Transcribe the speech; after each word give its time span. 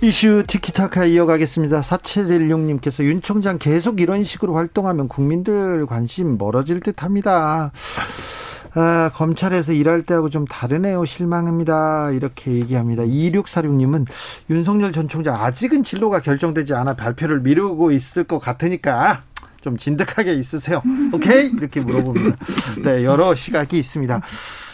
이슈 0.00 0.44
티키타카 0.46 1.06
이어가겠습니다. 1.06 1.80
4716님께서 1.80 3.02
윤 3.02 3.20
총장 3.20 3.58
계속 3.58 4.00
이런 4.00 4.22
식으로 4.22 4.54
활동하면 4.54 5.08
국민들 5.08 5.86
관심 5.86 6.38
멀어질 6.38 6.78
듯 6.78 7.02
합니다. 7.02 7.72
아, 8.74 9.10
검찰에서 9.14 9.72
일할 9.72 10.02
때하고 10.02 10.30
좀 10.30 10.44
다르네요. 10.44 11.04
실망합니다. 11.04 12.12
이렇게 12.12 12.52
얘기합니다. 12.52 13.02
2646님은 13.02 14.06
윤석열 14.50 14.92
전 14.92 15.08
총장 15.08 15.42
아직은 15.42 15.82
진로가 15.82 16.20
결정되지 16.20 16.74
않아 16.74 16.94
발표를 16.94 17.40
미루고 17.40 17.90
있을 17.90 18.22
것 18.22 18.38
같으니까 18.38 19.22
좀 19.62 19.76
진득하게 19.76 20.34
있으세요. 20.34 20.80
오케이? 21.12 21.50
이렇게 21.50 21.80
물어봅니다. 21.80 22.36
네, 22.84 23.02
여러 23.02 23.34
시각이 23.34 23.76
있습니다. 23.76 24.20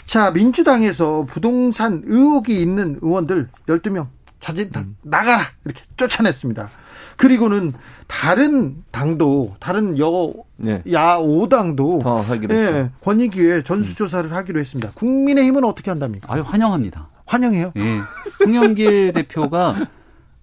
자, 0.04 0.30
민주당에서 0.32 1.24
부동산 1.26 2.02
의혹이 2.04 2.60
있는 2.60 2.98
의원들 3.00 3.48
12명 3.66 4.08
자진 4.44 4.70
음. 4.76 4.94
나가라 5.00 5.44
이렇게 5.64 5.80
쫓아냈습니다. 5.96 6.68
그리고는 7.16 7.72
다른 8.06 8.76
당도 8.90 9.56
다른 9.58 9.98
여 9.98 10.34
네. 10.56 10.82
야오당도 10.92 12.00
더 12.02 12.16
하기로 12.16 12.54
예, 12.54 12.90
권익위에 13.02 13.62
전수 13.62 13.96
조사를 13.96 14.30
음. 14.30 14.36
하기로 14.36 14.60
했습니다. 14.60 14.90
국민의힘은 14.96 15.64
어떻게 15.64 15.90
한답니까? 15.90 16.30
아유 16.30 16.42
환영합니다. 16.44 17.08
환영해요? 17.24 17.72
예. 17.76 17.98
송영길 18.44 19.14
대표가 19.16 19.88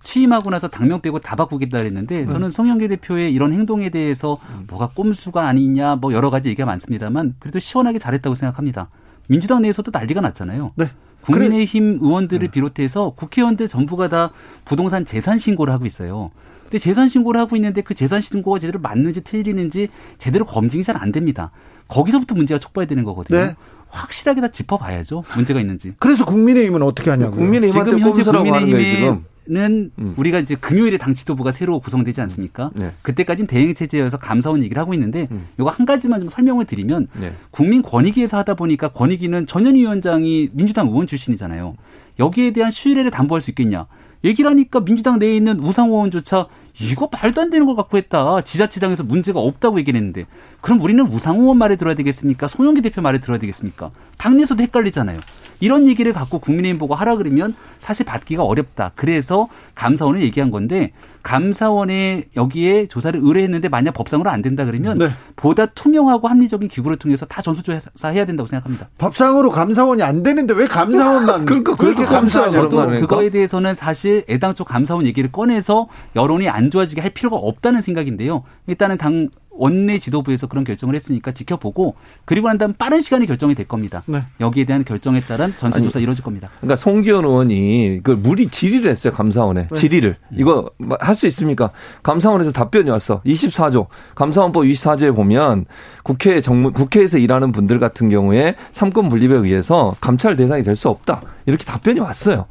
취임하고 0.01 0.49
나서 0.49 0.67
당명 0.67 0.99
빼고 1.01 1.19
다 1.19 1.35
바꾸겠다 1.35 1.77
그랬는데 1.77 2.23
음. 2.23 2.29
저는 2.29 2.49
송영길 2.49 2.89
대표의 2.89 3.31
이런 3.31 3.53
행동에 3.53 3.91
대해서 3.91 4.39
뭐가 4.67 4.89
꼼수가 4.95 5.47
아니냐 5.47 5.97
뭐 5.97 6.11
여러 6.13 6.31
가지 6.31 6.49
얘기가 6.49 6.65
많습니다만 6.65 7.35
그래도 7.37 7.59
시원하게 7.59 7.99
잘했다고 7.99 8.33
생각합니다. 8.33 8.89
민주당 9.27 9.61
내에서도 9.61 9.91
난리가 9.93 10.21
났잖아요. 10.21 10.71
네. 10.75 10.87
국민의힘 11.21 11.99
의원들을 12.01 12.47
네. 12.47 12.51
비롯해서 12.51 13.13
국회의원들 13.15 13.67
전부가 13.67 14.09
다 14.09 14.31
부동산 14.65 15.05
재산 15.05 15.37
신고를 15.37 15.73
하고 15.73 15.85
있어요. 15.85 16.31
근데 16.63 16.77
재산 16.77 17.09
신고를 17.09 17.39
하고 17.39 17.55
있는데 17.55 17.81
그 17.81 17.93
재산 17.93 18.21
신고가 18.21 18.59
제대로 18.59 18.79
맞는지 18.79 19.21
틀리는지 19.21 19.89
제대로 20.17 20.45
검증이 20.45 20.83
잘 20.83 20.97
안 20.97 21.11
됩니다. 21.11 21.51
거기서부터 21.87 22.35
문제가 22.35 22.59
촉발되는 22.59 23.03
거거든요. 23.03 23.39
네. 23.39 23.55
확실하게 23.89 24.39
다 24.41 24.47
짚어봐야죠. 24.47 25.25
문제가 25.35 25.59
있는지. 25.59 25.93
그래서 25.99 26.25
국민의힘은 26.25 26.81
어떻게 26.81 27.09
하냐고요. 27.09 27.35
국민의힘한테 27.39 27.91
지금 27.97 28.07
현재 28.07 28.23
국민의힘의 28.23 29.19
는 29.47 29.89
음. 29.97 30.13
우리가 30.17 30.37
이제 30.37 30.53
금요일에 30.53 30.99
당 30.99 31.15
지도부가 31.15 31.49
새로 31.49 31.79
구성되지 31.79 32.21
않습니까? 32.21 32.69
네. 32.75 32.91
그때까지는 33.01 33.47
대행 33.47 33.73
체제여서 33.73 34.17
감사원 34.17 34.61
얘기를 34.61 34.79
하고 34.79 34.93
있는데 34.93 35.27
음. 35.31 35.47
이거 35.59 35.67
한 35.67 35.87
가지만 35.87 36.19
좀 36.19 36.29
설명을 36.29 36.65
드리면 36.65 37.07
네. 37.19 37.33
국민 37.49 37.81
권익위에서 37.81 38.37
하다 38.37 38.53
보니까 38.53 38.89
권익위는 38.89 39.47
전현 39.47 39.73
위원장이 39.73 40.49
민주당 40.53 40.89
의원 40.89 41.07
출신이잖아요. 41.07 41.75
여기에 42.19 42.53
대한 42.53 42.69
신뢰를 42.69 43.09
담보할 43.09 43.41
수 43.41 43.49
있겠냐? 43.49 43.87
얘기를 44.23 44.47
하니까 44.49 44.81
민주당 44.81 45.17
내에 45.17 45.35
있는 45.35 45.59
우상호 45.59 45.95
의원조차 45.95 46.45
이거 46.79 47.09
말도 47.11 47.41
안 47.41 47.49
되는 47.49 47.65
걸 47.65 47.75
갖고 47.75 47.97
했다. 47.97 48.41
지자체장에서 48.41 49.03
문제가 49.03 49.39
없다고 49.39 49.79
얘기를 49.79 49.97
했는데 49.97 50.25
그럼 50.61 50.81
우리는 50.81 51.05
우상호 51.05 51.41
의원 51.41 51.57
말을 51.57 51.77
들어야 51.77 51.95
되겠습니까? 51.95 52.47
송영기 52.47 52.81
대표 52.81 53.01
말을 53.01 53.19
들어야 53.19 53.39
되겠습니까? 53.39 53.91
당내에서도 54.17 54.61
헷갈리잖아요. 54.63 55.19
이런 55.59 55.87
얘기를 55.87 56.11
갖고 56.13 56.39
국민의힘 56.39 56.79
보고 56.79 56.95
하라 56.95 57.15
그러면 57.15 57.55
사실 57.79 58.05
받기가 58.05 58.43
어렵다. 58.43 58.91
그래서 58.95 59.47
감사원을 59.75 60.21
얘기한 60.21 60.51
건데 60.51 60.91
감사원에 61.23 62.25
여기에 62.35 62.87
조사를 62.87 63.19
의뢰했는데 63.21 63.69
만약 63.69 63.91
법상으로 63.93 64.29
안 64.29 64.41
된다 64.41 64.65
그러면 64.65 64.97
네. 64.97 65.11
보다 65.35 65.67
투명하고 65.67 66.27
합리적인 66.27 66.67
기구를 66.69 66.97
통해서 66.97 67.25
다 67.25 67.41
전수조사 67.41 68.09
해야 68.09 68.25
된다고 68.25 68.47
생각합니다. 68.47 68.89
법상으로 68.97 69.49
감사원이 69.51 70.01
안 70.01 70.23
되는데 70.23 70.53
왜 70.53 70.67
감사원만 70.67 71.45
그러니까 71.45 71.75
그렇게 71.75 72.05
감사하죠. 72.05 72.69
저도 72.69 72.87
그거에 72.99 73.29
대해서는 73.29 73.73
사실 73.73 74.23
애당초 74.29 74.63
감사원 74.63 75.05
얘기를 75.05 75.31
꺼내서 75.31 75.87
여론이 76.15 76.49
안 76.49 76.60
좋아지게 76.69 77.01
할 77.01 77.09
필요가 77.11 77.37
없다는 77.37 77.81
생각인데요. 77.81 78.43
일단은 78.67 78.97
당 78.97 79.29
원내 79.53 79.99
지도부에서 79.99 80.47
그런 80.47 80.63
결정을 80.63 80.95
했으니까 80.95 81.31
지켜보고 81.33 81.95
그리고 82.23 82.47
난 82.47 82.57
다음 82.57 82.71
빠른 82.73 83.01
시간에 83.01 83.25
결정이 83.25 83.53
될 83.53 83.67
겁니다. 83.67 84.01
네. 84.05 84.23
여기에 84.39 84.63
대한 84.63 84.85
결정에 84.85 85.19
따른 85.19 85.53
전체 85.57 85.81
조사 85.81 85.99
이루어질 85.99 86.23
겁니다. 86.23 86.49
그러니까 86.61 86.77
송기현 86.77 87.25
의원이 87.25 87.99
그 88.01 88.11
무리 88.11 88.47
질의를 88.47 88.89
했어요 88.89 89.11
감사원에 89.13 89.67
네. 89.69 89.75
질의를 89.77 90.15
이거 90.37 90.71
할 91.01 91.15
수 91.15 91.27
있습니까? 91.27 91.71
감사원에서 92.01 92.51
답변이 92.53 92.89
왔어 92.89 93.21
24조 93.23 93.87
감사원법 94.15 94.63
24조에 94.63 95.13
보면 95.13 95.65
국회 96.03 96.39
정무 96.39 96.71
국회에서 96.71 97.17
일하는 97.17 97.51
분들 97.51 97.77
같은 97.79 98.09
경우에 98.09 98.55
삼권 98.71 99.09
분립에 99.09 99.35
의해서 99.35 99.95
감찰 99.99 100.35
대상이 100.37 100.63
될 100.63 100.75
수 100.75 100.87
없다 100.87 101.21
이렇게 101.45 101.65
답변이 101.65 101.99
왔어요. 101.99 102.45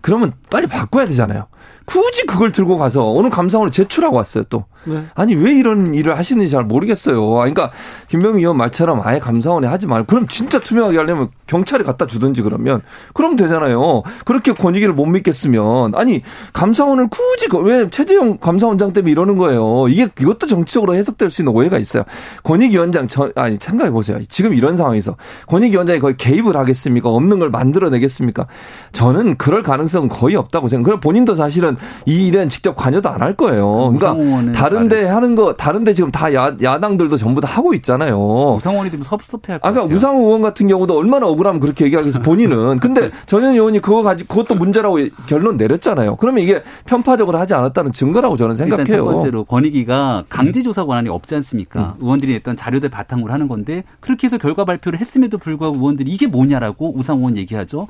그러면 0.00 0.32
빨리 0.50 0.66
바꿔야 0.66 1.04
되잖아요. 1.06 1.46
굳이 1.86 2.26
그걸 2.26 2.52
들고 2.52 2.76
가서 2.76 3.04
오늘 3.04 3.30
감사원을 3.30 3.72
제출하고 3.72 4.16
왔어요 4.16 4.44
또. 4.50 4.64
네. 4.84 5.04
아니 5.14 5.34
왜 5.34 5.52
이런 5.52 5.94
일을 5.94 6.16
하시는지 6.16 6.50
잘 6.50 6.64
모르겠어요. 6.64 7.28
그러니까 7.30 7.72
김병희 8.08 8.40
의원 8.40 8.56
말처럼 8.56 9.00
아예 9.04 9.18
감사원에 9.18 9.66
하지 9.66 9.86
말고 9.86 10.06
그럼 10.06 10.28
진짜 10.28 10.60
투명하게 10.60 10.96
하려면 10.98 11.28
경찰에 11.46 11.82
갖다 11.82 12.06
주든지 12.06 12.42
그러면 12.42 12.82
그럼 13.14 13.36
되잖아요. 13.36 14.02
그렇게 14.24 14.52
권익위를 14.52 14.94
못 14.94 15.06
믿겠으면 15.06 15.94
아니 15.94 16.22
감사원을 16.52 17.08
굳이 17.08 17.48
그왜 17.48 17.88
최재형 17.90 18.38
감사원장 18.38 18.92
때문에 18.92 19.10
이러는 19.10 19.36
거예요. 19.36 19.88
이게 19.88 20.08
이것도 20.20 20.46
정치적으로 20.46 20.94
해석될 20.94 21.30
수 21.30 21.42
있는 21.42 21.52
오해가 21.52 21.78
있어요. 21.78 22.04
권익위원장 22.44 23.08
저 23.08 23.30
아니 23.36 23.56
생각해 23.60 23.90
보세요. 23.90 24.18
지금 24.28 24.54
이런 24.54 24.76
상황에서 24.76 25.16
권익위원장이 25.46 26.00
거의 26.00 26.16
개입을 26.16 26.56
하겠습니까? 26.56 27.08
없는 27.08 27.38
걸 27.38 27.50
만들어내겠습니까? 27.50 28.46
저는 28.92 29.36
그럴 29.36 29.62
가능성은 29.62 30.08
거의 30.08 30.36
없다고 30.36 30.68
생각. 30.68 30.84
그럼 30.84 31.00
본인도 31.00 31.34
사실은 31.34 31.75
이 32.06 32.26
일엔 32.28 32.48
직접 32.48 32.74
관여도 32.76 33.08
안 33.10 33.16
할 33.26 33.34
거예요. 33.34 33.92
그러니까 33.98 34.14
다른 34.14 34.52
다른데 34.52 35.04
하는 35.06 35.34
거 35.34 35.54
다른데 35.54 35.94
지금 35.94 36.10
다 36.10 36.32
야, 36.34 36.54
야당들도 36.62 37.16
전부 37.16 37.40
다 37.40 37.48
하고 37.48 37.72
있잖아요. 37.74 38.54
우상원이 38.56 38.90
좀 38.90 39.02
섭섭해할 39.02 39.58
것 39.60 39.66
아까 39.66 39.74
그러니까 39.74 39.96
우상호 39.96 40.26
의원 40.26 40.42
같은 40.42 40.68
경우도 40.68 40.96
얼마나 40.96 41.26
억울하면 41.26 41.60
그렇게 41.60 41.86
얘기하겠어 41.86 42.20
본인은. 42.20 42.78
근데 42.80 43.10
전현 43.26 43.54
의원이 43.54 43.80
그거 43.80 44.02
가지고 44.02 44.28
그것도 44.28 44.54
문제라고 44.56 44.98
결론 45.26 45.56
내렸잖아요. 45.56 46.16
그러면 46.16 46.44
이게 46.44 46.62
편파적으로 46.84 47.38
하지 47.38 47.54
않았다는 47.54 47.92
증거라고 47.92 48.36
저는 48.36 48.54
생각해요. 48.54 48.82
일단 48.84 48.96
첫 48.98 49.04
번째로 49.04 49.44
권익위가 49.44 50.24
강제조사 50.28 50.84
권한이 50.84 51.08
없지 51.08 51.34
않습니까? 51.36 51.94
음. 51.98 52.02
의원들이 52.04 52.32
냈던 52.34 52.56
자료들 52.56 52.90
바탕으로 52.90 53.32
하는 53.32 53.48
건데 53.48 53.84
그렇게 54.00 54.26
해서 54.26 54.38
결과 54.38 54.64
발표를 54.64 54.98
했음에도 55.00 55.38
불구하고 55.38 55.76
의원들이 55.76 56.10
이게 56.10 56.26
뭐냐라고 56.26 56.96
우상호 56.96 57.20
의원 57.20 57.36
얘기하죠. 57.38 57.88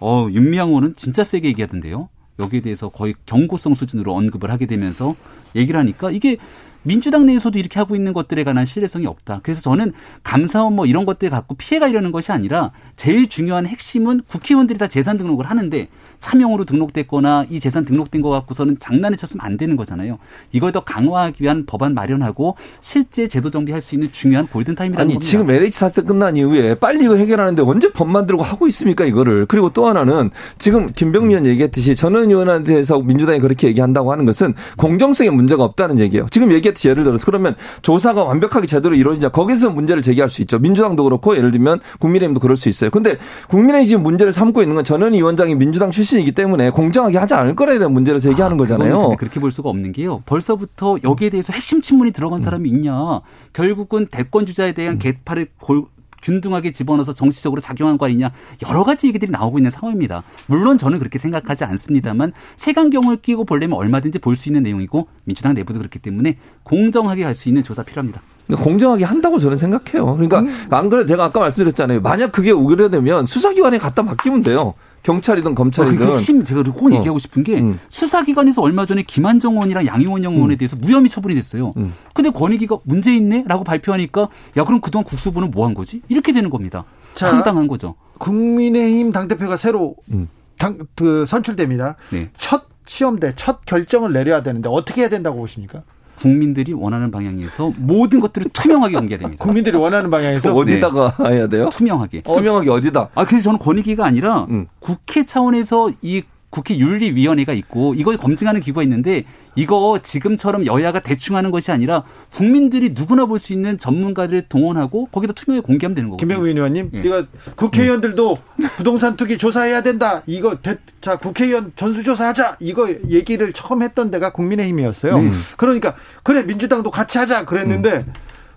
어, 0.00 0.26
윤미향 0.30 0.68
의원은 0.68 0.94
진짜 0.96 1.24
세게 1.24 1.48
얘기하던데요. 1.48 2.08
여기에 2.38 2.60
대해서 2.60 2.88
거의 2.88 3.14
경고성 3.26 3.74
수준으로 3.74 4.14
언급을 4.14 4.50
하게 4.50 4.66
되면서 4.66 5.14
얘기를 5.54 5.78
하니까 5.80 6.10
이게 6.10 6.38
민주당 6.84 7.26
내에서도 7.26 7.58
이렇게 7.58 7.78
하고 7.78 7.96
있는 7.96 8.12
것들에 8.12 8.44
관한 8.44 8.64
신뢰성이 8.64 9.06
없다. 9.06 9.40
그래서 9.42 9.62
저는 9.62 9.92
감사원 10.22 10.74
뭐 10.74 10.86
이런 10.86 11.06
것들 11.06 11.30
갖고 11.30 11.54
피해가 11.54 11.88
이러는 11.88 12.12
것이 12.12 12.30
아니라 12.30 12.72
제일 12.94 13.26
중요한 13.26 13.66
핵심은 13.66 14.20
국회의원들이 14.28 14.78
다 14.78 14.86
재산 14.86 15.16
등록을 15.16 15.46
하는데 15.46 15.88
차명으로 16.24 16.64
등록됐거나 16.64 17.44
이 17.50 17.60
재산 17.60 17.84
등록된 17.84 18.22
거 18.22 18.30
갖고서는 18.30 18.78
장난을 18.80 19.18
쳤으면 19.18 19.44
안 19.44 19.58
되는 19.58 19.76
거잖아요. 19.76 20.18
이걸 20.52 20.72
더 20.72 20.80
강화하기 20.80 21.42
위한 21.42 21.66
법안 21.66 21.92
마련하고 21.92 22.56
실제 22.80 23.28
제도 23.28 23.50
정비할 23.50 23.82
수 23.82 23.94
있는 23.94 24.10
중요한 24.10 24.46
골든타임이라는 24.46 25.02
아니, 25.02 25.14
겁니다. 25.14 25.30
지금 25.30 25.50
LH 25.50 25.78
사태 25.78 26.00
끝난 26.00 26.38
이후에 26.38 26.76
빨리 26.76 27.04
이거 27.04 27.16
해결하는데 27.16 27.60
언제 27.62 27.92
법 27.92 28.08
만들고 28.08 28.42
하고 28.42 28.66
있습니까 28.68 29.04
이거를. 29.04 29.44
그리고 29.44 29.68
또 29.70 29.86
하나는 29.86 30.30
지금 30.56 30.86
김병민 30.86 31.32
의원 31.32 31.46
얘기했듯이 31.46 31.94
전원 31.94 32.30
의원한테서 32.30 33.00
민주당이 33.00 33.40
그렇게 33.40 33.68
얘기한다고 33.68 34.10
하는 34.10 34.24
것은 34.24 34.54
공정성에 34.78 35.28
문제가 35.28 35.62
없다는 35.62 35.98
얘기예요. 35.98 36.26
지금 36.30 36.52
얘기했듯이 36.52 36.88
예를 36.88 37.04
들어서 37.04 37.26
그러면 37.26 37.54
조사가 37.82 38.24
완벽하게 38.24 38.66
제대로 38.66 38.94
이루어지냐 38.94 39.28
거기서 39.28 39.70
문제를 39.70 40.02
제기할 40.02 40.30
수 40.30 40.40
있죠. 40.40 40.58
민주당도 40.58 41.04
그렇고 41.04 41.36
예를 41.36 41.50
들면 41.50 41.80
국민의힘도 41.98 42.40
그럴 42.40 42.56
수 42.56 42.70
있어요. 42.70 42.88
근데 42.90 43.18
국민의힘이 43.48 43.88
지금 43.88 44.02
문제를 44.02 44.32
삼고 44.32 44.62
있는 44.62 44.74
건 44.74 44.84
전원 44.84 45.12
위원장이 45.12 45.54
민주당 45.54 45.90
출신 45.90 46.13
출신이기 46.14 46.32
때문에 46.32 46.70
공정하게 46.70 47.18
하지 47.18 47.34
않을 47.34 47.56
거라에 47.56 47.78
대한 47.78 47.92
문제를 47.92 48.20
제기하는 48.20 48.54
아, 48.54 48.58
거잖아요. 48.58 49.16
그렇게 49.18 49.40
볼 49.40 49.50
수가 49.50 49.68
없는 49.68 49.92
게요. 49.92 50.22
벌써부터 50.26 50.98
여기에 51.02 51.30
대해서 51.30 51.52
핵심 51.52 51.80
친문이 51.80 52.12
들어간 52.12 52.38
음. 52.40 52.42
사람이 52.42 52.68
있냐. 52.68 53.20
결국은 53.52 54.06
대권 54.06 54.46
주자에 54.46 54.72
대한 54.72 54.96
음. 54.96 54.98
개파를 54.98 55.48
골, 55.58 55.84
균등하게 56.22 56.72
집어넣어서 56.72 57.12
정치적으로 57.12 57.60
작용한 57.60 57.98
거 57.98 58.06
아니냐 58.06 58.30
여러 58.66 58.82
가지 58.82 59.08
얘기들이 59.08 59.30
나오고 59.30 59.58
있는 59.58 59.70
상황입니다. 59.70 60.22
물론 60.46 60.78
저는 60.78 60.98
그렇게 60.98 61.18
생각하지 61.18 61.64
않습니다만 61.64 62.32
색안경을 62.56 63.16
끼고 63.18 63.44
보려면 63.44 63.76
얼마든지 63.78 64.20
볼 64.20 64.34
수 64.36 64.48
있는 64.48 64.62
내용이고 64.62 65.08
민주당 65.24 65.54
내부도 65.54 65.78
그렇기 65.80 65.98
때문에 65.98 66.38
공정하게 66.62 67.24
갈수 67.24 67.48
있는 67.48 67.62
조사 67.62 67.82
필요합니다. 67.82 68.22
공정하게 68.62 69.04
한다고 69.04 69.38
저는 69.38 69.56
생각해요. 69.56 70.14
그러니까 70.14 70.40
음. 70.40 70.46
안 70.70 70.88
그래 70.88 71.04
제가 71.06 71.24
아까 71.24 71.40
말씀드렸잖아요. 71.40 72.00
만약 72.00 72.32
그게 72.32 72.52
오게되면 72.52 73.26
수사기관에 73.26 73.78
갖다 73.78 74.02
맡기면 74.02 74.42
돼요. 74.42 74.74
경찰이든 75.04 75.54
검찰이든. 75.54 75.98
그 75.98 76.12
핵심 76.12 76.44
제가 76.44 76.62
꼭 76.64 76.86
어. 76.90 76.96
얘기하고 76.96 77.18
싶은 77.18 77.44
게 77.44 77.60
음. 77.60 77.78
수사기관에서 77.88 78.60
얼마 78.62 78.84
전에 78.86 79.02
김한정 79.02 79.52
의원이랑 79.52 79.86
양용원 79.86 80.24
의원에 80.24 80.54
음. 80.54 80.58
대해서 80.58 80.74
무혐의 80.76 81.08
처분이 81.08 81.34
됐어요. 81.34 81.72
음. 81.76 81.94
근데 82.14 82.30
권익위가 82.30 82.78
문제 82.84 83.14
있네라고 83.16 83.62
발표하니까 83.64 84.28
야 84.56 84.64
그럼 84.64 84.80
그동안 84.80 85.04
국수부는 85.04 85.50
뭐 85.52 85.66
한 85.66 85.74
거지? 85.74 86.02
이렇게 86.08 86.32
되는 86.32 86.50
겁니다. 86.50 86.84
자, 87.14 87.28
황당한 87.28 87.68
거죠. 87.68 87.94
국민의힘 88.18 89.12
당대표가 89.12 89.56
새로 89.56 89.94
음. 90.12 90.28
당, 90.58 90.78
그 90.94 91.24
선출됩니다. 91.26 91.96
네. 92.10 92.30
첫 92.36 92.64
시험대 92.86 93.32
첫 93.36 93.64
결정을 93.64 94.12
내려야 94.12 94.42
되는데 94.42 94.68
어떻게 94.70 95.02
해야 95.02 95.08
된다고 95.08 95.38
보십니까? 95.38 95.82
국민들이 96.16 96.72
원하는 96.72 97.10
방향에서 97.10 97.72
모든 97.76 98.20
것들을 98.20 98.50
투명하게 98.52 98.94
공개해야 98.94 99.18
됩니다. 99.20 99.42
국민들이 99.44 99.76
원하는 99.76 100.10
방향에서 100.10 100.54
어디다가 100.54 101.12
네. 101.24 101.36
해야 101.36 101.46
돼요? 101.48 101.68
투명하게. 101.70 102.22
어, 102.24 102.32
투명하게 102.34 102.70
어디다? 102.70 103.08
아 103.14 103.24
그래서 103.24 103.44
저는 103.44 103.58
권익위가 103.58 104.04
아니라 104.04 104.46
음. 104.50 104.66
국회 104.80 105.24
차원에서 105.26 105.90
이 106.02 106.22
국회 106.54 106.78
윤리위원회가 106.78 107.52
있고 107.52 107.94
이걸 107.94 108.16
검증하는 108.16 108.60
기구가 108.60 108.84
있는데 108.84 109.24
이거 109.56 109.98
지금처럼 110.00 110.66
여야가 110.66 111.00
대충 111.00 111.34
하는 111.34 111.50
것이 111.50 111.72
아니라 111.72 112.04
국민들이 112.32 112.94
누구나 112.94 113.26
볼 113.26 113.40
수 113.40 113.52
있는 113.52 113.76
전문가들을 113.76 114.42
동원하고 114.48 115.06
거기다 115.06 115.32
투명하게 115.32 115.66
공개하면 115.66 115.94
되는 115.96 116.10
거거든요. 116.10 116.28
김병민 116.28 116.56
의원님, 116.56 116.90
예. 116.94 117.00
이거 117.00 117.26
국회의원들도 117.56 118.38
부동산 118.76 119.16
투기 119.16 119.36
조사해야 119.36 119.82
된다. 119.82 120.22
이거 120.26 120.56
대, 120.62 120.76
자 121.00 121.16
국회의원 121.18 121.72
전수조사하자. 121.74 122.58
이거 122.60 122.88
얘기를 123.08 123.52
처음 123.52 123.82
했던 123.82 124.12
데가 124.12 124.30
국민의힘이었어요. 124.30 125.18
네. 125.18 125.30
그러니까 125.56 125.96
그래 126.22 126.42
민주당도 126.44 126.92
같이 126.92 127.18
하자 127.18 127.44
그랬는데. 127.44 127.90
음. 127.94 128.12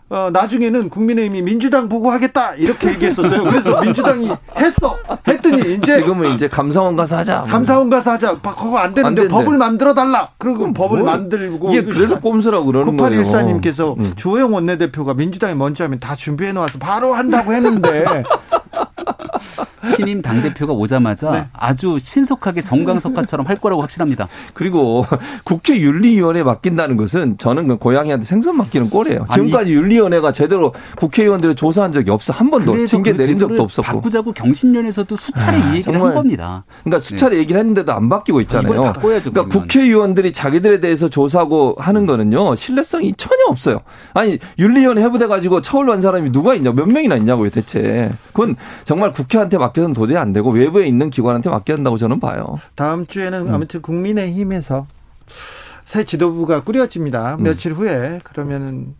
어, 0.09 0.29
나중에는 0.31 0.89
국민의힘이 0.89 1.41
민주당 1.41 1.89
보고 1.89 2.09
하겠다 2.11 2.53
이렇게 2.55 2.89
얘기했었어요. 2.91 3.43
그래서 3.43 3.81
민주당이 3.81 4.31
했어. 4.57 4.97
했더니 5.27 5.75
이제 5.75 5.95
지금은 5.95 6.33
이제 6.33 6.47
감사원 6.47 6.95
가서 6.95 7.17
하자. 7.17 7.41
감사원 7.41 7.89
가서 7.89 8.11
하자. 8.11 8.39
그거 8.39 8.77
안 8.77 8.93
되는데 8.93 9.23
안 9.23 9.27
법을 9.27 9.57
만들어 9.57 9.93
달라. 9.93 10.29
그리고 10.37 10.71
법을 10.71 10.99
뭐, 10.99 11.11
만들고 11.11 11.71
이게 11.71 11.83
그래서 11.83 12.19
꼼수라고 12.21 12.65
그러는 12.67 12.95
거예요. 12.95 13.21
9814님께서 13.21 13.99
음. 13.99 14.13
주호영 14.15 14.53
원내대표가 14.53 15.13
민주당이 15.13 15.55
먼저 15.55 15.83
하면 15.83 15.99
다 15.99 16.15
준비해 16.15 16.53
놓아서 16.53 16.79
바로 16.79 17.13
한다고 17.13 17.51
했는데 17.51 18.23
신임 19.95 20.21
당 20.21 20.41
대표가 20.41 20.73
오자마자 20.73 21.31
네. 21.31 21.47
아주 21.53 21.97
신속하게 22.01 22.61
정강석화처럼 22.61 23.47
할 23.47 23.57
거라고 23.59 23.81
확신합니다. 23.81 24.27
그리고 24.53 25.05
국회윤리위원회 25.43 26.43
맡긴다는 26.43 26.97
것은 26.97 27.37
저는 27.37 27.67
그 27.67 27.77
고양이한테 27.77 28.25
생선 28.25 28.57
맡기는 28.57 28.89
꼴이에요. 28.89 29.25
지금까지 29.31 29.73
윤리위원회가 29.73 30.31
제대로 30.31 30.73
국회의원들을 30.97 31.55
조사한 31.55 31.91
적이 31.91 32.11
없어. 32.11 32.33
한 32.33 32.49
번도 32.49 32.85
징계 32.85 33.13
그 33.13 33.21
내린 33.21 33.37
적도 33.37 33.63
없었고. 33.63 33.87
바꾸자고 33.87 34.33
경신련에서도 34.33 35.15
수차례 35.15 35.57
아, 35.57 35.71
이 35.71 35.77
얘기를 35.77 36.01
한 36.01 36.13
겁니다. 36.13 36.63
그러니까 36.83 36.99
수차례 36.99 37.35
네. 37.35 37.41
얘기를 37.41 37.59
했는데도 37.59 37.91
안 37.93 38.09
바뀌고 38.09 38.41
있잖아요. 38.41 38.81
바꿔야죠, 38.81 39.31
그러니까 39.31 39.59
국회의원들이 39.59 40.33
자기들에 40.33 40.79
대해서 40.79 41.07
조사하고 41.09 41.75
하는 41.79 42.05
거는요. 42.05 42.55
신뢰성이 42.55 43.13
전혀 43.17 43.43
없어요. 43.47 43.79
아니 44.13 44.39
윤리위원회 44.59 45.03
해부돼 45.03 45.27
가지고 45.27 45.61
처벌 45.61 45.91
한 45.91 46.01
사람이 46.01 46.31
누가 46.31 46.55
있냐 46.55 46.71
몇 46.71 46.87
명이나 46.87 47.15
있냐고요 47.15 47.49
대체. 47.49 48.11
그건 48.27 48.55
정말 48.85 49.11
국회한테 49.17 49.57
맡겨서는 49.57 49.95
도저히 49.95 50.17
안 50.17 50.31
되고 50.31 50.51
외부에 50.51 50.85
있는 50.85 51.09
기관한테 51.09 51.49
맡겨야 51.49 51.77
한다고 51.77 51.97
저는 51.97 52.19
봐요. 52.19 52.59
다음 52.75 53.07
주에는 53.07 53.47
음. 53.47 53.53
아무튼 53.53 53.81
국민의힘에서 53.81 54.85
새 55.85 56.03
지도부가 56.03 56.61
꾸려집니다. 56.61 57.35
음. 57.35 57.43
며칠 57.43 57.73
후에 57.73 58.19
그러면은 58.23 58.93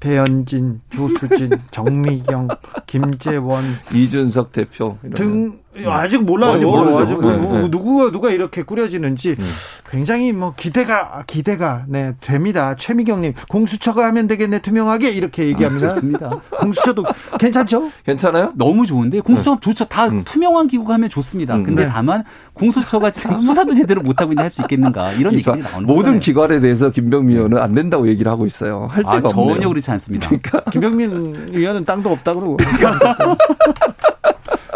배현진, 0.00 0.82
조수진, 0.90 1.52
정미경, 1.70 2.48
김재원, 2.86 3.64
이준석 3.94 4.52
대표 4.52 4.98
등 5.14 5.60
아직 5.86 6.22
몰라요. 6.22 6.52
아직 6.52 6.64
모르죠. 6.64 6.98
아직 6.98 7.20
뭐, 7.20 7.32
네, 7.32 7.38
네. 7.62 7.68
누구가 7.68 8.10
누가 8.10 8.30
이렇게 8.30 8.62
꾸려지는지 8.62 9.34
네. 9.36 9.44
굉장히 9.90 10.32
뭐 10.32 10.54
기대가 10.56 11.24
기대가 11.26 11.84
네 11.88 12.14
됩니다. 12.20 12.74
최미경님 12.76 13.34
공수처가 13.48 14.04
하면 14.06 14.26
되겠네 14.26 14.60
투명하게 14.60 15.10
이렇게 15.10 15.46
얘기합니다. 15.46 15.86
아, 15.86 15.90
좋습니다. 15.90 16.40
공수처도 16.60 17.04
괜찮죠? 17.38 17.90
괜찮아요? 18.04 18.52
너무 18.54 18.86
좋은데 18.86 19.20
공수처 19.20 19.58
좋죠. 19.60 19.86
다 19.86 20.06
음. 20.06 20.22
투명한 20.24 20.68
기구가 20.68 20.94
하면 20.94 21.08
좋습니다. 21.08 21.56
음. 21.56 21.64
근데 21.64 21.84
네. 21.84 21.90
다만 21.90 22.24
공수처가 22.54 23.10
지금 23.10 23.40
수사도 23.40 23.74
제대로 23.74 24.02
못 24.02 24.20
하고 24.20 24.32
있는데 24.32 24.42
할수 24.42 24.62
있겠는가 24.62 25.12
이런 25.12 25.34
얘기가 25.34 25.56
나오는 25.56 25.86
모든 25.86 25.96
거잖아요. 25.96 26.20
기관에 26.20 26.60
대해서 26.60 26.90
김병민 26.90 27.36
의원은 27.36 27.58
안 27.58 27.74
된다고 27.74 28.08
얘기를 28.08 28.30
하고 28.30 28.46
있어요. 28.46 28.86
할 28.90 29.04
아, 29.06 29.16
데가 29.16 29.28
아, 29.28 29.32
전혀 29.32 29.52
없네요. 29.52 29.68
그렇지 29.68 29.90
않습니다. 29.90 30.28
그러니까 30.28 30.70
김병민 30.70 31.50
의원은 31.52 31.84
땅도 31.84 32.10
없다 32.10 32.34
그러고. 32.34 32.56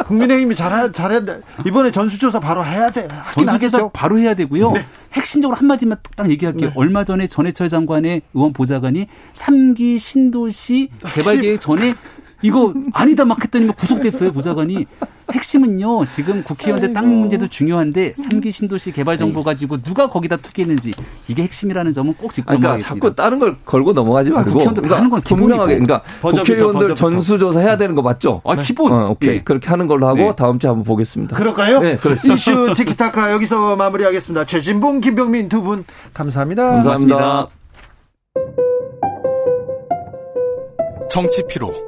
국민의힘이 0.07 0.55
잘해 0.55 0.93
잘해 0.93 1.21
이번에 1.67 1.91
전수조사 1.91 2.41
바로 2.41 2.65
해야 2.65 2.91
돼. 2.91 3.09
전수조사 3.35 3.89
바로 3.93 4.19
해야 4.19 4.35
되고요. 4.35 4.73
네. 4.73 4.85
핵심적으로 5.13 5.57
한 5.57 5.67
마디만 5.67 5.99
딱 6.17 6.31
얘기할게요. 6.31 6.71
네. 6.71 6.75
얼마 6.77 7.05
전에 7.05 7.27
전해철 7.27 7.69
장관의 7.69 8.23
의원 8.35 8.53
보좌관이 8.53 9.07
3기 9.35 9.99
신도시 9.99 10.91
개발 11.15 11.41
계획 11.41 11.61
전에 11.61 11.95
이거 12.43 12.73
아니다 12.93 13.25
막 13.25 13.43
했더니 13.43 13.67
구속됐어요 13.69 14.33
보좌관이 14.33 14.87
핵심은요 15.33 16.07
지금 16.07 16.43
국회의원들 16.43 16.95
땅 16.95 17.21
문제도 17.21 17.47
중요한데 17.47 18.15
3기 18.15 18.51
신도시 18.53 18.93
개발 18.93 19.17
정보 19.17 19.43
가지고 19.43 19.77
누가 19.79 20.09
거기다 20.09 20.37
투기했는지 20.37 20.95
이게 21.27 21.43
핵심이라는 21.43 21.93
점은 21.93 22.15
꼭 22.15 22.33
짚고 22.33 22.47
그러니까 22.47 22.69
넘어가겠습니다. 22.69 22.95
자꾸 23.07 23.15
다른 23.15 23.39
걸 23.39 23.57
걸고 23.65 23.93
넘어가지 23.93 24.31
말고 24.31 24.49
아, 24.51 24.53
국회의원들 24.53 24.83
그러니까 24.85 24.97
하는 24.99 25.11
건 25.11 25.21
분명하게 25.23 25.79
그러니까 25.81 26.03
국회의원들 26.23 26.95
전수조사 26.95 27.61
해야 27.61 27.77
되는 27.77 27.95
거 27.95 28.03
맞죠? 28.03 28.41
아 28.45 28.57
기본 28.57 28.93
어, 28.93 29.11
오케이 29.11 29.39
네. 29.39 29.43
그렇게 29.45 29.69
하는 29.69 29.87
걸로 29.87 30.07
하고 30.07 30.17
네. 30.19 30.33
다음 30.35 30.59
주에 30.59 30.69
한번 30.69 30.85
보겠습니다. 30.85 31.37
그럴까요? 31.37 31.81
네, 31.81 31.97
그렇습니다. 31.97 32.35
이슈 32.35 32.75
티키타카 32.75 33.33
여기서 33.33 33.77
마무리하겠습니다. 33.77 34.47
최진봉, 34.47 35.01
김병민 35.01 35.49
두 35.51 35.61
분 35.63 35.85
감사합니다. 36.15 36.71
감사합니다. 36.71 37.17
감사합니다. 37.17 37.49
정치 41.11 41.43
피로. 41.49 41.88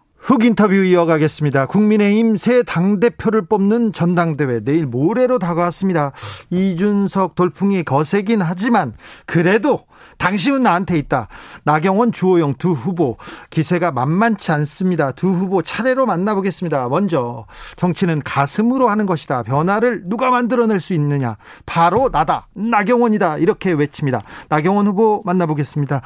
흑 0.31 0.45
인터뷰 0.45 0.73
이어가겠습니다. 0.75 1.65
국민의힘 1.65 2.37
새 2.37 2.63
당대표를 2.63 3.47
뽑는 3.47 3.91
전당대회 3.91 4.61
내일 4.63 4.85
모레로 4.85 5.39
다가왔습니다. 5.39 6.13
이준석 6.49 7.35
돌풍이 7.35 7.83
거세긴 7.83 8.41
하지만 8.41 8.93
그래도 9.25 9.81
당신은 10.19 10.63
나한테 10.63 10.97
있다. 10.99 11.27
나경원, 11.65 12.13
주호영 12.13 12.55
두 12.57 12.71
후보 12.71 13.17
기세가 13.49 13.91
만만치 13.91 14.53
않습니다. 14.53 15.11
두 15.11 15.27
후보 15.27 15.61
차례로 15.61 16.05
만나보겠습니다. 16.05 16.87
먼저 16.87 17.45
정치는 17.75 18.21
가슴으로 18.23 18.87
하는 18.87 19.05
것이다. 19.05 19.43
변화를 19.43 20.03
누가 20.05 20.29
만들어낼 20.29 20.79
수 20.79 20.93
있느냐? 20.93 21.35
바로 21.65 22.07
나다. 22.09 22.47
나경원이다. 22.53 23.39
이렇게 23.39 23.73
외칩니다. 23.73 24.21
나경원 24.47 24.87
후보 24.87 25.23
만나보겠습니다. 25.25 26.01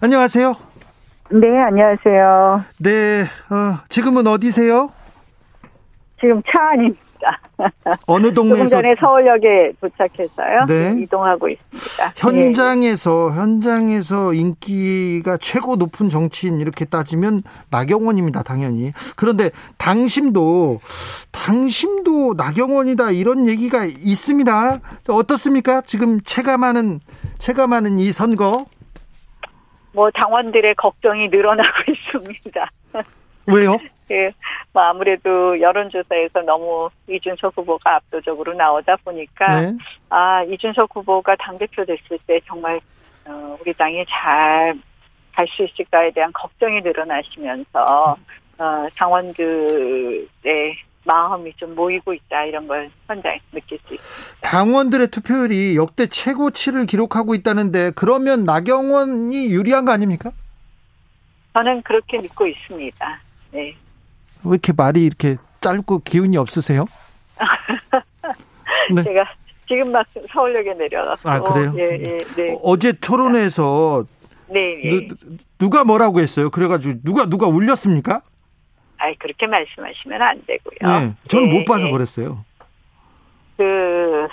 안녕하세요. 0.00 0.69
네, 1.32 1.46
안녕하세요. 1.60 2.64
네, 2.80 3.22
어, 3.22 3.78
지금은 3.88 4.26
어디세요? 4.26 4.90
지금 6.20 6.42
차 6.42 6.70
안입니다. 6.72 7.00
어느 8.08 8.32
동네에서? 8.32 8.64
조금 8.64 8.68
전에 8.68 8.94
서울역에 8.98 9.72
도착해서요. 9.80 10.64
네. 10.66 11.00
이동하고 11.02 11.48
있습니다. 11.48 12.12
현장에서, 12.16 13.30
네. 13.30 13.40
현장에서 13.40 14.34
인기가 14.34 15.36
최고 15.36 15.76
높은 15.76 16.08
정치인 16.08 16.60
이렇게 16.60 16.84
따지면 16.84 17.44
나경원입니다, 17.70 18.42
당연히. 18.42 18.92
그런데 19.14 19.50
당심도, 19.78 20.80
당심도 21.30 22.34
나경원이다 22.36 23.12
이런 23.12 23.46
얘기가 23.46 23.84
있습니다. 23.84 24.80
어떻습니까? 25.08 25.82
지금 25.82 26.20
체감하는, 26.22 26.98
체감하는 27.38 28.00
이 28.00 28.10
선거? 28.10 28.66
뭐 29.92 30.10
당원들의 30.10 30.74
걱정이 30.76 31.28
늘어나고 31.28 31.68
있습니다. 31.90 32.70
왜요? 33.46 33.78
그, 34.06 34.30
뭐 34.72 34.82
아무래도 34.82 35.60
여론조사에서 35.60 36.42
너무 36.42 36.88
이준석 37.08 37.56
후보가 37.56 37.96
압도적으로 37.96 38.54
나오다 38.54 38.96
보니까 39.04 39.60
네. 39.60 39.76
아 40.08 40.42
이준석 40.44 40.94
후보가 40.94 41.36
당 41.36 41.58
대표 41.58 41.84
됐을 41.84 42.18
때 42.26 42.40
정말 42.46 42.80
어, 43.26 43.56
우리 43.60 43.72
당이 43.72 44.04
잘 44.08 44.74
갈 45.40 45.46
수 45.48 45.64
있을까에 45.64 46.10
대한 46.10 46.32
걱정이 46.32 46.80
늘어나시면서 46.82 48.16
어, 48.58 48.86
당원들의 48.96 50.26
마음이 51.04 51.52
좀 51.56 51.74
모이고 51.74 52.12
있다 52.12 52.44
이런 52.44 52.66
걸 52.66 52.90
현장 53.06 53.38
느낄 53.52 53.78
수 53.86 53.94
있습니다. 53.94 54.40
당원들의 54.42 55.08
투표율이 55.08 55.76
역대 55.76 56.06
최고치를 56.06 56.86
기록하고 56.86 57.34
있다는데 57.34 57.92
그러면 57.94 58.44
나경원이 58.44 59.50
유리한 59.50 59.84
거 59.84 59.92
아닙니까? 59.92 60.30
저는 61.54 61.82
그렇게 61.82 62.18
믿고 62.18 62.46
있습니다. 62.46 63.20
네. 63.52 63.74
왜 64.44 64.50
이렇게 64.50 64.72
말이 64.72 65.04
이렇게 65.04 65.36
짧고 65.60 66.00
기운이 66.00 66.36
없으세요? 66.36 66.86
네. 68.94 69.02
제가 69.02 69.24
지금 69.66 69.92
막 69.92 70.06
서울역에 70.30 70.74
내려가서 70.74 71.28
아 71.28 71.40
그래요? 71.40 71.74
예, 71.76 71.98
예, 72.04 72.18
네. 72.36 72.56
어제 72.62 72.92
토론에서 72.92 74.04
네, 74.48 74.82
예. 74.84 75.08
누, 75.58 75.70
가 75.70 75.84
뭐라고 75.84 76.20
했어요? 76.20 76.50
그래가지고 76.50 77.00
누가 77.04 77.26
누가 77.26 77.46
울렸습니까? 77.46 78.22
아이 79.00 79.14
그렇게 79.16 79.46
말씀하시면 79.46 80.22
안 80.22 80.42
되고요. 80.46 80.78
네, 80.82 81.12
저는 81.28 81.48
네, 81.48 81.58
못 81.58 81.64
봐서 81.64 81.84
네. 81.84 81.90
그랬어요. 81.90 82.44
그 83.56 84.28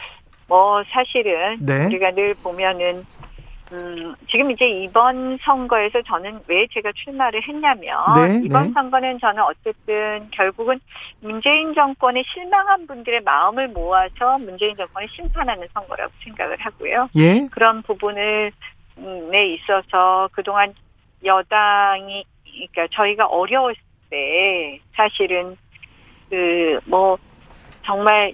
뭐 0.47 0.83
사실은 0.89 1.57
네. 1.59 1.85
우리가 1.85 2.11
늘 2.11 2.33
보면은 2.35 3.05
음, 3.73 4.15
지금 4.31 4.49
이제 4.49 4.65
이번 4.65 5.37
선거에서 5.41 6.01
저는 6.03 6.39
왜 6.47 6.67
제가 6.71 6.89
출마를 6.95 7.45
했냐면 7.45 7.97
네, 8.15 8.41
이번 8.45 8.67
네. 8.67 8.73
선거는 8.73 9.19
저는 9.19 9.43
어쨌든 9.43 10.29
결국은 10.31 10.79
문재인 11.19 11.73
정권에 11.73 12.23
실망한 12.33 12.87
분들의 12.87 13.21
마음을 13.21 13.67
모아서 13.67 14.39
문재인 14.39 14.73
정권을 14.73 15.09
심판하는 15.09 15.67
선거라고 15.73 16.13
생각을 16.23 16.55
하고요. 16.57 17.09
예? 17.17 17.45
그런 17.51 17.81
부분을 17.81 18.53
에 18.99 19.53
있어서 19.53 20.29
그동안 20.31 20.73
여당이 21.23 22.23
그러니까 22.73 22.87
저희가 22.95 23.27
어려웠을 23.27 23.86
때 24.09 24.79
사실은 24.95 25.55
그 26.29 26.79
뭐 26.85 27.17
정말 27.85 28.33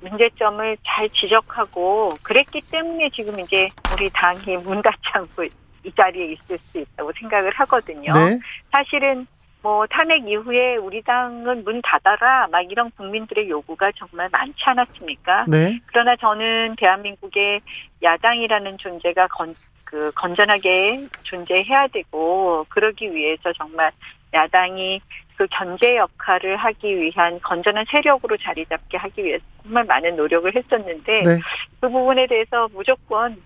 문제점을 0.00 0.76
잘 0.86 1.08
지적하고 1.10 2.14
그랬기 2.22 2.60
때문에 2.70 3.10
지금 3.10 3.38
이제 3.40 3.68
우리 3.92 4.08
당이 4.10 4.56
문 4.58 4.80
닫지 4.82 4.98
않고 5.12 5.44
이 5.44 5.92
자리에 5.94 6.32
있을 6.32 6.58
수 6.58 6.78
있다고 6.78 7.12
생각을 7.18 7.50
하거든요. 7.52 8.12
네. 8.12 8.38
사실은 8.70 9.26
뭐 9.62 9.86
탄핵 9.88 10.26
이후에 10.26 10.76
우리 10.76 11.02
당은 11.02 11.64
문 11.64 11.82
닫아라 11.82 12.48
막 12.48 12.62
이런 12.70 12.90
국민들의 12.92 13.48
요구가 13.50 13.90
정말 13.96 14.28
많지 14.30 14.56
않았습니까? 14.64 15.44
네. 15.48 15.78
그러나 15.86 16.16
저는 16.16 16.76
대한민국의 16.76 17.60
야당이라는 18.02 18.78
존재가 18.78 19.28
건, 19.28 19.54
그 19.84 20.10
건전하게 20.12 21.06
존재해야 21.24 21.88
되고 21.88 22.64
그러기 22.70 23.14
위해서 23.14 23.52
정말 23.52 23.90
야당이 24.32 25.00
그 25.36 25.46
견제 25.50 25.96
역할을 25.96 26.56
하기 26.56 26.96
위한 27.00 27.40
건전한 27.40 27.84
세력으로 27.90 28.36
자리 28.36 28.64
잡게 28.66 28.98
하기 28.98 29.24
위해서 29.24 29.44
정말 29.62 29.84
많은 29.84 30.16
노력을 30.16 30.54
했었는데 30.54 31.22
네. 31.22 31.38
그 31.80 31.88
부분에 31.88 32.26
대해서 32.26 32.68
무조건 32.72 33.40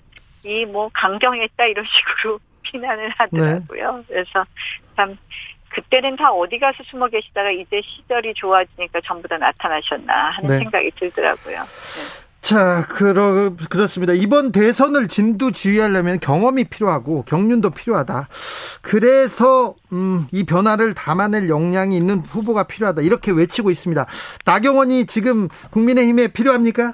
이 0.44 0.66
뭐 0.66 0.90
강경했다 0.92 1.64
이런 1.66 1.84
식으로 1.88 2.38
비난을 2.62 3.10
하더라고요. 3.16 3.96
네. 3.96 4.02
그래서 4.08 4.44
참 4.96 5.16
그때는 5.70 6.16
다 6.16 6.30
어디 6.32 6.58
가서 6.58 6.82
숨어 6.84 7.08
계시다가 7.08 7.50
이제 7.50 7.80
시절이 7.82 8.34
좋아지니까 8.34 9.00
전부 9.04 9.26
다 9.26 9.38
나타나셨나 9.38 10.30
하는 10.30 10.48
네. 10.50 10.58
생각이 10.58 10.90
들더라고요. 10.98 11.56
네. 11.60 12.23
자, 12.44 12.86
그러, 12.90 13.56
그렇습니다. 13.70 14.12
이번 14.12 14.52
대선을 14.52 15.08
진두 15.08 15.50
지휘하려면 15.50 16.20
경험이 16.20 16.64
필요하고 16.64 17.22
경륜도 17.22 17.70
필요하다. 17.70 18.28
그래서, 18.82 19.74
음, 19.92 20.26
이 20.30 20.44
변화를 20.44 20.92
담아낼 20.92 21.48
역량이 21.48 21.96
있는 21.96 22.18
후보가 22.18 22.64
필요하다. 22.64 23.00
이렇게 23.00 23.30
외치고 23.32 23.70
있습니다. 23.70 24.04
나경원이 24.44 25.06
지금 25.06 25.48
국민의힘에 25.70 26.28
필요합니까? 26.28 26.92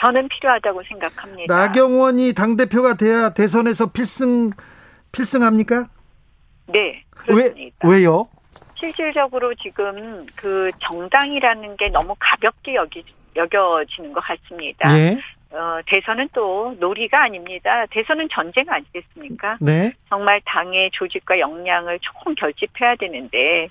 저는 0.00 0.28
필요하다고 0.28 0.82
생각합니다. 0.88 1.52
나경원이 1.52 2.34
당대표가 2.34 2.94
돼야 2.94 3.30
대선에서 3.30 3.86
필승, 3.86 4.52
필승합니까? 5.10 5.88
네, 6.68 7.02
그렇습니다. 7.10 7.88
왜, 7.88 7.96
왜요? 7.96 8.28
실질적으로 8.78 9.52
지금 9.56 10.26
그 10.36 10.70
정당이라는 10.78 11.76
게 11.76 11.88
너무 11.88 12.14
가볍게 12.20 12.76
여기 12.76 13.02
여겨지는 13.36 14.12
것 14.12 14.20
같습니다. 14.20 14.88
예. 14.98 15.16
어, 15.56 15.80
대선은 15.86 16.28
또 16.34 16.74
놀이가 16.80 17.22
아닙니다. 17.22 17.86
대선은 17.90 18.28
전쟁 18.30 18.64
아니겠습니까? 18.68 19.58
네. 19.60 19.92
정말 20.08 20.40
당의 20.44 20.90
조직과 20.92 21.38
역량을 21.38 21.98
총 22.00 22.34
결집해야 22.34 22.96
되는데 22.96 23.68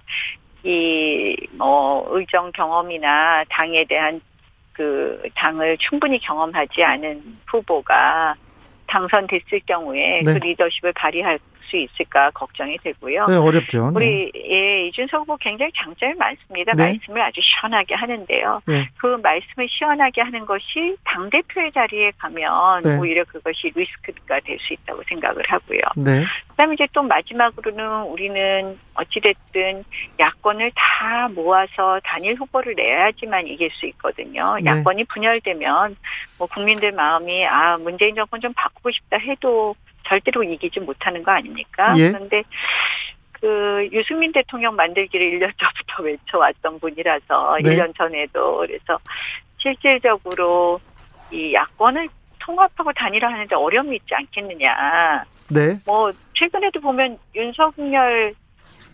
이 0.63 1.35
뭐 1.57 2.05
의정 2.09 2.51
경험이나 2.51 3.43
당에 3.49 3.85
대한 3.85 4.21
그 4.73 5.21
당을 5.35 5.77
충분히 5.77 6.19
경험하지 6.19 6.83
않은 6.83 7.37
후보가 7.47 8.35
당선됐을 8.87 9.61
경우에 9.65 10.21
네. 10.23 10.33
그 10.33 10.45
리더십을 10.45 10.93
발휘할 10.93 11.39
수 11.65 11.77
있을까 11.77 12.31
걱정이 12.31 12.77
되고요. 12.79 13.27
네, 13.27 13.35
어렵죠. 13.35 13.91
우리 13.95 14.31
네. 14.33 14.41
예, 14.49 14.87
이준석 14.87 15.21
후보 15.21 15.37
굉장히 15.37 15.71
장점이 15.75 16.13
많습니다. 16.15 16.73
네. 16.73 16.85
말씀을 16.85 17.21
아주 17.21 17.41
시원하게 17.41 17.95
하는데요. 17.95 18.61
네. 18.65 18.89
그 18.97 19.07
말씀을 19.21 19.67
시원하게 19.69 20.21
하는 20.21 20.45
것이 20.45 20.95
당 21.03 21.29
대표의 21.29 21.71
자리에 21.71 22.11
가면 22.17 22.83
네. 22.83 22.97
오히려 22.97 23.23
그것이 23.25 23.71
리스크가 23.75 24.39
될 24.41 24.55
수 24.65 24.73
있다고 24.73 25.03
생각을 25.07 25.43
하고요. 25.47 25.79
네. 25.97 26.23
그다음에 26.49 26.73
이제 26.73 26.87
또 26.93 27.01
마지막으로는 27.03 28.03
우리는 28.03 28.79
어찌 28.95 29.19
됐든 29.19 29.83
야권을 30.19 30.71
다 30.75 31.27
모아서 31.33 31.99
단일 32.03 32.35
후보를 32.35 32.75
내야지만 32.75 33.47
이길 33.47 33.69
수 33.71 33.85
있거든요. 33.87 34.57
네. 34.61 34.71
야권이 34.71 35.03
분열되면 35.05 35.95
뭐 36.39 36.47
국민들 36.47 36.91
마음이 36.91 37.45
아 37.45 37.77
문재인 37.77 38.15
정권 38.15 38.39
좀 38.41 38.53
바꾸고 38.53 38.91
싶다 38.91 39.17
해도 39.17 39.75
절대로 40.05 40.43
이기지 40.43 40.79
못하는 40.79 41.23
거 41.23 41.31
아닙니까? 41.31 41.93
예. 41.97 42.11
그런데 42.11 42.43
그 43.33 43.87
유승민 43.91 44.31
대통령 44.31 44.75
만들기를 44.75 45.39
1년 45.39 45.51
전부터 45.59 46.03
외쳐왔던 46.03 46.79
분이라서 46.79 47.57
네. 47.63 47.75
1년 47.75 47.95
전에도 47.95 48.57
그래서 48.57 48.97
실질적으로 49.57 50.79
이 51.31 51.53
야권을 51.53 52.07
통합하고 52.39 52.93
단일화하는데 52.93 53.55
어려움이 53.55 53.95
있지 53.97 54.13
않겠느냐. 54.13 55.23
네. 55.49 55.77
뭐 55.85 56.11
최근에도 56.33 56.79
보면 56.79 57.17
윤석열 57.35 58.33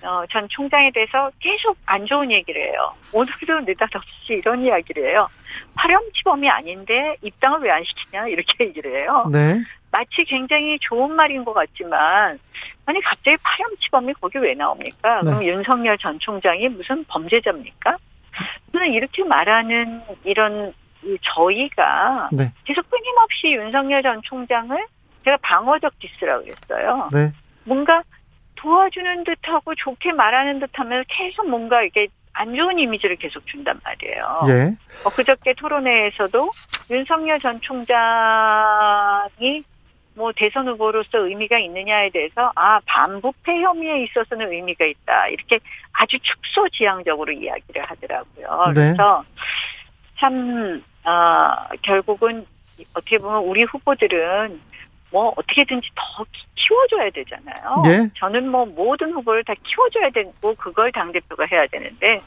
어, 0.04 0.24
전 0.32 0.48
총장에 0.50 0.92
대해서 0.92 1.30
계속 1.40 1.78
안 1.86 2.06
좋은 2.06 2.32
얘기를 2.32 2.62
해요. 2.64 2.94
오늘도 3.14 3.62
느닷없이 3.66 4.10
이런 4.34 4.64
이야기를 4.64 5.10
해요. 5.12 5.28
파렴치범이 5.76 6.50
아닌데 6.50 7.16
입당을 7.22 7.60
왜 7.62 7.72
안 7.72 7.84
시키냐 7.84 8.28
이렇게 8.28 8.66
얘기를 8.66 8.96
해요. 9.02 9.28
네. 9.32 9.62
마치 9.92 10.24
굉장히 10.24 10.78
좋은 10.80 11.14
말인 11.16 11.44
것 11.44 11.54
같지만 11.54 12.40
아니 12.86 13.02
갑자기 13.02 13.36
파렴치범이 13.44 14.14
거기 14.22 14.38
왜 14.40 14.54
나옵니까? 14.54 15.22
네. 15.22 15.30
그럼 15.32 15.44
윤석열 15.44 15.98
전 15.98 16.18
총장이 16.20 16.70
무슨 16.70 17.04
범죄자입니까? 17.06 17.98
저는 18.72 18.94
이렇게 18.94 19.24
말하는 19.24 20.02
이런 20.24 20.74
저희가 21.22 22.30
네. 22.32 22.52
계속 22.64 22.90
끊임없이 22.90 23.52
윤석열 23.54 24.02
전 24.02 24.22
총장을 24.24 24.86
제가 25.26 25.38
방어적 25.42 26.00
디스라고 26.00 26.44
그랬어요. 26.46 27.08
네. 27.12 27.32
뭔가 27.66 28.02
도와주는 28.62 29.24
듯하고 29.24 29.74
좋게 29.76 30.12
말하는 30.14 30.60
듯하면 30.60 31.04
계속 31.08 31.50
뭔가 31.50 31.82
이게 31.82 32.08
안 32.34 32.56
좋은 32.56 32.78
이미지를 32.78 33.16
계속 33.18 33.46
준단 33.48 33.80
말이에요. 33.84 34.22
예. 34.48 34.78
어, 35.04 35.10
그저께 35.10 35.54
토론회에서도 35.56 36.50
윤석열 36.92 37.40
전 37.40 37.60
총장이 37.62 37.98
뭐 40.14 40.32
대선 40.36 40.68
후보로서 40.68 41.20
의미가 41.20 41.58
있느냐에 41.60 42.10
대해서 42.12 42.52
아 42.56 42.80
반부패 42.86 43.62
혐의에 43.62 44.04
있어서는 44.04 44.52
의미가 44.52 44.86
있다 44.86 45.28
이렇게 45.30 45.60
아주 45.94 46.18
축소지향적으로 46.20 47.32
이야기를 47.32 47.84
하더라고요. 47.84 48.74
네. 48.76 48.94
그래서 48.94 49.24
참 50.20 50.84
어, 51.04 51.68
결국은 51.82 52.46
어떻게 52.94 53.18
보면 53.18 53.44
우리 53.44 53.64
후보들은 53.64 54.62
뭐 55.12 55.34
어떻게든지 55.36 55.90
더 55.96 56.26
키워줘야 56.56 57.10
되잖아요. 57.12 57.84
네. 57.86 58.10
저는 58.18 58.50
뭐 58.50 58.66
모든 58.66 59.12
후보를 59.12 59.44
다 59.44 59.54
키워줘야 59.64 60.10
되고 60.12 60.56
그걸 60.56 60.92
당 60.92 61.12
대표가 61.12 61.46
해야 61.52 61.68
되는데 61.68 62.22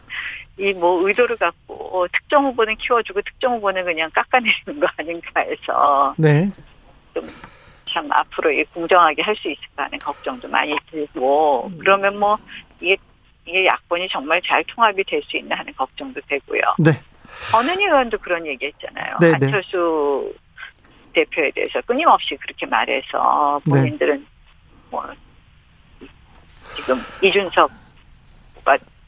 이 0.58 0.72
뭐 0.74 1.06
의도를 1.08 1.36
갖고 1.36 2.06
특정 2.12 2.44
후보는 2.46 2.76
키워주고 2.76 3.22
특정 3.22 3.54
후보는 3.56 3.84
그냥 3.84 4.10
깎아내리는 4.14 4.78
거 4.80 4.86
아닌가 4.96 5.40
해서 5.40 6.14
네. 6.18 6.48
좀 7.14 7.28
참 7.94 8.10
앞으로 8.10 8.50
공정하게 8.72 9.22
할 9.22 9.36
수 9.36 9.48
있을까 9.48 9.84
하는 9.84 9.96
걱정도 10.00 10.48
많이 10.48 10.76
들고 10.90 11.68
음. 11.68 11.78
그러면 11.78 12.18
뭐 12.18 12.36
이게 12.80 12.96
이게 13.46 13.64
야권이 13.66 14.08
정말 14.08 14.42
잘 14.42 14.64
통합이 14.64 15.04
될 15.04 15.22
수 15.22 15.36
있나 15.36 15.54
하는 15.56 15.72
걱정도 15.74 16.20
되고요. 16.28 16.60
네. 16.80 16.90
권은희 17.52 17.84
의원도 17.84 18.18
그런 18.18 18.44
얘기했잖아요. 18.48 19.18
네, 19.20 19.28
네. 19.28 19.34
안철수 19.34 20.34
대표에 21.14 21.50
대해서 21.52 21.80
끊임없이 21.82 22.36
그렇게 22.36 22.66
말해서 22.66 23.60
본인들은 23.68 24.18
네. 24.18 24.26
뭐 24.90 25.04
지금 26.76 26.96
이준석 27.22 27.70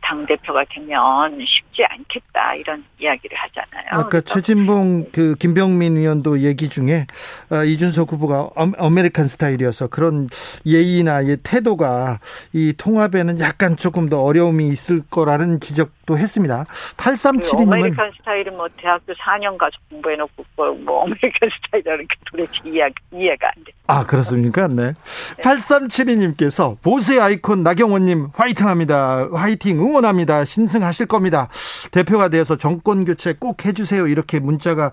당 0.06 0.24
대표가 0.24 0.64
되면 0.70 1.36
쉽지 1.44 1.84
않겠다 1.84 2.54
이런 2.54 2.84
이야기를 3.00 3.36
하잖아요. 3.36 3.86
아까 3.90 4.20
최진봉 4.20 5.06
그 5.10 5.34
김병민 5.34 5.96
의원도 5.96 6.40
얘기 6.40 6.68
중에 6.68 7.06
아, 7.50 7.64
이준석 7.64 8.12
후보가 8.12 8.50
American 8.78 9.26
스타일이어서 9.26 9.88
그런 9.88 10.28
예의나 10.64 11.22
태도가 11.42 12.20
이 12.52 12.72
통합에는 12.78 13.40
약간 13.40 13.76
조금 13.76 14.08
더 14.08 14.22
어려움이 14.22 14.68
있을 14.68 15.02
거라는 15.10 15.58
지적도 15.58 16.16
했습니다. 16.16 16.66
8372님은 16.96 17.66
그 17.66 17.74
아메리칸 17.74 18.12
스타일은 18.18 18.56
뭐 18.56 18.68
대학교 18.76 19.12
4년 19.12 19.58
가서 19.58 19.76
공부해 19.90 20.14
놓고 20.16 20.44
뭐 20.84 21.02
American 21.02 21.50
스타일이라는 21.64 22.06
게 22.06 22.14
도대체 22.30 22.52
이해, 22.64 22.88
이해가 23.12 23.48
안 23.56 23.64
돼. 23.64 23.72
아 23.88 24.06
그렇습니까? 24.06 24.68
네. 24.68 24.92
네. 24.92 25.42
8372님께서 25.42 26.80
보수의 26.82 27.18
아이콘 27.20 27.64
나경원 27.64 28.04
님 28.04 28.28
화이팅합니다. 28.34 29.30
화이팅 29.32 29.80
응원 29.80 29.95
합니다. 30.04 30.44
신승하실 30.44 31.06
겁니다. 31.06 31.48
대표가 31.90 32.28
되어서 32.28 32.56
정권 32.56 33.04
교체 33.04 33.32
꼭 33.32 33.64
해주세요. 33.64 34.06
이렇게 34.06 34.38
문자가 34.38 34.92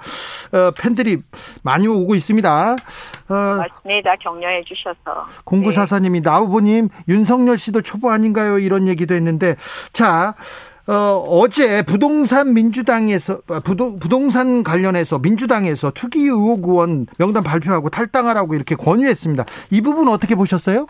어, 0.52 0.72
팬들이 0.78 1.20
많이 1.64 1.88
오고 1.88 2.16
있습니다. 2.16 2.76
어, 3.30 3.34
맞습니다. 3.34 4.16
격려해 4.22 4.64
주셔서. 4.66 5.28
공구사사님이 5.44 6.22
네. 6.22 6.30
나후보님 6.30 6.90
윤석열 7.08 7.58
씨도 7.58 7.82
초보 7.82 8.12
아닌가요? 8.12 8.60
이런 8.60 8.88
얘기도 8.88 9.16
했는데 9.16 9.56
자. 9.92 10.36
어, 10.86 11.48
제 11.50 11.82
부동산 11.82 12.54
민주당에서 12.54 13.40
아, 13.48 13.62
부동, 13.64 14.00
부동산 14.00 14.64
관련해서 14.66 15.18
민주당에서 15.18 15.92
투기 15.92 16.24
의혹 16.24 16.68
의원 16.68 17.08
명단 17.18 17.42
발표하고 17.42 17.90
탈당하라고 17.90 18.54
이렇게 18.54 18.76
권유했습니다. 18.76 19.46
이 19.72 19.80
부분 19.80 20.10
어떻게 20.10 20.36
보셨어요? 20.36 20.88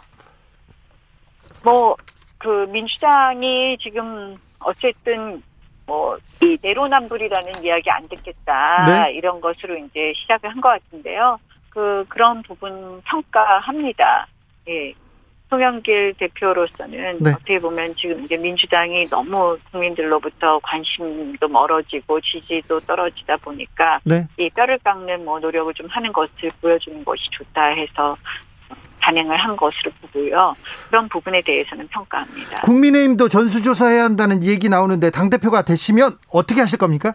뭐 1.63 1.95
그 2.43 2.65
민주당이 2.71 3.77
지금 3.79 4.35
어쨌든 4.59 5.41
뭐 5.85 6.17
이 6.41 6.57
내로남불이라는 6.61 7.63
이야기 7.63 7.89
안 7.89 8.07
듣겠다 8.07 8.85
네? 8.85 9.13
이런 9.13 9.39
것으로 9.41 9.77
이제 9.77 10.13
시작을 10.15 10.49
한 10.49 10.61
것 10.61 10.69
같은데요. 10.69 11.37
그 11.69 12.05
그런 12.09 12.41
부분 12.43 13.01
평가합니다. 13.03 14.27
예. 14.67 14.93
송영길 15.49 16.15
대표로서는 16.17 17.19
네. 17.19 17.31
어떻게 17.31 17.59
보면 17.59 17.93
지금 17.95 18.23
이제 18.23 18.35
민주당이 18.37 19.05
너무 19.05 19.57
국민들로부터 19.71 20.59
관심도 20.63 21.47
멀어지고 21.47 22.19
지지도 22.21 22.79
떨어지다 22.79 23.37
보니까 23.37 23.99
네. 24.03 24.25
이 24.37 24.49
뼈를 24.49 24.79
깎는 24.79 25.23
뭐 25.25 25.39
노력을 25.39 25.71
좀 25.75 25.87
하는 25.87 26.11
것을 26.11 26.49
보여주는 26.59 27.03
것이 27.05 27.23
좋다 27.31 27.65
해서 27.65 28.15
단행을 29.03 29.35
한 29.35 29.55
것으로 29.57 29.91
보고요. 30.01 30.53
그런 30.89 31.09
부분에 31.09 31.41
대해서는 31.41 31.87
평가합니다. 31.89 32.61
국민의힘도 32.61 33.27
전수조사해야 33.27 34.03
한다는 34.05 34.43
얘기 34.43 34.69
나오는데 34.69 35.09
당대표가 35.09 35.63
되시면 35.63 36.17
어떻게 36.31 36.61
하실 36.61 36.79
겁니까? 36.79 37.13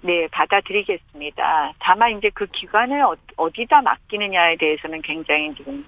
네, 0.00 0.28
받아들이겠습니다. 0.30 1.72
다만 1.80 2.16
이제 2.16 2.30
그 2.32 2.46
기관을 2.46 3.02
어, 3.02 3.16
어디다 3.36 3.82
맡기느냐에 3.82 4.56
대해서는 4.56 5.02
굉장히 5.02 5.52
지금 5.56 5.84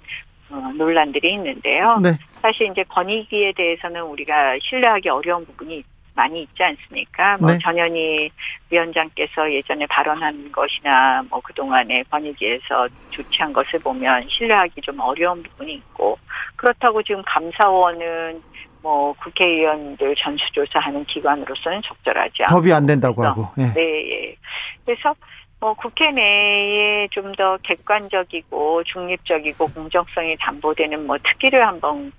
어, 0.50 0.72
논란들이 0.76 1.32
있는데요. 1.34 2.00
네. 2.02 2.18
사실 2.42 2.66
이제 2.72 2.82
권익위에 2.88 3.52
대해서는 3.56 4.02
우리가 4.02 4.58
신뢰하기 4.60 5.08
어려운 5.08 5.46
부분이 5.46 5.84
많이 6.14 6.42
있지 6.42 6.62
않습니까? 6.62 7.36
뭐 7.38 7.50
네. 7.52 7.58
전현희 7.62 8.30
위원장께서 8.70 9.52
예전에 9.52 9.86
발언한 9.86 10.52
것이나 10.52 11.22
뭐 11.30 11.40
그동안에 11.40 12.02
권익위에서 12.10 12.88
조치한 13.10 13.52
것을 13.52 13.78
보면 13.80 14.26
신뢰하기 14.28 14.80
좀 14.82 14.98
어려운 15.00 15.42
부분이 15.42 15.74
있고 15.74 16.18
그렇다고 16.56 17.02
지금 17.02 17.22
감사원은 17.26 18.42
뭐 18.82 19.12
국회의원들 19.14 20.14
전수조사하는 20.16 21.04
기관으로서는 21.04 21.82
적절하지 21.82 22.44
않고 22.44 22.54
법이 22.54 22.72
안 22.72 22.86
된다고 22.86 23.24
하고 23.24 23.48
예. 23.58 23.72
네, 23.74 24.10
예. 24.10 24.36
그래서 24.84 25.14
뭐 25.60 25.74
국회 25.74 26.10
내에 26.10 27.06
좀 27.10 27.30
더 27.36 27.56
객관적이고 27.62 28.82
중립적이고 28.84 29.68
공정성이 29.68 30.36
담보되는 30.38 31.06
뭐 31.06 31.16
특기를 31.18 31.66
한번 31.66 32.10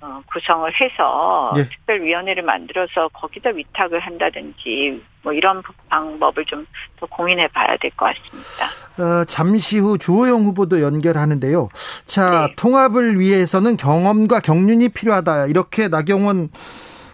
어, 0.00 0.22
구성을 0.32 0.70
해서 0.80 1.52
예. 1.56 1.64
특별위원회를 1.68 2.42
만들어서 2.44 3.08
거기다 3.12 3.50
위탁을 3.50 3.98
한다든지 4.00 5.02
뭐 5.22 5.32
이런 5.32 5.62
방법을 5.88 6.44
좀 6.46 6.66
더 7.00 7.06
고민해 7.06 7.46
봐야 7.48 7.76
될 7.76 7.92
것 7.92 8.06
같습니다. 8.06 8.66
어, 8.98 9.24
잠시 9.26 9.78
후 9.78 9.98
주호영 9.98 10.42
후보도 10.46 10.80
연결하는데요. 10.82 11.68
자, 12.06 12.48
네. 12.48 12.54
통합을 12.56 13.20
위해서는 13.20 13.76
경험과 13.76 14.40
경륜이 14.40 14.88
필요하다. 14.88 15.46
이렇게 15.46 15.86
나경원 15.86 16.48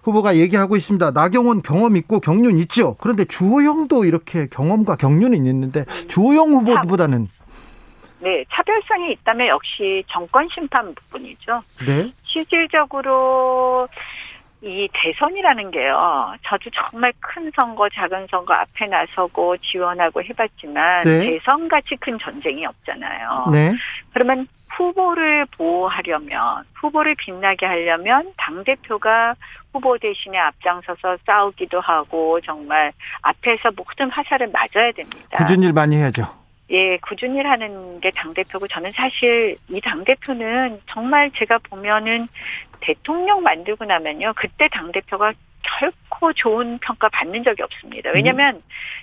후보가 0.04 0.36
얘기하고 0.36 0.76
있습니다. 0.76 1.10
나경원 1.10 1.60
경험 1.62 1.96
있고 1.98 2.20
경륜 2.20 2.56
있죠. 2.60 2.96
그런데 2.98 3.26
주호영도 3.26 4.06
이렇게 4.06 4.46
경험과 4.46 4.96
경륜이 4.96 5.36
있는데 5.36 5.84
주호영 6.08 6.48
후보보다는 6.50 7.28
네, 8.20 8.42
차별성이 8.50 9.12
있다면 9.12 9.48
역시 9.48 10.02
정권 10.10 10.48
심판 10.54 10.94
부분이죠. 10.94 11.62
네. 11.86 12.10
실질적으로 12.34 13.88
이 14.60 14.88
대선이라는 14.92 15.70
게요. 15.70 16.34
저도 16.42 16.70
정말 16.70 17.12
큰 17.20 17.50
선거, 17.54 17.88
작은 17.90 18.26
선거 18.30 18.54
앞에 18.54 18.86
나서고 18.86 19.56
지원하고 19.58 20.22
해봤지만 20.22 21.02
네. 21.02 21.30
대선 21.30 21.68
같이 21.68 21.94
큰 22.00 22.18
전쟁이 22.18 22.66
없잖아요. 22.66 23.50
네. 23.52 23.72
그러면 24.12 24.48
후보를 24.70 25.46
보호하려면 25.56 26.64
후보를 26.74 27.14
빛나게 27.16 27.66
하려면 27.66 28.32
당 28.36 28.64
대표가 28.64 29.34
후보 29.72 29.96
대신에 29.98 30.38
앞장서서 30.38 31.18
싸우기도 31.24 31.80
하고 31.80 32.40
정말 32.40 32.90
앞에서 33.22 33.70
모든 33.76 34.10
화살을 34.10 34.50
맞아야 34.50 34.90
됩니다. 34.92 35.28
굳은 35.36 35.62
일 35.62 35.72
많이 35.72 35.96
해야죠. 35.96 36.43
예, 36.70 36.96
꾸준히 36.98 37.40
하는 37.40 38.00
게 38.00 38.10
당대표고 38.10 38.68
저는 38.68 38.90
사실 38.92 39.56
이 39.68 39.80
당대표는 39.80 40.80
정말 40.86 41.30
제가 41.32 41.58
보면은 41.58 42.26
대통령 42.80 43.42
만들고 43.42 43.84
나면요. 43.84 44.32
그때 44.36 44.68
당대표가 44.68 45.32
결코 45.78 46.32
좋은 46.32 46.78
평가 46.78 47.08
받는 47.08 47.42
적이 47.44 47.62
없습니다. 47.62 48.10
왜냐면 48.14 48.56
음. 48.56 48.60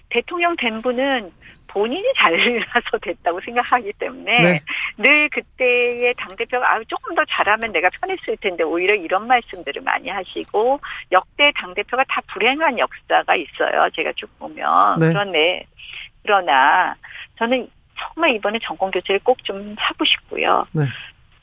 대통령 0.09 0.55
된 0.55 0.81
분은 0.81 1.31
본인이 1.67 2.05
잘나서 2.17 2.97
됐다고 3.01 3.39
생각하기 3.41 3.93
때문에 3.93 4.41
네. 4.41 4.59
늘 4.97 5.29
그때의 5.29 6.13
당대표가 6.17 6.69
아, 6.69 6.79
조금 6.87 7.15
더 7.15 7.23
잘하면 7.25 7.71
내가 7.71 7.89
편했을 8.01 8.37
텐데 8.37 8.63
오히려 8.63 8.93
이런 8.93 9.25
말씀들을 9.27 9.81
많이 9.81 10.09
하시고 10.09 10.79
역대 11.11 11.51
당대표가 11.55 12.03
다 12.09 12.21
불행한 12.27 12.77
역사가 12.77 13.35
있어요. 13.35 13.89
제가 13.95 14.11
쭉 14.15 14.27
보면. 14.37 14.99
네. 14.99 15.09
그런데 15.09 15.65
그러나 16.23 16.95
저는 17.41 17.67
정말 17.97 18.35
이번에 18.35 18.59
정권 18.61 18.91
교체를 18.91 19.19
꼭 19.23 19.37
좀 19.43 19.75
하고 19.77 20.05
싶고요. 20.05 20.65
네. 20.71 20.83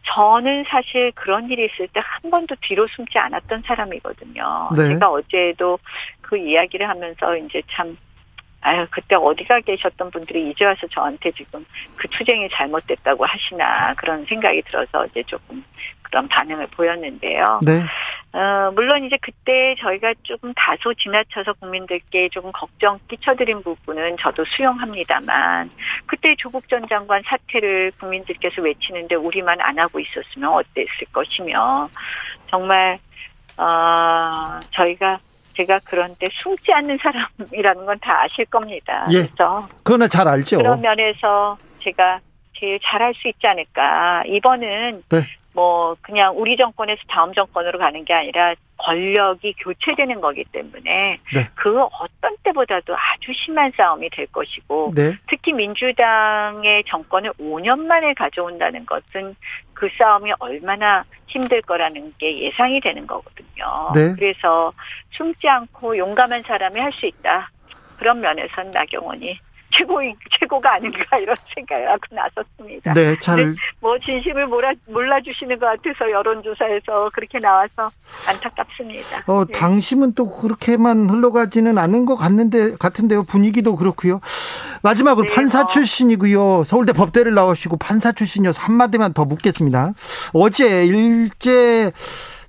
저는 0.07 0.65
사실 0.69 1.11
그런 1.15 1.51
일이 1.51 1.67
있을 1.67 1.89
때 1.89 2.01
한 2.01 2.31
번도 2.31 2.55
뒤로 2.63 2.87
숨지 2.87 3.19
않았던 3.19 3.63
사람이거든요. 3.67 4.71
네. 4.77 4.89
제가 4.95 5.11
어제도 5.11 5.79
그 6.21 6.37
이야기를 6.39 6.89
하면서 6.89 7.37
이제 7.37 7.61
참 7.73 7.97
아유 8.61 8.87
그때 8.91 9.15
어디가 9.17 9.61
계셨던 9.61 10.11
분들이 10.11 10.51
이제 10.51 10.65
와서 10.65 10.87
저한테 10.89 11.31
지금 11.33 11.65
그 11.97 12.09
투쟁이 12.09 12.49
잘못됐다고 12.51 13.25
하시나 13.25 13.95
그런 13.95 14.25
생각이 14.27 14.63
들어서 14.63 15.07
이제 15.07 15.23
조금 15.27 15.63
그런 16.11 16.29
반응을 16.29 16.67
보였는데요. 16.69 17.61
네. 17.65 17.81
어, 18.33 18.71
물론 18.75 19.05
이제 19.05 19.17
그때 19.23 19.75
저희가 19.81 20.13
조금 20.23 20.53
다소 20.55 20.93
지나쳐서 20.95 21.55
국민들께 21.55 22.29
조금 22.31 22.53
걱정 22.53 22.99
끼쳐드린 23.09 23.63
부분은 23.63 24.17
저도 24.21 24.45
수용합니다만 24.45 25.71
그때 26.07 26.35
조국 26.37 26.69
전 26.69 26.87
장관 26.89 27.23
사태를 27.27 27.93
국민들께서 27.99 28.61
외치는데 28.63 29.15
우리만 29.15 29.61
안 29.61 29.79
하고 29.79 29.99
있었으면 29.99 30.53
어땠을 30.53 31.07
것이며 31.13 31.89
정말 32.51 32.99
어, 33.57 34.61
저희가 34.73 35.19
제가 35.57 35.81
그런데 35.85 36.27
숨지 36.43 36.73
않는 36.73 36.99
사람이라는 36.99 37.85
건 37.87 37.99
다 37.99 38.23
아실 38.23 38.45
겁니다. 38.47 39.07
예. 39.11 39.23
그래서 39.23 39.67
그거는 39.79 40.09
잘 40.09 40.29
알죠. 40.29 40.59
그런 40.59 40.81
면에서 40.81 41.57
제가 41.83 42.21
제일 42.57 42.79
잘할 42.85 43.13
수 43.15 43.27
있지 43.27 43.45
않을까. 43.47 44.23
이번은 44.27 45.03
네. 45.09 45.23
뭐 45.59 45.97
그냥 46.03 46.35
우리 46.37 46.57
정권에서 46.57 47.01
다음 47.09 47.35
정권으로 47.35 47.81
가는 47.81 48.05
게 48.05 48.15
아니라 48.15 48.55
권력이 48.77 49.55
교체되는 49.55 50.21
거기 50.21 50.45
때문에 50.45 51.19
네. 51.35 51.51
그 51.57 51.83
어떤 51.83 52.37
때보다도 52.45 52.95
아주 52.95 53.33
심한 53.35 53.73
싸움이 53.77 54.09
될 54.11 54.29
것이고 54.29 54.93
네. 54.95 55.17
특히 55.29 55.53
민주당의 55.53 56.85
정권을 56.87 57.33
5년 57.41 57.81
만에 57.81 58.15
가져온다는 58.15 58.87
것은 58.87 59.35
그 59.75 59.89
싸움이 59.99 60.31
얼마나 60.39 61.03
힘들 61.27 61.61
거라는 61.63 62.15
게 62.19 62.39
예상이 62.39 62.81
되는 62.81 63.05
거거든요. 63.05 63.91
네. 63.97 64.15
그래서 64.15 64.73
숨지 65.11 65.49
않고 65.49 65.99
용감한 65.99 66.45
사람이 66.47 66.79
할 66.79 66.93
수 66.93 67.07
있다. 67.07 67.51
그런 67.97 68.21
면에서는 68.21 68.71
나경원이 68.71 69.41
최고 69.79 70.01
최고가 70.39 70.75
아닌가 70.75 71.19
이런 71.19 71.35
생각을 71.55 71.89
하고 71.89 72.01
나섰습니다. 72.11 72.93
네, 72.95 73.17
잘. 73.21 73.55
뭐 73.81 73.97
진심을 73.99 74.47
몰라 74.47 74.73
몰라주시는 74.87 75.59
것 75.59 75.67
같아서 75.67 76.11
여론조사에서 76.11 77.11
그렇게 77.15 77.39
나와서 77.39 77.91
안타깝습니다. 78.27 79.23
어, 79.27 79.45
네. 79.45 79.53
당심은 79.53 80.15
또 80.15 80.29
그렇게만 80.29 81.09
흘러가지는 81.09 81.79
않은 81.79 82.07
것 82.07 82.17
같는데 82.17 82.77
같은데요. 82.79 83.23
분위기도 83.23 83.77
그렇고요. 83.77 84.21
마지막으로 84.83 85.29
네, 85.29 85.35
판사 85.35 85.63
어. 85.63 85.67
출신이고요. 85.67 86.65
서울대 86.65 86.93
법대를 86.93 87.35
나오시고 87.35 87.77
판사 87.77 88.13
출신이어서 88.13 88.61
한마디만 88.61 89.13
더 89.13 89.25
묻겠습니다. 89.25 89.93
어제 90.33 90.87
일제 90.87 91.93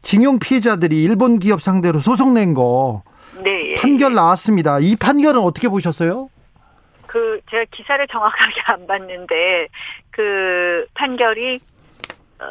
징용 0.02 0.40
피해자들이 0.40 1.04
일본 1.04 1.40
기업 1.40 1.62
상대로 1.62 2.00
소송 2.00 2.34
낸 2.34 2.54
거. 2.54 3.04
네. 3.44 3.76
판결 3.76 4.14
나왔습니다. 4.14 4.80
이 4.80 4.96
판결은 4.96 5.42
어떻게 5.42 5.70
보셨어요? 5.70 6.30
그 7.10 7.42
제가 7.50 7.66
기사를 7.72 8.08
정확하게 8.08 8.62
안 8.66 8.88
봤는데 8.88 9.68
그 10.12 10.86
판결이 10.94 11.60
어, 12.40 12.46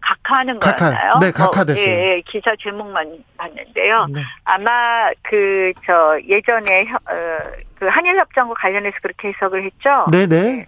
각하하는 0.00 0.58
각하, 0.58 0.90
거였나요? 0.90 1.18
네, 1.20 1.30
각하됐어요. 1.30 1.84
어, 1.84 1.88
예, 1.88 2.16
예, 2.16 2.20
기사 2.22 2.54
제목만 2.58 3.24
봤는데요. 3.36 4.06
네. 4.10 4.22
아마 4.44 5.10
그 5.22 5.72
저 5.84 6.18
예전에 6.26 6.86
어, 6.92 7.52
그 7.78 7.86
한일 7.86 8.18
협정과 8.18 8.54
관련해서 8.54 8.96
그렇게 9.02 9.28
해석을 9.28 9.64
했죠. 9.64 10.06
네, 10.10 10.26
네. 10.26 10.66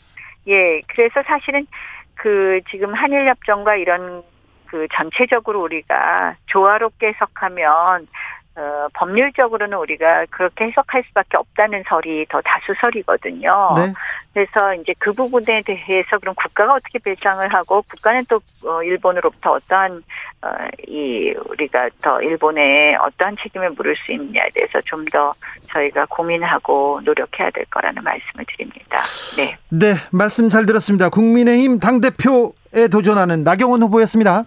예, 0.48 0.52
예, 0.52 0.80
그래서 0.88 1.22
사실은 1.26 1.66
그 2.14 2.60
지금 2.70 2.92
한일 2.94 3.28
협정과 3.28 3.76
이런 3.76 4.22
그 4.66 4.86
전체적으로 4.94 5.62
우리가 5.62 6.34
조화롭게 6.46 7.08
해석하면 7.08 8.08
어, 8.56 8.88
법률적으로는 8.94 9.76
우리가 9.78 10.26
그렇게 10.30 10.66
해석할 10.66 11.04
수밖에 11.08 11.36
없다는 11.36 11.84
설이 11.88 12.26
더 12.28 12.40
다수설이거든요. 12.40 13.74
네. 13.76 13.92
그래서 14.32 14.74
이제 14.74 14.94
그 14.98 15.12
부분에 15.12 15.62
대해서 15.62 16.18
그럼 16.18 16.34
국가가 16.34 16.74
어떻게 16.74 16.98
배상을 16.98 17.46
하고 17.52 17.82
국가는 17.82 18.24
또 18.28 18.40
어, 18.64 18.82
일본으로부터 18.82 19.52
어떠한 19.52 20.02
어, 20.42 20.48
이 20.86 21.34
우리가 21.48 21.88
더 22.02 22.20
일본에 22.22 22.94
어떠한 22.96 23.36
책임을 23.36 23.70
물을 23.70 23.94
수 23.96 24.12
있느냐에 24.12 24.48
대해서 24.54 24.80
좀 24.82 25.06
더 25.06 25.34
저희가 25.68 26.06
고민하고 26.06 27.00
노력해야 27.04 27.50
될 27.50 27.64
거라는 27.66 28.02
말씀을 28.02 28.44
드립니다. 28.46 29.00
네. 29.36 29.56
네, 29.68 29.94
말씀 30.10 30.48
잘 30.48 30.66
들었습니다. 30.66 31.08
국민의힘 31.10 31.78
당 31.78 32.00
대표에 32.00 32.88
도전하는 32.90 33.42
나경원 33.44 33.82
후보였습니다. 33.82 34.44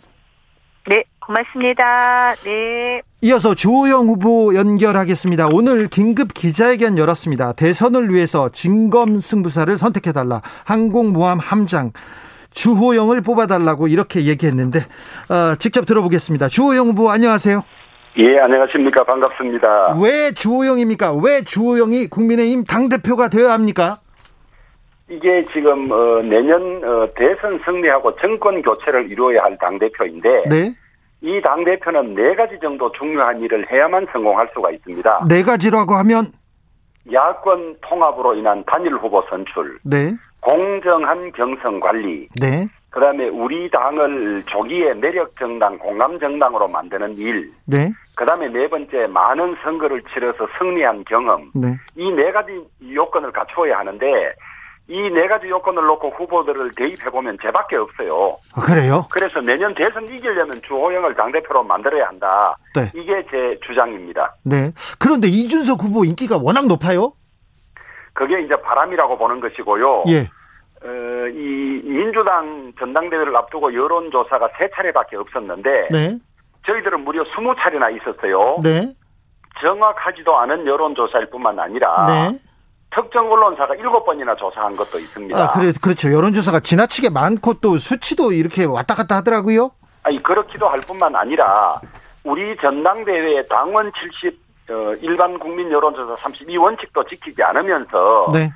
네, 0.88 1.04
고맙습니다. 1.20 2.34
네. 2.44 3.02
이어서 3.22 3.54
주호영 3.54 4.08
후보 4.08 4.56
연결하겠습니다. 4.56 5.50
오늘 5.52 5.90
긴급 5.90 6.34
기자회견 6.34 6.98
열었습니다. 6.98 7.52
대선을 7.52 8.14
위해서 8.14 8.48
진검 8.50 9.20
승부사를 9.20 9.78
선택해달라. 9.78 10.42
항공모함 10.64 11.38
함장 11.40 11.92
주호영을 12.52 13.22
뽑아달라고 13.22 13.90
이렇게 13.90 14.24
얘기했는데 14.26 14.80
어, 14.80 15.56
직접 15.60 15.86
들어보겠습니다. 15.86 16.48
주호영 16.48 16.88
후보 16.88 17.10
안녕하세요. 17.10 17.62
예, 18.20 18.40
안녕하십니까. 18.40 19.04
반갑습니다. 19.04 19.98
왜 20.02 20.32
주호영입니까? 20.32 21.16
왜 21.16 21.42
주호영이 21.44 22.08
국민의힘 22.08 22.64
당대표가 22.64 23.28
되어야 23.28 23.52
합니까? 23.52 23.98
이게 25.10 25.46
지금 25.52 25.92
어, 25.92 26.22
내년 26.22 26.82
어, 26.86 27.10
대선 27.18 27.60
승리하고 27.66 28.16
정권 28.16 28.62
교체를 28.62 29.12
이루어야 29.12 29.44
할 29.44 29.58
당대표인데 29.58 30.44
네. 30.50 30.74
이 31.22 31.42
당 31.42 31.64
대표는 31.66 32.16
네 32.16 32.34
가지 32.36 32.58
정도 32.62 32.92
중요한 32.94 33.42
일을 33.42 33.70
해야만 33.72 34.08
성공할 34.12 34.50
수가 34.54 34.72
있습니다. 34.72 35.26
네 35.28 35.44
가지라고 35.44 35.94
하면 35.96 36.32
야권 37.12 37.76
통합으로 37.82 38.36
인한 38.36 38.64
단일 38.66 38.94
후보 38.96 39.22
선출, 39.30 39.80
네. 39.84 40.14
공정한 40.42 41.32
경선 41.34 41.80
관리, 41.80 42.28
네. 42.40 42.68
그다음에 42.92 43.28
우리 43.30 43.70
당을 43.70 44.44
조기에 44.46 44.94
매력 44.96 45.36
정당, 45.38 45.78
공감 45.78 46.20
정당으로 46.20 46.68
만드는 46.68 47.18
일, 47.18 47.52
네. 47.66 47.92
그다음에 48.16 48.48
네 48.50 48.68
번째 48.70 49.08
많은 49.08 49.56
선거를 49.64 50.02
치러서 50.14 50.48
승리한 50.58 51.04
경험, 51.06 51.52
네. 51.54 51.76
이네 51.96 52.32
가지 52.32 52.52
요건을 52.94 53.32
갖추어야 53.32 53.80
하는데 53.80 54.06
이 54.90 55.10
네 55.12 55.28
가지 55.28 55.48
요건을 55.48 55.86
놓고 55.86 56.10
후보들을 56.18 56.72
대입해 56.76 57.10
보면 57.12 57.38
제밖에 57.42 57.76
없어요. 57.76 58.36
아, 58.56 58.62
그래요? 58.62 59.06
그래서 59.12 59.40
내년 59.40 59.74
대선 59.76 60.04
이기려면 60.06 60.60
주호영을 60.68 61.14
당대표로 61.16 61.64
만들어야 61.64 62.08
한다. 62.08 62.58
네. 62.76 62.92
이게 62.96 63.24
제 63.30 63.60
주장입니다. 63.68 64.34
네. 64.44 64.72
그런데 64.98 65.28
이준석 65.28 65.84
후보 65.84 66.06
인기가 66.06 66.38
워낙 66.42 66.66
높아요? 66.68 67.14
그게 68.14 68.42
이제 68.42 68.56
바람이라고 68.62 69.18
보는 69.18 69.40
것이고요. 69.42 70.06
예. 70.10 70.22
어, 70.84 71.28
이 71.34 71.82
민주당 71.84 72.74
전당대회를 72.80 73.36
앞두고 73.36 73.74
여론조사가 73.74 74.50
세 74.58 74.70
차례밖에 74.76 75.18
없었는데 75.18 75.88
네. 75.92 76.18
저희들은 76.66 77.02
무려 77.02 77.24
스무 77.36 77.54
차례나 77.56 77.90
있었어요. 77.92 78.58
네. 78.64 78.94
정확하지도 79.62 80.36
않은 80.38 80.66
여론조사일 80.66 81.30
뿐만 81.30 81.60
아니라 81.60 82.06
네. 82.08 82.40
특정 82.92 83.32
언론사가 83.32 83.76
일곱 83.76 84.04
번이나 84.06 84.36
조사한 84.36 84.76
것도 84.76 85.00
있습니다. 85.00 85.38
아, 85.38 85.52
그래, 85.52 85.72
그렇죠. 85.82 86.12
여론조사가 86.12 86.60
지나치게 86.62 87.10
많고 87.10 87.56
또 87.56 87.78
수치도 87.78 88.32
이렇게 88.32 88.66
왔다 88.66 88.96
갔다 88.96 89.18
하더라고요. 89.18 89.72
아니, 90.04 90.18
그렇기도 90.22 90.68
할 90.68 90.80
뿐만 90.82 91.16
아니라 91.16 91.80
우리 92.24 92.58
전당대회 92.58 93.48
당원 93.48 93.92
70, 94.22 94.40
어, 94.72 94.96
일반 95.02 95.38
국민 95.38 95.72
여론조사 95.72 96.16
32원칙도 96.16 97.08
지키지 97.10 97.44
않으면서 97.44 98.30
네. 98.34 98.52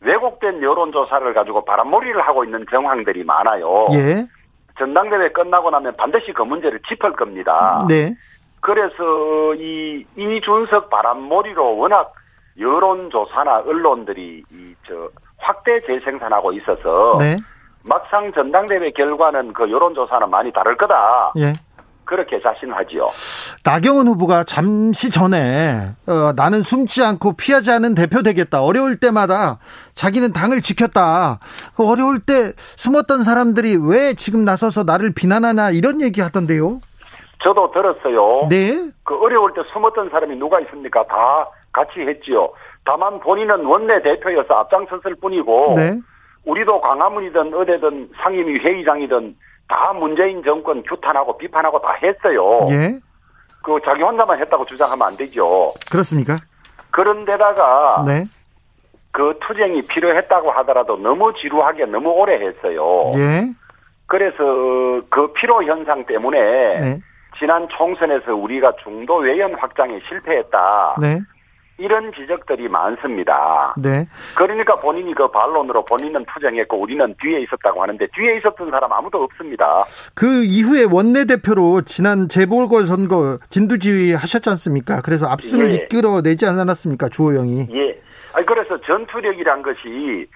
왜곡된 0.00 0.62
여론조사를 0.62 1.34
가지고 1.34 1.64
바람몰이를 1.64 2.20
하고 2.22 2.44
있는 2.44 2.64
정황들이 2.70 3.24
많아요. 3.24 3.86
예. 3.92 4.26
전당대회 4.78 5.30
끝나고 5.30 5.70
나면 5.70 5.96
반드시 5.96 6.32
그 6.32 6.42
문제를 6.42 6.80
짚을 6.88 7.12
겁니다. 7.12 7.84
네. 7.88 8.14
그래서 8.60 9.54
이 9.56 10.04
이준석 10.16 10.88
바람몰이로 10.88 11.76
워낙 11.78 12.14
여론조사나 12.58 13.58
언론들이 13.66 14.42
이 14.50 14.72
저 14.86 15.08
확대 15.38 15.80
재생산하고 15.86 16.52
있어서 16.52 17.16
네. 17.18 17.36
막상 17.84 18.32
전당대회 18.32 18.90
결과는 18.92 19.52
그 19.52 19.70
여론조사는 19.70 20.28
많이 20.30 20.52
다를 20.52 20.76
거다. 20.76 21.32
예. 21.38 21.52
그렇게 22.04 22.40
자신하지요. 22.42 23.06
나경원 23.64 24.08
후보가 24.08 24.44
잠시 24.44 25.10
전에 25.10 25.92
어, 26.06 26.32
나는 26.34 26.62
숨지 26.62 27.02
않고 27.02 27.34
피하지 27.36 27.70
않은 27.70 27.94
대표 27.94 28.22
되겠다. 28.22 28.62
어려울 28.62 28.96
때마다 28.96 29.58
자기는 29.94 30.32
당을 30.32 30.62
지켰다. 30.62 31.38
그 31.76 31.88
어려울 31.88 32.18
때 32.18 32.52
숨었던 32.56 33.22
사람들이 33.22 33.78
왜 33.80 34.14
지금 34.14 34.44
나서서 34.44 34.82
나를 34.82 35.12
비난하나 35.14 35.70
이런 35.70 36.00
얘기 36.00 36.20
하던데요. 36.20 36.80
저도 37.42 37.70
들었어요. 37.72 38.48
네. 38.48 38.90
그 39.04 39.16
어려울 39.20 39.52
때 39.54 39.62
숨었던 39.72 40.10
사람이 40.10 40.36
누가 40.36 40.60
있습니까? 40.60 41.04
다 41.06 41.48
같이 41.72 42.00
했지요. 42.00 42.50
다만 42.84 43.18
본인은 43.20 43.64
원내 43.64 44.02
대표여서 44.02 44.54
앞장섰을 44.54 45.16
뿐이고 45.20 45.74
네. 45.76 45.98
우리도 46.44 46.80
광화문이든 46.80 47.54
어디든 47.54 48.10
상임위 48.22 48.58
회의장이든 48.58 49.36
다 49.68 49.92
문재인 49.92 50.42
정권 50.42 50.82
규탄하고 50.82 51.38
비판하고 51.38 51.80
다 51.80 51.96
했어요. 52.02 52.66
예. 52.68 52.98
그 53.62 53.78
자기 53.84 54.02
혼자만 54.02 54.38
했다고 54.40 54.64
주장하면 54.66 55.06
안 55.06 55.16
되죠. 55.16 55.70
그렇습니까? 55.90 56.36
그런데다가 56.90 58.04
네. 58.06 58.24
그 59.12 59.38
투쟁이 59.40 59.82
필요했다고 59.82 60.50
하더라도 60.50 60.96
너무 60.96 61.32
지루하게 61.34 61.86
너무 61.86 62.10
오래 62.10 62.34
했어요. 62.34 63.12
예. 63.16 63.44
그래서 64.06 64.36
그 65.08 65.32
필요 65.34 65.62
현상 65.62 66.04
때문에 66.04 66.40
네. 66.80 67.00
지난 67.38 67.66
총선에서 67.68 68.34
우리가 68.34 68.72
중도 68.82 69.16
외연 69.16 69.54
확장에 69.54 70.00
실패했다. 70.08 70.96
네. 71.00 71.20
이런 71.82 72.12
지적들이 72.12 72.68
많습니다. 72.68 73.74
네. 73.76 74.06
그러니까 74.36 74.74
본인이 74.76 75.12
그 75.14 75.28
반론으로 75.28 75.84
본인은 75.84 76.24
투쟁했고 76.32 76.80
우리는 76.80 77.14
뒤에 77.20 77.40
있었다고 77.40 77.82
하는데 77.82 78.06
뒤에 78.14 78.36
있었던 78.38 78.70
사람 78.70 78.92
아무도 78.92 79.24
없습니다. 79.24 79.82
그 80.14 80.26
이후에 80.44 80.84
원내대표로 80.90 81.82
지난 81.82 82.28
재보궐 82.28 82.86
선거 82.86 83.38
진두지휘 83.50 84.12
하셨지 84.14 84.48
않습니까? 84.50 85.02
그래서 85.02 85.26
압승을 85.26 85.72
예. 85.72 85.74
이끌어내지 85.74 86.46
않았습니까? 86.46 87.08
주호영이. 87.08 87.66
예. 87.72 88.00
아니 88.34 88.46
그래서 88.46 88.80
전투력이란 88.80 89.62
것이 89.62 90.28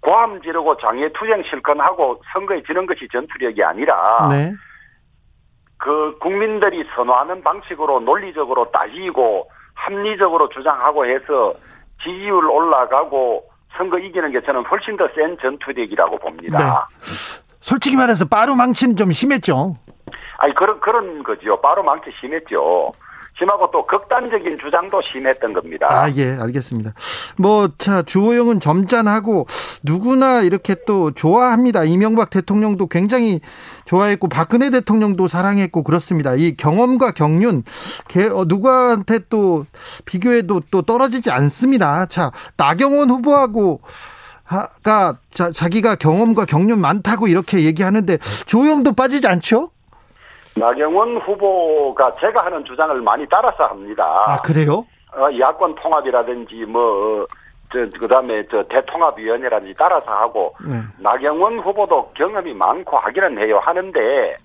고함 0.00 0.40
지르고 0.40 0.76
장애 0.78 1.08
투쟁 1.12 1.42
실컷하고 1.44 2.22
선거에 2.32 2.62
지는 2.62 2.86
것이 2.86 3.06
전투력이 3.12 3.62
아니라 3.62 4.28
네. 4.30 4.52
그 5.76 6.16
국민들이 6.18 6.82
선호하는 6.96 7.42
방식으로 7.42 8.00
논리적으로 8.00 8.70
따지고 8.70 9.50
합리적으로 9.74 10.48
주장하고 10.48 11.06
해서 11.06 11.54
지지율 12.02 12.44
올라가고 12.46 13.44
선거 13.76 13.98
이기는 13.98 14.30
게 14.30 14.40
저는 14.42 14.64
훨씬 14.66 14.96
더 14.96 15.08
센 15.14 15.36
전투력이라고 15.40 16.18
봅니다. 16.18 16.58
네. 17.02 17.44
솔직히 17.60 17.96
말해서 17.96 18.24
빠루 18.26 18.54
망치는 18.54 18.96
좀 18.96 19.10
심했죠. 19.12 19.76
아니 20.38 20.54
그런 20.54 20.78
그런 20.80 21.22
거죠. 21.22 21.60
빠루 21.60 21.82
망치 21.82 22.10
심했죠. 22.20 22.92
심하고 23.36 23.70
또 23.72 23.84
극단적인 23.84 24.58
주장도 24.58 25.00
심했던 25.12 25.52
겁니다. 25.52 25.88
아, 25.90 26.10
예, 26.12 26.36
알겠습니다. 26.38 26.94
뭐, 27.36 27.68
자, 27.78 28.02
주호영은 28.02 28.60
점잖하고 28.60 29.46
누구나 29.82 30.42
이렇게 30.42 30.76
또 30.86 31.10
좋아합니다. 31.10 31.84
이명박 31.84 32.30
대통령도 32.30 32.86
굉장히 32.86 33.40
좋아했고, 33.86 34.28
박근혜 34.28 34.70
대통령도 34.70 35.26
사랑했고, 35.26 35.82
그렇습니다. 35.82 36.34
이 36.34 36.54
경험과 36.56 37.10
경륜, 37.10 37.64
어, 38.32 38.44
누구한테 38.46 39.20
또 39.28 39.66
비교해도 40.04 40.62
또 40.70 40.82
떨어지지 40.82 41.30
않습니다. 41.32 42.06
자, 42.06 42.30
나경원 42.56 43.10
후보하고 43.10 43.80
가 44.44 45.16
자, 45.32 45.50
자기가 45.52 45.96
경험과 45.96 46.44
경륜 46.44 46.78
많다고 46.80 47.28
이렇게 47.28 47.64
얘기하는데 47.64 48.18
조영도 48.46 48.92
빠지지 48.92 49.26
않죠? 49.26 49.70
나경원 50.56 51.18
후보가 51.18 52.14
제가 52.20 52.44
하는 52.44 52.64
주장을 52.64 53.00
많이 53.02 53.26
따라서 53.28 53.64
합니다. 53.64 54.24
아 54.26 54.36
그래요? 54.42 54.86
어, 55.12 55.28
야권 55.38 55.74
통합이라든지 55.76 56.64
뭐 56.66 57.26
저, 57.72 57.84
그 57.98 58.06
다음에 58.06 58.44
저 58.50 58.62
대통합위원회라든지 58.64 59.74
따라서 59.76 60.12
하고 60.12 60.54
네. 60.64 60.80
나경원 60.98 61.58
후보도 61.58 62.10
경험이 62.14 62.54
많고 62.54 62.96
하기는 62.96 63.38
해요 63.38 63.58
하는데 63.62 64.36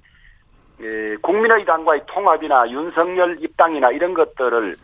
예, 0.81 1.15
국민의당과의 1.21 2.01
통합이나 2.07 2.69
윤석열 2.69 3.37
입당이나 3.39 3.91
이런 3.91 4.13
것들을 4.13 4.75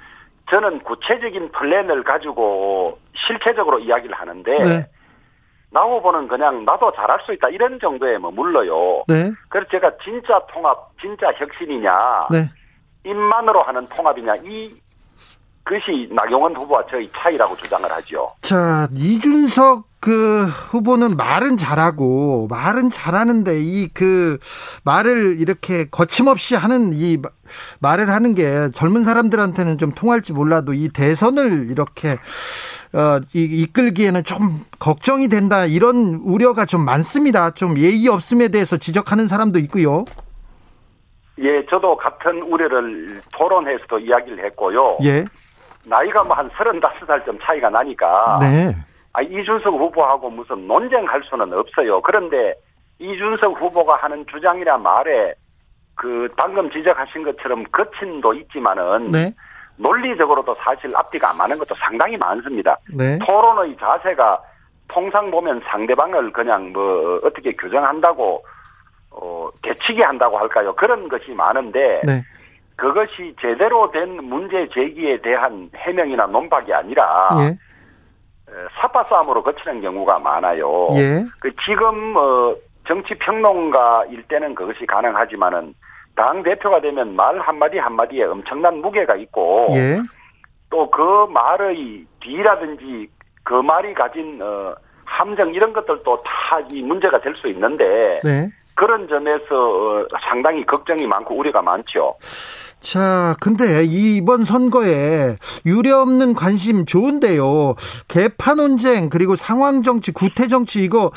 저는 0.49 0.79
구체적인 0.79 1.51
플랜을 1.51 2.03
가지고 2.03 2.99
실체적으로 3.15 3.79
이야기를 3.79 4.15
하는데 4.15 4.53
네. 4.53 4.87
나 5.71 5.81
후보는 5.81 6.27
그냥 6.27 6.63
나도 6.65 6.91
잘할 6.93 7.19
수 7.25 7.33
있다 7.33 7.49
이런 7.49 7.79
정도에 7.79 8.17
머물러요. 8.17 9.03
네. 9.07 9.31
그래서 9.49 9.69
제가 9.71 9.91
진짜 10.03 10.39
통합, 10.51 10.89
진짜 11.01 11.31
혁신이냐, 11.33 12.27
네. 12.31 12.49
입만으로 13.03 13.61
하는 13.63 13.85
통합이냐 13.85 14.35
이 14.43 14.73
그것이 15.65 16.07
나경원 16.11 16.55
후보와 16.55 16.85
저의 16.89 17.09
차이라고 17.17 17.57
주장을 17.57 17.91
하죠. 17.91 18.31
자 18.41 18.87
이준석 18.95 19.83
그 19.99 20.45
후보는 20.45 21.17
말은 21.17 21.57
잘하고 21.57 22.47
말은 22.49 22.91
잘하는데 22.91 23.59
이 23.59 23.89
그 23.95 24.37
말을 24.83 25.37
이렇게 25.39 25.85
거침없이 25.89 26.53
하는 26.55 26.91
이 26.93 27.17
말을 27.79 28.09
하는 28.11 28.35
게 28.35 28.69
젊은 28.73 29.03
사람들한테는 29.03 29.77
좀 29.77 29.93
통할지 29.93 30.33
몰라도 30.33 30.73
이 30.73 30.89
대선을 30.89 31.69
이렇게 31.71 32.17
어, 32.93 33.19
이, 33.33 33.65
끌기에는 33.71 34.23
좀 34.23 34.65
걱정이 34.79 35.27
된다 35.29 35.65
이런 35.65 36.21
우려가 36.23 36.65
좀 36.65 36.85
많습니다. 36.85 37.51
좀 37.51 37.77
예의 37.77 38.07
없음에 38.09 38.49
대해서 38.49 38.77
지적하는 38.77 39.27
사람도 39.27 39.59
있고요. 39.59 40.05
예, 41.39 41.65
저도 41.69 41.97
같은 41.97 42.41
우려를 42.43 43.19
토론에서도 43.33 43.99
이야기를 43.99 44.45
했고요. 44.45 44.97
예. 45.03 45.25
나이가 45.87 46.23
뭐 46.23 46.35
한 46.35 46.49
35살쯤 46.49 47.39
차이가 47.43 47.69
나니까. 47.69 48.39
네. 48.41 48.75
아, 49.13 49.21
이준석 49.21 49.73
후보하고 49.73 50.29
무슨 50.29 50.67
논쟁할 50.67 51.21
수는 51.23 51.53
없어요. 51.53 52.01
그런데 52.01 52.53
이준석 52.99 53.61
후보가 53.61 53.95
하는 53.95 54.25
주장이나 54.29 54.77
말에 54.77 55.33
그 55.95 56.27
방금 56.35 56.69
지적하신 56.69 57.23
것처럼 57.23 57.63
거친도 57.71 58.33
있지만은 58.33 59.11
네. 59.11 59.33
논리적으로도 59.77 60.55
사실 60.55 60.91
앞뒤가 60.95 61.29
안 61.29 61.37
맞는 61.37 61.57
것도 61.59 61.75
상당히 61.75 62.17
많습니다. 62.17 62.77
네. 62.93 63.17
토론의 63.19 63.77
자세가 63.77 64.41
통상 64.87 65.31
보면 65.31 65.61
상대방을 65.65 66.31
그냥 66.31 66.71
뭐 66.73 67.19
어떻게 67.23 67.53
규정한다고 67.53 68.43
어 69.11 69.49
대치기 69.61 70.01
한다고 70.01 70.37
할까요? 70.37 70.75
그런 70.75 71.07
것이 71.07 71.31
많은데 71.31 72.01
네. 72.03 72.21
그것이 72.75 73.35
제대로 73.41 73.89
된 73.91 74.23
문제 74.23 74.67
제기에 74.73 75.21
대한 75.21 75.69
해명이나 75.75 76.25
논박이 76.27 76.73
아니라 76.73 77.29
예. 77.41 77.57
사파 78.79 79.03
싸움으로 79.05 79.43
거치는 79.43 79.81
경우가 79.81 80.19
많아요. 80.19 80.87
예. 80.95 81.23
그 81.39 81.51
지금 81.65 82.15
어 82.17 82.55
정치 82.87 83.13
평론가일 83.15 84.23
때는 84.27 84.53
그것이 84.55 84.85
가능하지만은 84.85 85.73
당 86.15 86.43
대표가 86.43 86.79
되면 86.81 87.15
말 87.15 87.39
한마디 87.39 87.77
한마디에 87.77 88.23
엄청난 88.25 88.77
무게가 88.81 89.15
있고 89.15 89.67
예. 89.71 89.99
또그 90.69 91.27
말의 91.31 92.05
뒤라든지 92.21 93.09
그 93.43 93.53
말이 93.53 93.93
가진 93.93 94.39
어 94.41 94.73
함정 95.05 95.53
이런 95.53 95.71
것들도 95.73 96.23
다 96.23 96.59
이 96.71 96.81
문제가 96.81 97.19
될 97.19 97.33
수 97.35 97.47
있는데 97.49 98.19
네. 98.23 98.47
그런 98.75 99.07
점에서 99.07 99.45
어, 99.51 100.07
상당히 100.21 100.65
걱정이 100.65 101.05
많고 101.05 101.35
우려가 101.35 101.61
많죠. 101.61 102.15
자, 102.85 103.35
근데 103.41 103.83
이번 103.83 104.43
선거에 104.43 105.37
유례 105.65 105.89
없는 105.91 106.35
관심 106.35 106.85
좋은데요. 106.85 107.73
개파 108.07 108.53
논쟁 108.53 109.09
그리고 109.09 109.35
상황 109.35 109.81
정치, 109.81 110.11
구태 110.11 110.47
정치 110.47 110.83
이거 110.83 111.11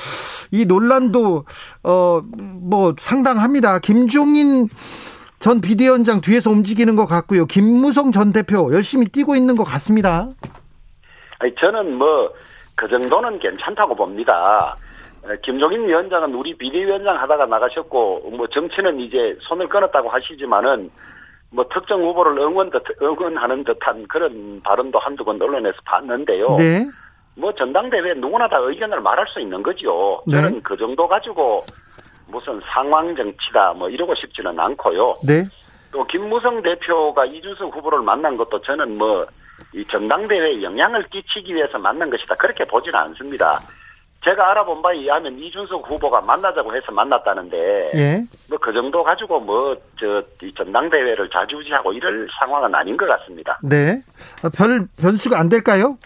이 0.50 0.64
논란도 0.64 1.44
어 1.82 2.22
뭐 2.68 2.94
상당합니다. 2.98 3.78
김종인 3.80 4.68
전 5.40 5.60
비대위원장 5.60 6.20
뒤에서 6.20 6.50
움직이는 6.50 6.96
것 6.96 7.06
같고요. 7.06 7.46
김무성 7.46 8.12
전 8.12 8.32
대표 8.32 8.72
열심히 8.72 9.06
뛰고 9.06 9.36
있는 9.36 9.56
것 9.56 9.64
같습니다. 9.64 10.28
아니, 11.38 11.54
저는 11.54 11.94
뭐 11.96 12.32
그 12.76 12.86
정도는 12.86 13.40
괜찮다고 13.40 13.96
봅니다. 13.96 14.76
김종인 15.42 15.84
위원장은 15.88 16.32
우리 16.32 16.56
비대위원장 16.56 17.20
하다가 17.20 17.46
나가셨고 17.46 18.30
뭐 18.36 18.46
정치는 18.46 19.00
이제 19.00 19.36
손을 19.40 19.68
끊었다고 19.68 20.08
하시지만은 20.08 20.88
뭐 21.50 21.64
특정 21.72 22.02
후보를 22.02 22.38
응원 22.38 22.70
듯, 22.70 22.82
응원하는 23.00 23.64
듯한 23.64 24.06
그런 24.08 24.60
발언도 24.62 24.98
한두 24.98 25.24
번 25.24 25.40
언론에서 25.40 25.76
봤는데요. 25.84 26.56
네. 26.56 26.84
뭐 27.36 27.52
전당대회 27.54 28.14
누구나 28.14 28.48
다 28.48 28.58
의견을 28.58 29.00
말할 29.00 29.26
수 29.28 29.40
있는 29.40 29.62
거죠. 29.62 30.22
네. 30.26 30.34
저는 30.34 30.62
그 30.62 30.76
정도 30.76 31.06
가지고 31.08 31.64
무슨 32.26 32.60
상황 32.72 33.14
정치다 33.14 33.74
뭐 33.74 33.88
이러고 33.88 34.14
싶지는 34.14 34.58
않고요. 34.58 35.14
네. 35.26 35.44
또 35.90 36.04
김무성 36.06 36.60
대표가 36.62 37.24
이준석 37.24 37.74
후보를 37.74 38.00
만난 38.00 38.36
것도 38.36 38.60
저는 38.60 38.98
뭐 38.98 39.26
이 39.74 39.84
전당대회에 39.84 40.62
영향을 40.62 41.06
끼치기 41.08 41.54
위해서 41.54 41.78
만난 41.78 42.10
것이다 42.10 42.34
그렇게 42.36 42.64
보지는 42.64 42.98
않습니다. 43.00 43.60
제가 44.24 44.50
알아본 44.50 44.82
바에 44.82 44.96
의하면 44.96 45.38
이준석 45.38 45.88
후보가 45.88 46.20
만나자고 46.22 46.74
해서 46.74 46.90
만났다는데 46.90 47.90
예. 47.94 48.24
뭐그 48.50 48.72
정도 48.72 49.04
가지고 49.04 49.40
뭐저 49.40 50.22
전당대회를 50.56 51.30
자주지하고 51.30 51.92
이럴 51.92 52.28
상황은 52.38 52.74
아닌 52.74 52.96
것 52.96 53.06
같습니다. 53.06 53.58
네. 53.62 54.02
별 54.56 54.88
변수가 55.00 55.38
안 55.38 55.48
될까요? 55.48 55.96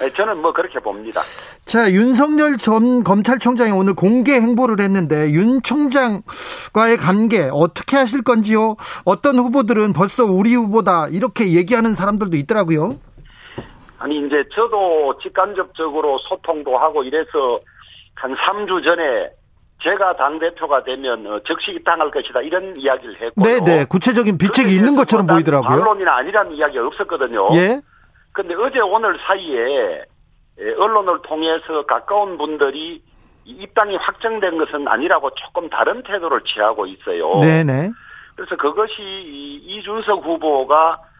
네, 0.00 0.10
저는 0.10 0.38
뭐 0.38 0.52
그렇게 0.52 0.78
봅니다. 0.80 1.22
자, 1.64 1.90
윤석열 1.90 2.56
전 2.58 3.04
검찰총장이 3.04 3.70
오늘 3.70 3.94
공개 3.94 4.32
행보를 4.34 4.80
했는데 4.80 5.30
윤 5.30 5.62
총장과의 5.62 6.96
관계 6.98 7.48
어떻게 7.50 7.96
하실 7.96 8.22
건지요? 8.22 8.76
어떤 9.04 9.38
후보들은 9.38 9.92
벌써 9.92 10.24
우리 10.24 10.54
후보다 10.54 11.06
이렇게 11.08 11.52
얘기하는 11.52 11.94
사람들도 11.94 12.36
있더라고요. 12.36 12.98
아니 14.04 14.18
이제 14.18 14.44
저도 14.52 15.16
직간접적으로 15.22 16.18
소통도 16.18 16.76
하고 16.76 17.02
이래서 17.04 17.58
한 18.14 18.34
3주 18.34 18.84
전에 18.84 19.30
제가 19.82 20.16
당 20.16 20.38
대표가 20.38 20.84
되면 20.84 21.26
어, 21.26 21.40
즉시 21.46 21.72
입당할 21.72 22.10
것이다 22.10 22.42
이런 22.42 22.76
이야기를 22.76 23.18
했고요. 23.18 23.44
네, 23.44 23.60
네. 23.64 23.84
구체적인 23.86 24.36
비책이 24.36 24.74
있는 24.74 24.94
것처럼 24.94 25.26
보이더라고요. 25.26 25.70
반론이나 25.70 26.16
아니라는 26.18 26.52
이야기가 26.52 26.86
없었거든요. 26.86 27.48
예. 27.54 27.80
근데 28.32 28.54
어제 28.54 28.80
오늘 28.80 29.18
사이에 29.26 30.04
예, 30.60 30.72
언론을 30.74 31.22
통해서 31.22 31.86
가까운 31.86 32.36
분들이 32.36 33.02
입당이 33.46 33.96
확정된 33.96 34.58
것은 34.58 34.86
아니라고 34.86 35.30
조금 35.30 35.70
다른 35.70 36.02
태도를 36.02 36.42
취하고 36.42 36.84
있어요. 36.84 37.40
네네. 37.40 37.64
네. 37.64 37.90
그래서 38.36 38.54
그것이 38.56 39.00
이준석 39.66 40.26
후보가 40.26 40.92
어, 40.92 41.13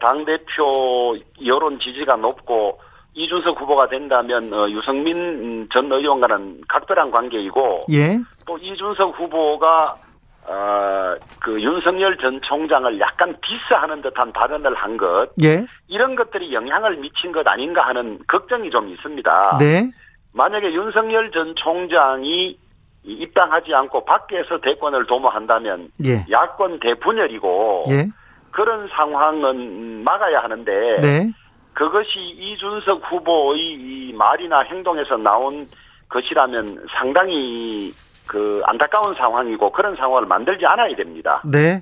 당대표 0.00 1.16
여론 1.44 1.78
지지가 1.80 2.16
높고 2.16 2.78
이준석 3.14 3.60
후보가 3.60 3.88
된다면 3.88 4.52
어, 4.52 4.68
유승민 4.70 5.68
전 5.72 5.90
의원과는 5.92 6.62
각별한 6.68 7.10
관계이고 7.10 7.86
예. 7.92 8.18
또 8.46 8.56
이준석 8.58 9.18
후보가 9.18 9.96
어, 10.44 11.14
그 11.40 11.60
윤석열 11.60 12.16
전 12.18 12.40
총장을 12.40 12.98
약간 12.98 13.36
디스하는 13.46 14.02
듯한 14.02 14.32
발언을 14.32 14.74
한 14.74 14.96
것, 14.96 15.28
예. 15.42 15.64
이런 15.86 16.16
것들이 16.16 16.52
영향을 16.52 16.96
미친 16.96 17.30
것 17.30 17.46
아닌가 17.46 17.86
하는 17.86 18.18
걱정이 18.26 18.70
좀 18.70 18.88
있습니다. 18.88 19.58
네. 19.60 19.90
만약에 20.32 20.72
윤석열 20.72 21.30
전 21.30 21.54
총장이 21.54 22.58
입당하지 23.04 23.74
않고 23.74 24.04
밖에서 24.04 24.60
대권을 24.60 25.06
도모한다면 25.06 25.90
예. 26.04 26.24
야권 26.30 26.80
대분열이고 26.80 27.84
예. 27.90 28.08
그런 28.52 28.88
상황은 28.88 30.04
막아야 30.04 30.40
하는데 30.40 31.00
네. 31.00 31.32
그것이 31.74 32.18
이준석 32.18 33.10
후보의 33.10 34.12
말이나 34.14 34.60
행동에서 34.60 35.16
나온 35.16 35.66
것이라면 36.08 36.86
상당히 36.96 37.92
그 38.26 38.62
안타까운 38.64 39.14
상황이고 39.14 39.72
그런 39.72 39.96
상황을 39.96 40.26
만들지 40.26 40.64
않아야 40.66 40.94
됩니다. 40.94 41.42
네. 41.44 41.80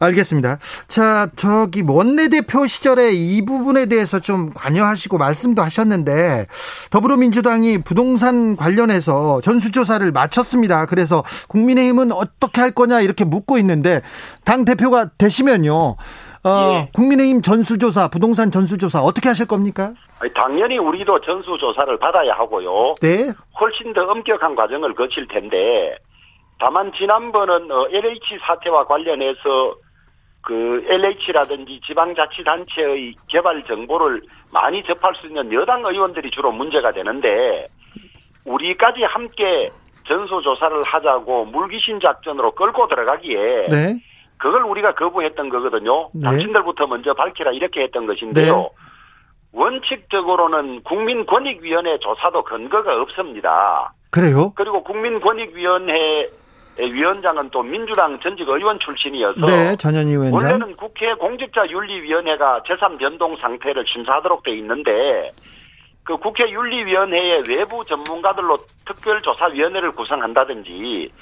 알겠습니다. 0.00 0.58
자, 0.88 1.28
저기 1.36 1.82
원내대표 1.86 2.66
시절에 2.66 3.12
이 3.12 3.44
부분에 3.44 3.86
대해서 3.86 4.18
좀 4.18 4.52
관여하시고 4.54 5.18
말씀도 5.18 5.62
하셨는데 5.62 6.46
더불어민주당이 6.90 7.82
부동산 7.82 8.56
관련해서 8.56 9.40
전수조사를 9.42 10.10
마쳤습니다. 10.10 10.86
그래서 10.86 11.22
국민의힘은 11.48 12.12
어떻게 12.12 12.60
할 12.60 12.70
거냐 12.72 13.00
이렇게 13.00 13.24
묻고 13.24 13.58
있는데 13.58 14.00
당 14.44 14.64
대표가 14.64 15.10
되시면요. 15.18 15.96
어, 16.42 16.72
예. 16.72 16.88
국민의힘 16.94 17.42
전수조사, 17.42 18.08
부동산 18.08 18.50
전수조사 18.50 19.02
어떻게 19.02 19.28
하실 19.28 19.46
겁니까? 19.46 19.92
당연히 20.34 20.78
우리도 20.78 21.20
전수조사를 21.20 21.98
받아야 21.98 22.32
하고요. 22.32 22.94
네. 23.02 23.32
훨씬 23.60 23.92
더 23.92 24.04
엄격한 24.04 24.54
과정을 24.54 24.94
거칠 24.94 25.28
텐데 25.28 25.96
다만 26.58 26.92
지난번은 26.96 27.68
LH 27.90 28.34
어, 28.34 28.38
사태와 28.46 28.86
관련해서 28.86 29.74
그 30.42 30.84
LH라든지 30.88 31.80
지방자치단체의 31.86 33.14
개발 33.28 33.62
정보를 33.62 34.22
많이 34.52 34.82
접할 34.84 35.14
수 35.14 35.26
있는 35.26 35.52
여당 35.52 35.84
의원들이 35.84 36.30
주로 36.30 36.50
문제가 36.50 36.92
되는데 36.92 37.66
우리까지 38.44 39.02
함께 39.04 39.70
전수조사를 40.06 40.82
하자고 40.86 41.44
물귀신 41.46 42.00
작전으로 42.00 42.52
끌고 42.52 42.88
들어가기에 42.88 43.66
네. 43.70 44.00
그걸 44.38 44.62
우리가 44.64 44.94
거부했던 44.94 45.50
거거든요. 45.50 46.08
네. 46.14 46.24
당신들부터 46.24 46.86
먼저 46.86 47.12
밝히라 47.12 47.52
이렇게 47.52 47.82
했던 47.82 48.06
것인데요. 48.06 48.54
네. 48.54 48.68
원칙적으로는 49.52 50.82
국민권익위원회 50.84 51.98
조사도 51.98 52.44
근거가 52.44 53.00
없습니다. 53.02 53.92
그래요? 54.10 54.52
그리고 54.56 54.82
국민권익위원회 54.84 56.30
위원장은 56.78 57.50
또 57.50 57.62
민주당 57.62 58.18
전직 58.20 58.48
의원 58.48 58.78
출신이어서 58.78 59.46
네, 59.46 59.76
전현희 59.76 60.12
위원장. 60.12 60.34
원래는 60.34 60.76
국회 60.76 61.12
공직자윤리위원회가 61.14 62.62
재산 62.66 62.96
변동 62.96 63.36
상태를 63.36 63.84
심사하도록 63.86 64.42
돼 64.42 64.52
있는데 64.56 65.30
그 66.04 66.16
국회 66.16 66.50
윤리위원회의 66.50 67.42
외부 67.48 67.84
전문가들로 67.84 68.58
특별조사위원회를 68.86 69.92
구성한다든지 69.92 71.12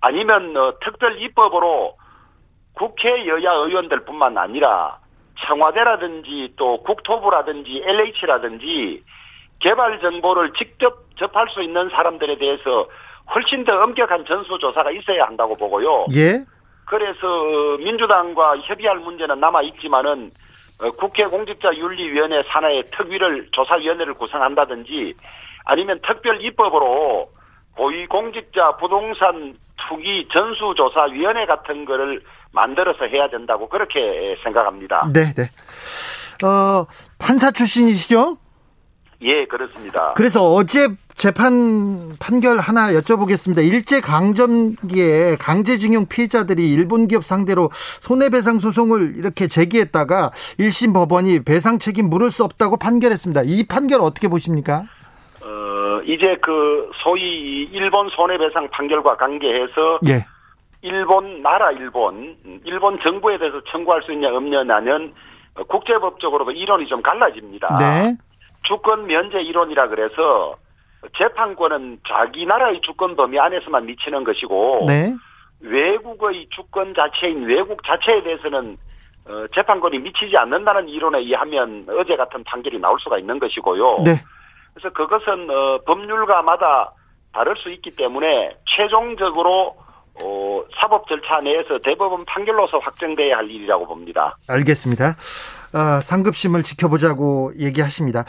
아니면 0.00 0.56
어, 0.56 0.74
특별 0.84 1.20
입법으로 1.20 1.96
국회 2.74 3.26
여야 3.26 3.52
의원들뿐만 3.52 4.36
아니라 4.38 4.98
청와대라든지 5.46 6.54
또 6.56 6.82
국토부라든지 6.82 7.82
LH라든지 7.84 9.02
개발 9.60 10.00
정보를 10.00 10.52
직접 10.52 11.04
접할 11.16 11.48
수 11.48 11.62
있는 11.62 11.88
사람들에 11.88 12.38
대해서 12.38 12.88
훨씬 13.34 13.64
더 13.64 13.82
엄격한 13.82 14.24
전수조사가 14.24 14.90
있어야 14.92 15.24
한다고 15.24 15.54
보고요. 15.54 16.06
예. 16.14 16.44
그래서 16.84 17.76
민주당과 17.78 18.58
협의할 18.58 18.98
문제는 18.98 19.38
남아 19.40 19.62
있지만은 19.62 20.30
어, 20.80 20.90
국회 20.92 21.26
공직자윤리위원회 21.26 22.42
산하의 22.48 22.84
특위를 22.92 23.48
조사위원회를 23.52 24.14
구성한다든지 24.14 25.14
아니면 25.64 26.00
특별 26.06 26.42
입법으로 26.42 27.30
고위공직자 27.76 28.76
부동산 28.76 29.54
투기 29.76 30.26
전수조사위원회 30.32 31.46
같은 31.46 31.84
거를 31.84 32.22
만들어서 32.52 33.04
해야 33.04 33.28
된다고 33.28 33.68
그렇게 33.68 34.36
생각합니다. 34.42 35.08
네, 35.12 35.32
네. 35.34 35.44
어, 36.46 36.86
판사 37.18 37.50
출신이시죠? 37.50 38.38
예, 39.22 39.46
그렇습니다. 39.46 40.12
그래서 40.14 40.52
어제 40.52 40.88
재판 41.16 42.10
판결 42.20 42.58
하나 42.58 42.92
여쭤보겠습니다. 42.92 43.58
일제 43.58 44.00
강점기에 44.00 45.36
강제징용 45.36 46.06
피해자들이 46.06 46.72
일본 46.72 47.08
기업 47.08 47.24
상대로 47.24 47.70
손해배상 48.00 48.60
소송을 48.60 49.14
이렇게 49.16 49.48
제기했다가 49.48 50.30
1심 50.60 50.94
법원이 50.94 51.42
배상 51.44 51.80
책임 51.80 52.08
물을 52.08 52.30
수 52.30 52.44
없다고 52.44 52.76
판결했습니다. 52.76 53.42
이 53.46 53.66
판결 53.66 54.00
어떻게 54.00 54.28
보십니까? 54.28 54.84
어, 55.42 56.00
이제 56.04 56.36
그 56.40 56.88
소위 57.02 57.64
일본 57.72 58.08
손해배상 58.10 58.68
판결과 58.70 59.16
관계해서 59.16 59.98
예. 60.08 60.24
일본 60.82 61.42
나라 61.42 61.72
일본 61.72 62.36
일본 62.64 63.00
정부에 63.00 63.38
대해서 63.38 63.60
청구할 63.72 64.02
수 64.04 64.12
있냐 64.12 64.28
없냐는 64.28 65.12
국제법적으로 65.66 66.48
이론이 66.52 66.86
좀 66.86 67.02
갈라집니다. 67.02 67.74
네. 67.80 68.16
주권 68.64 69.06
면제 69.06 69.40
이론이라 69.40 69.88
그래서 69.88 70.56
재판권은 71.16 72.00
자기 72.06 72.44
나라의 72.46 72.80
주권 72.82 73.16
범위 73.16 73.38
안에서만 73.38 73.86
미치는 73.86 74.24
것이고 74.24 74.84
네. 74.86 75.14
외국의 75.60 76.48
주권 76.50 76.94
자체인 76.94 77.44
외국 77.44 77.82
자체에 77.84 78.22
대해서는 78.22 78.76
어, 79.26 79.46
재판권이 79.54 79.98
미치지 79.98 80.36
않는다는 80.36 80.88
이론에 80.88 81.18
의하면 81.18 81.86
어제 81.90 82.16
같은 82.16 82.42
판결이 82.44 82.78
나올 82.78 82.98
수가 83.00 83.18
있는 83.18 83.38
것이고요. 83.38 84.02
네. 84.04 84.22
그래서 84.72 84.92
그것은 84.94 85.50
어, 85.50 85.78
법률가마다 85.84 86.92
다를 87.32 87.56
수 87.56 87.70
있기 87.70 87.94
때문에 87.94 88.56
최종적으로 88.64 89.76
어, 90.22 90.64
사법 90.80 91.06
절차 91.08 91.40
내에서 91.40 91.78
대법원 91.78 92.24
판결로서 92.24 92.78
확정돼야 92.78 93.36
할 93.36 93.50
일이라고 93.50 93.86
봅니다. 93.86 94.36
알겠습니다. 94.48 95.14
어, 95.72 96.00
상급심을 96.00 96.62
지켜보자고 96.62 97.52
얘기하십니다. 97.58 98.24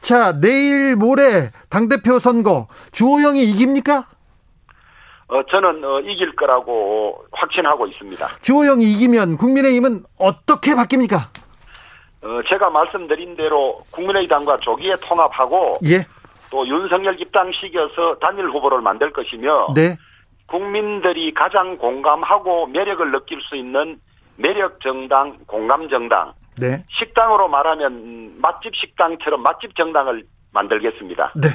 자, 0.00 0.38
내일 0.40 0.96
모레 0.96 1.50
당대표 1.68 2.18
선거 2.18 2.68
주호영이 2.92 3.42
이깁니까? 3.44 4.06
어, 5.28 5.42
저는 5.50 5.84
어, 5.84 6.00
이길 6.00 6.36
거라고 6.36 7.24
확신하고 7.32 7.86
있습니다. 7.86 8.28
주호영이 8.42 8.84
이기면 8.92 9.36
국민의힘은 9.38 10.04
어떻게 10.18 10.74
바뀝니까? 10.74 11.28
어, 12.22 12.40
제가 12.48 12.70
말씀드린 12.70 13.36
대로 13.36 13.78
국민의당과 13.92 14.58
조기에 14.58 14.96
통합하고 15.02 15.78
예. 15.86 16.06
또 16.50 16.66
윤석열 16.66 17.20
입당시켜서 17.20 18.16
단일 18.20 18.46
후보를 18.46 18.80
만들 18.80 19.12
것이며 19.12 19.72
네. 19.74 19.96
국민들이 20.46 21.32
가장 21.32 21.76
공감하고 21.78 22.66
매력을 22.66 23.10
느낄 23.10 23.40
수 23.42 23.56
있는 23.56 23.98
매력 24.36 24.80
정당, 24.80 25.38
공감 25.46 25.88
정당. 25.88 26.32
네. 26.56 26.84
식당으로 26.98 27.48
말하면 27.48 28.40
맛집 28.40 28.74
식당처럼 28.74 29.42
맛집 29.42 29.76
정당을 29.76 30.24
만들겠습니다. 30.52 31.32
네. 31.36 31.48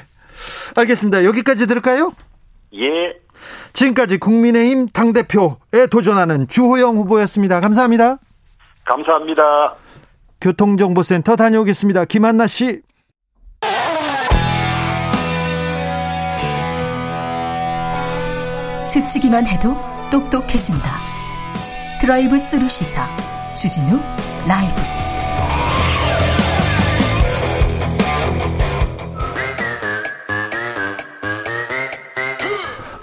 알겠습니다. 0.75 1.23
여기까지 1.25 1.67
들을까요? 1.67 2.11
예. 2.75 3.15
지금까지 3.73 4.17
국민의힘 4.17 4.87
당대표에 4.89 5.87
도전하는 5.91 6.47
주호영 6.47 6.97
후보였습니다. 6.97 7.61
감사합니다. 7.61 8.17
감사합니다. 8.85 9.75
교통정보센터 10.41 11.35
다녀오겠습니다. 11.35 12.05
김한나 12.05 12.47
씨. 12.47 12.81
스치기만 18.83 19.45
해도 19.45 19.75
똑똑해진다. 20.11 20.99
드라이브 22.01 22.39
스루 22.39 22.67
시사 22.67 23.07
주진우 23.53 23.99
라이브. 24.47 24.81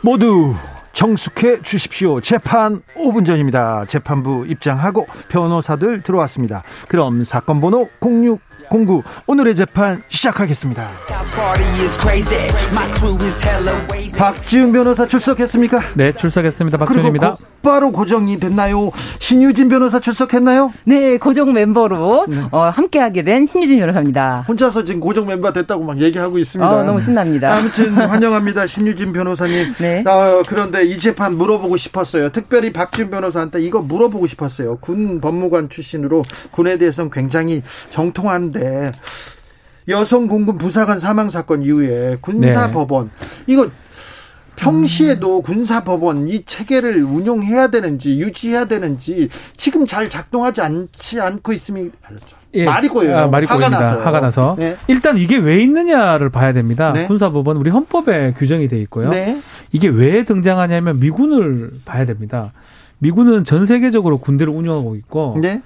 모두 0.02 0.54
정숙해 0.92 1.60
주십시오. 1.62 2.20
재판 2.20 2.80
5분 2.96 3.26
전입니다. 3.26 3.84
재판부 3.86 4.46
입장하고 4.46 5.06
변호사들 5.28 6.02
들어왔습니다. 6.02 6.62
그럼 6.88 7.24
사건 7.24 7.60
번호 7.60 7.88
06 8.00 8.40
공구 8.68 9.02
오늘의 9.26 9.54
재판 9.54 10.02
시작하겠습니다. 10.08 10.88
박지훈 14.16 14.72
변호사 14.72 15.06
출석했습니까? 15.06 15.80
네, 15.94 16.12
출석했습니다. 16.12 16.78
박지훈입니다. 16.78 17.36
곧바로 17.66 17.90
고정이 17.90 18.38
됐나요? 18.38 18.92
신유진 19.18 19.68
변호사 19.68 19.98
출석했나요? 19.98 20.72
네, 20.84 21.18
고정 21.18 21.52
멤버로 21.52 22.26
네. 22.28 22.44
어, 22.52 22.60
함께하게 22.62 23.22
된 23.24 23.44
신유진 23.44 23.80
변호사입니다. 23.80 24.44
혼자서 24.46 24.84
지금 24.84 25.00
고정 25.00 25.26
멤버 25.26 25.52
됐다고 25.52 25.82
막 25.84 26.00
얘기하고 26.00 26.38
있습니다. 26.38 26.70
어, 26.70 26.84
너무 26.84 27.00
신납니다. 27.00 27.52
아무튼 27.56 27.90
환영합니다, 28.08 28.66
신유진 28.68 29.12
변호사님. 29.12 29.74
네. 29.78 30.04
아, 30.06 30.42
그런데 30.46 30.84
이 30.84 30.98
재판 30.98 31.36
물어보고 31.36 31.76
싶었어요. 31.76 32.30
특별히 32.30 32.72
박지훈 32.72 33.10
변호사한테 33.10 33.60
이거 33.60 33.80
물어보고 33.82 34.26
싶었어요. 34.28 34.76
군 34.80 35.20
법무관 35.20 35.68
출신으로 35.68 36.24
군에 36.52 36.78
대해서는 36.78 37.10
굉장히 37.10 37.62
정통한 37.90 38.52
있는데 38.56 38.92
여성 39.88 40.26
공군 40.26 40.58
부사관 40.58 40.98
사망 40.98 41.30
사건 41.30 41.62
이후에 41.62 42.18
군사법원 42.20 43.10
네. 43.20 43.26
이거 43.46 43.70
평시에도 44.56 45.42
군사법원 45.42 46.28
이 46.28 46.44
체계를 46.44 47.04
운용해야 47.04 47.68
되는지 47.68 48.18
유지해야 48.18 48.64
되는지 48.64 49.28
지금 49.56 49.86
잘 49.86 50.08
작동하지 50.08 50.62
않지 50.62 51.20
않고 51.20 51.52
있으면 51.52 51.92
예, 52.54 52.64
말이 52.64 52.88
고요. 52.88 53.16
아, 53.16 53.26
말이 53.26 53.46
화가 53.46 53.68
나서 53.68 54.00
화가 54.00 54.20
나서 54.20 54.56
네. 54.58 54.76
일단 54.88 55.18
이게 55.18 55.36
왜 55.36 55.60
있느냐를 55.60 56.30
봐야 56.30 56.54
됩니다. 56.54 56.90
네. 56.92 57.06
군사법원 57.06 57.58
우리 57.58 57.70
헌법에 57.70 58.32
규정이 58.32 58.68
돼 58.68 58.80
있고요. 58.80 59.10
네. 59.10 59.38
이게 59.72 59.88
왜 59.88 60.24
등장하냐면 60.24 60.98
미군을 61.00 61.72
봐야 61.84 62.06
됩니다. 62.06 62.52
미군은 62.98 63.44
전 63.44 63.66
세계적으로 63.66 64.16
군대를 64.18 64.50
운영하고 64.52 64.96
있고 64.96 65.38
네? 65.42 65.60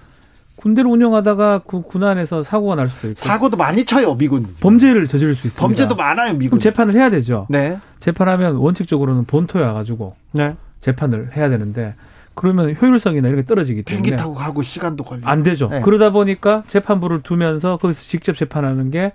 군대를 0.61 0.90
운영하다가 0.90 1.62
그 1.66 1.80
군안에서 1.80 2.42
사고가 2.42 2.74
날 2.74 2.88
수도 2.88 3.08
있고 3.08 3.18
사고도 3.18 3.56
많이 3.56 3.86
쳐요 3.86 4.14
미군 4.14 4.46
범죄를 4.61 5.06
저지를 5.06 5.34
수 5.34 5.46
있습니다. 5.46 5.66
범죄도 5.66 5.96
많아요 5.96 6.34
미군. 6.34 6.50
그럼 6.50 6.61
재판을 6.61 6.94
해야 6.94 7.08
되죠. 7.08 7.46
네. 7.48 7.78
재판하면 7.98 8.56
원칙적으로는 8.56 9.24
본토에 9.24 9.62
와가지고 9.62 10.14
네. 10.32 10.56
재판을 10.80 11.34
해야 11.34 11.48
되는데 11.48 11.94
그러면 12.34 12.76
효율성이나 12.80 13.28
이렇게 13.28 13.44
떨어지기 13.44 13.84
때문에 13.84 14.02
비행기 14.02 14.22
타고 14.22 14.34
가고 14.34 14.62
시간도 14.62 15.04
걸리고 15.04 15.26
안 15.26 15.42
되죠. 15.42 15.68
네. 15.68 15.80
그러다 15.80 16.11
보니까 16.11 16.62
재판부를 16.66 17.22
두면서 17.22 17.78
거기서 17.78 18.02
직접 18.02 18.36
재판하는 18.36 18.90
게 18.90 19.12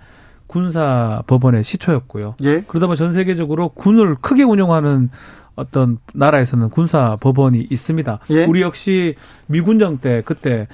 군사 0.48 1.22
법원의 1.28 1.62
시초였고요. 1.62 2.34
예. 2.42 2.64
그러다 2.66 2.86
보니 2.88 2.96
전 2.96 3.12
세계적으로 3.12 3.68
군을 3.70 4.16
크게 4.20 4.42
운영하는 4.42 5.10
어떤 5.54 5.98
나라에서는 6.12 6.70
군사 6.70 7.16
법원이 7.20 7.68
있습니다. 7.70 8.18
예. 8.30 8.44
우리 8.44 8.62
역시 8.62 9.14
미군정 9.46 9.98
때 9.98 10.22
그때 10.24 10.68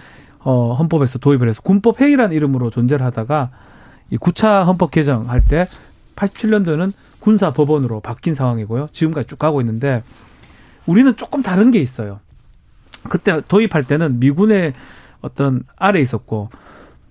어, 0.44 0.74
헌법에서 0.78 1.18
도입을 1.18 1.48
해서 1.48 1.62
군법 1.62 2.00
회의라는 2.00 2.34
이름으로 2.36 2.70
존재를 2.70 3.04
하다가 3.06 3.50
이 4.10 4.18
9차 4.18 4.64
헌법 4.64 4.90
개정할 4.90 5.44
때 5.44 5.66
87년도에는 6.16 6.92
군사 7.20 7.52
법원으로 7.52 8.00
바뀐 8.00 8.34
상황이고요. 8.34 8.88
지금까지 8.92 9.28
쭉 9.28 9.38
가고 9.38 9.60
있는데 9.60 10.02
우리는 10.86 11.16
조금 11.16 11.42
다른 11.42 11.70
게 11.70 11.80
있어요. 11.80 12.20
그때 13.08 13.40
도입할 13.46 13.84
때는 13.84 14.18
미군의 14.20 14.74
어떤 15.20 15.62
아래 15.76 16.00
있었고 16.00 16.50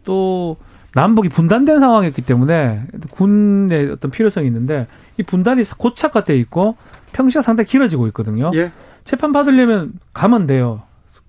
또 0.03 0.57
남북이 0.93 1.29
분단된 1.29 1.79
상황이었기 1.79 2.21
때문에 2.23 2.83
군의 3.11 3.89
어떤 3.91 4.11
필요성이 4.11 4.47
있는데 4.47 4.87
이 5.17 5.23
분단이 5.23 5.63
고착화돼 5.63 6.37
있고 6.39 6.75
평시가 7.13 7.41
상당히 7.41 7.67
길어지고 7.67 8.07
있거든요. 8.07 8.51
예. 8.55 8.71
재판 9.05 9.31
받으려면 9.31 9.93
가면 10.13 10.47
돼요. 10.47 10.83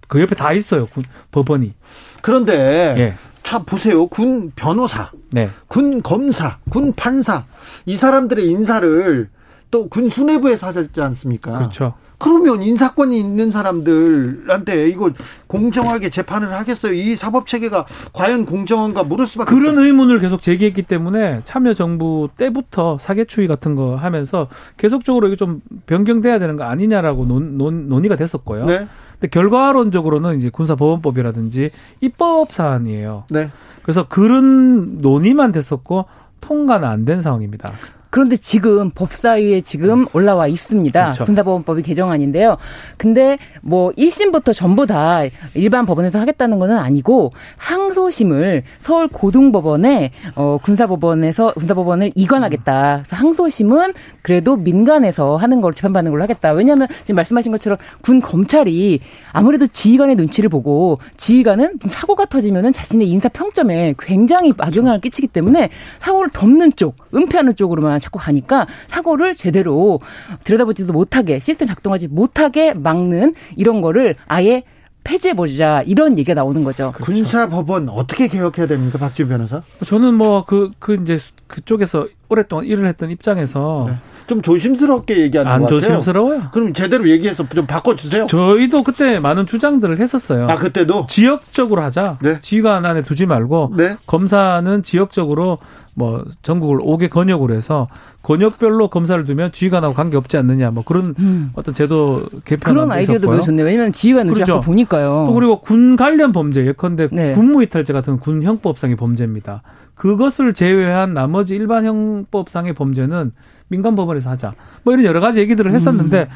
그 0.08 0.20
옆에 0.20 0.34
다 0.34 0.52
있어요. 0.52 0.86
군, 0.86 1.04
법원이. 1.30 1.74
그런데 2.20 2.94
예. 2.98 3.14
자 3.42 3.58
보세요. 3.58 4.06
군 4.06 4.52
변호사, 4.54 5.10
네. 5.30 5.50
군 5.68 6.02
검사, 6.02 6.58
군 6.70 6.92
판사 6.94 7.44
이 7.86 7.96
사람들의 7.96 8.46
인사를 8.46 9.28
또 9.70 9.88
군 9.88 10.08
수뇌부에서 10.08 10.66
하지 10.68 10.88
않습니까? 11.00 11.58
그렇죠. 11.58 11.94
그러면 12.22 12.62
인사권이 12.62 13.18
있는 13.18 13.50
사람들한테 13.50 14.86
이거 14.88 15.10
공정하게 15.48 16.08
재판을 16.08 16.52
하겠어요? 16.52 16.92
이 16.92 17.16
사법 17.16 17.48
체계가 17.48 17.84
과연 18.12 18.46
공정한가 18.46 19.02
물을 19.02 19.26
수밖에 19.26 19.52
그런 19.52 19.70
없죠. 19.70 19.84
의문을 19.84 20.20
계속 20.20 20.40
제기했기 20.40 20.82
때문에 20.82 21.42
참여 21.44 21.74
정부 21.74 22.28
때부터 22.36 22.98
사개추위 23.00 23.48
같은 23.48 23.74
거 23.74 23.96
하면서 23.96 24.46
계속적으로 24.76 25.26
이게 25.26 25.36
좀 25.36 25.62
변경돼야 25.86 26.38
되는 26.38 26.56
거 26.56 26.62
아니냐라고 26.62 27.26
논, 27.26 27.58
논, 27.58 27.88
논의가 27.88 28.14
됐었고요. 28.14 28.66
네. 28.66 28.86
근데 29.14 29.28
결과론적으로는 29.28 30.38
이제 30.38 30.48
군사보건법이라든지 30.48 31.70
입법 32.00 32.52
사안이에요. 32.52 33.24
네. 33.30 33.50
그래서 33.82 34.06
그런 34.06 35.00
논의만 35.00 35.50
됐었고 35.50 36.04
통과는 36.40 36.86
안 36.86 37.04
된 37.04 37.20
상황입니다. 37.20 37.72
그런데 38.12 38.36
지금 38.36 38.90
법사위에 38.90 39.62
지금 39.62 40.04
올라와 40.12 40.46
있습니다. 40.46 41.02
그렇죠. 41.02 41.24
군사법원법이 41.24 41.80
개정안인데요. 41.80 42.58
근데 42.98 43.38
뭐 43.62 43.90
1심부터 43.92 44.52
전부 44.52 44.86
다 44.86 45.22
일반 45.54 45.86
법원에서 45.86 46.20
하겠다는 46.20 46.58
것은 46.58 46.76
아니고 46.76 47.32
항소심을 47.56 48.64
서울 48.80 49.08
고등법원에 49.08 50.10
어 50.34 50.58
군사법원에서 50.62 51.54
군사법원을 51.54 52.12
이관하겠다. 52.14 53.04
그래서 53.06 53.16
항소심은 53.16 53.94
그래도 54.20 54.58
민간에서 54.58 55.38
하는 55.38 55.62
걸 55.62 55.72
재판받는 55.72 56.12
걸로 56.12 56.22
하겠다. 56.22 56.52
왜냐하면 56.52 56.88
지금 57.04 57.16
말씀하신 57.16 57.50
것처럼 57.50 57.78
군 58.02 58.20
검찰이 58.20 59.00
아무래도 59.32 59.66
지휘관의 59.66 60.16
눈치를 60.16 60.50
보고 60.50 60.98
지휘관은 61.16 61.78
사고가 61.88 62.26
터지면은 62.26 62.74
자신의 62.74 63.08
인사 63.08 63.30
평점에 63.30 63.94
굉장히 63.98 64.52
악영향을 64.58 65.00
끼치기 65.00 65.28
때문에 65.28 65.70
사고를 66.00 66.28
덮는 66.28 66.72
쪽, 66.76 66.96
은폐하는 67.14 67.56
쪽으로만 67.56 68.01
자꾸 68.02 68.18
가니까 68.18 68.66
사고를 68.88 69.34
제대로 69.34 70.00
들여다보지도 70.44 70.92
못하게 70.92 71.38
시스템 71.38 71.68
작동하지 71.68 72.08
못하게 72.08 72.74
막는 72.74 73.34
이런 73.56 73.80
거를 73.80 74.14
아예 74.26 74.62
폐지해보자 75.04 75.82
이런 75.82 76.18
얘기가 76.18 76.34
나오는 76.34 76.62
거죠. 76.62 76.92
그렇죠. 76.92 77.12
군사법원 77.12 77.88
어떻게 77.88 78.28
개혁해야 78.28 78.66
됩니까, 78.66 78.98
박준 78.98 79.28
변호사? 79.28 79.62
저는 79.84 80.14
뭐 80.14 80.44
그그 80.44 80.72
그 80.78 80.94
이제 80.94 81.18
그쪽에서 81.48 82.06
오랫동안 82.28 82.64
일을 82.66 82.86
했던 82.86 83.10
입장에서 83.10 83.86
네. 83.88 83.96
좀 84.26 84.42
조심스럽게 84.42 85.18
얘기하는 85.18 85.50
것 85.50 85.64
같아요. 85.64 85.76
안 85.76 85.80
조심스러워요. 85.80 86.42
그럼 86.52 86.72
제대로 86.72 87.08
얘기해서 87.08 87.46
좀 87.48 87.66
바꿔주세요. 87.66 88.26
저희도 88.26 88.82
그때 88.82 89.18
많은 89.18 89.46
주장들을 89.46 89.98
했었어요. 89.98 90.46
아 90.48 90.56
그때도 90.56 91.06
지역적으로 91.08 91.82
하자. 91.82 92.18
네. 92.22 92.40
지휘관 92.40 92.84
안에 92.84 93.02
두지 93.02 93.26
말고 93.26 93.74
네. 93.76 93.96
검사는 94.06 94.82
지역적으로 94.82 95.58
뭐 95.94 96.24
전국을 96.42 96.78
5개 96.78 97.10
권역으로 97.10 97.54
해서 97.54 97.88
권역별로 98.22 98.88
검사를 98.88 99.22
두면 99.24 99.52
지휘관하고 99.52 99.94
관계 99.94 100.16
없지 100.16 100.36
않느냐 100.38 100.70
뭐 100.70 100.82
그런 100.86 101.14
음. 101.18 101.50
어떤 101.54 101.74
제도 101.74 102.24
개편 102.44 102.72
그런 102.72 102.90
아이디어도 102.90 103.40
좋네요. 103.40 103.66
왜냐하면 103.66 103.92
지휘관은 103.92 104.32
그렇죠. 104.32 104.60
보니까요. 104.60 105.26
또 105.28 105.34
그리고 105.34 105.60
군 105.60 105.96
관련 105.96 106.32
범죄 106.32 106.64
예컨대 106.64 107.08
네. 107.12 107.32
군무이탈죄 107.32 107.92
같은 107.92 108.18
군 108.18 108.42
형법상의 108.42 108.96
범죄입니다. 108.96 109.62
그것을 109.94 110.54
제외한 110.54 111.12
나머지 111.12 111.54
일반 111.54 111.84
형법상의 111.84 112.72
범죄는 112.72 113.32
민간 113.68 113.94
법원에서 113.94 114.30
하자. 114.30 114.52
뭐 114.82 114.92
이런 114.94 115.04
여러 115.06 115.20
가지 115.20 115.40
얘기들을 115.40 115.72
했었는데 115.74 116.22
음. 116.22 116.26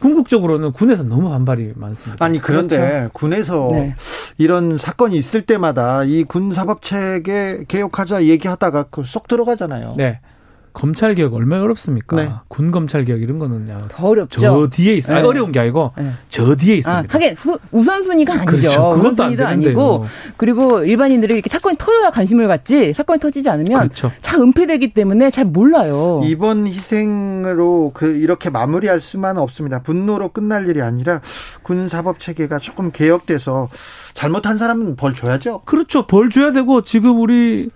궁극적으로는 0.00 0.72
군에서 0.72 1.02
너무 1.02 1.30
반발이 1.30 1.72
많습니다. 1.74 2.22
아니 2.24 2.38
그런데 2.38 2.76
그렇죠. 2.76 3.10
군에서 3.14 3.68
네. 3.72 3.94
이런 4.36 4.76
사건이 4.76 5.16
있을 5.16 5.42
때마다 5.42 6.04
이 6.04 6.24
군 6.24 6.52
사법 6.52 6.82
체계 6.82 7.64
개혁하자 7.66 8.24
얘기하다가 8.24 8.84
그 8.84 9.02
쏙 9.04 9.26
들어가잖아요. 9.26 9.94
네. 9.96 10.20
검찰 10.76 11.14
개혁 11.14 11.32
얼마나 11.32 11.64
어렵습니까? 11.64 12.16
네. 12.16 12.30
군 12.48 12.70
검찰 12.70 13.06
개혁 13.06 13.22
이런 13.22 13.38
거는 13.38 13.70
야, 13.70 13.88
더 13.88 14.08
어렵죠. 14.08 14.38
저 14.38 14.68
뒤에 14.68 14.92
있어요. 14.96 15.16
네. 15.16 15.22
어려운 15.26 15.50
게 15.50 15.58
아니고 15.58 15.92
네. 15.96 16.10
저 16.28 16.54
뒤에 16.54 16.74
아, 16.74 16.76
있습니다. 16.76 16.98
아, 16.98 17.14
하긴 17.14 17.34
우선순위가 17.72 18.34
아니죠. 18.34 18.46
그렇죠. 18.46 18.90
우선순위도 18.90 19.46
아니고 19.46 20.04
그리고 20.36 20.84
일반인들이 20.84 21.32
이렇게 21.32 21.48
사건이 21.48 21.76
터져야 21.78 22.10
관심을 22.10 22.46
갖지 22.46 22.92
사건이 22.92 23.18
터지지 23.20 23.48
않으면 23.48 23.78
그렇죠. 23.80 24.12
다 24.20 24.36
은폐되기 24.36 24.92
때문에 24.92 25.30
잘 25.30 25.46
몰라요. 25.46 26.20
이번 26.24 26.66
희생으로 26.66 27.92
그 27.94 28.14
이렇게 28.14 28.50
마무리할 28.50 29.00
수만 29.00 29.38
없습니다. 29.38 29.80
분노로 29.80 30.28
끝날 30.28 30.68
일이 30.68 30.82
아니라 30.82 31.22
군 31.62 31.88
사법 31.88 32.20
체계가 32.20 32.58
조금 32.58 32.92
개혁돼서 32.92 33.70
잘못한 34.12 34.58
사람은 34.58 34.96
벌 34.96 35.14
줘야죠. 35.14 35.62
그렇죠. 35.64 36.06
벌 36.06 36.28
줘야 36.28 36.52
되고 36.52 36.82
지금 36.82 37.18
우리 37.18 37.70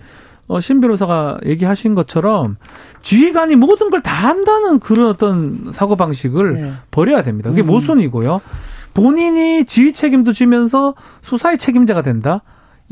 어, 0.50 0.60
신 0.60 0.80
변호사가 0.80 1.38
얘기하신 1.46 1.94
것처럼 1.94 2.56
지휘관이 3.02 3.56
모든 3.56 3.90
걸 3.90 4.00
다 4.02 4.12
한다는 4.28 4.78
그런 4.80 5.08
어떤 5.08 5.72
사고 5.72 5.96
방식을 5.96 6.54
네. 6.54 6.72
버려야 6.90 7.22
됩니다. 7.22 7.50
그게 7.50 7.62
음. 7.62 7.66
모순이고요. 7.66 8.40
본인이 8.94 9.64
지휘 9.64 9.92
책임도 9.92 10.32
지면서 10.32 10.94
수사의 11.22 11.58
책임자가 11.58 12.02
된다. 12.02 12.42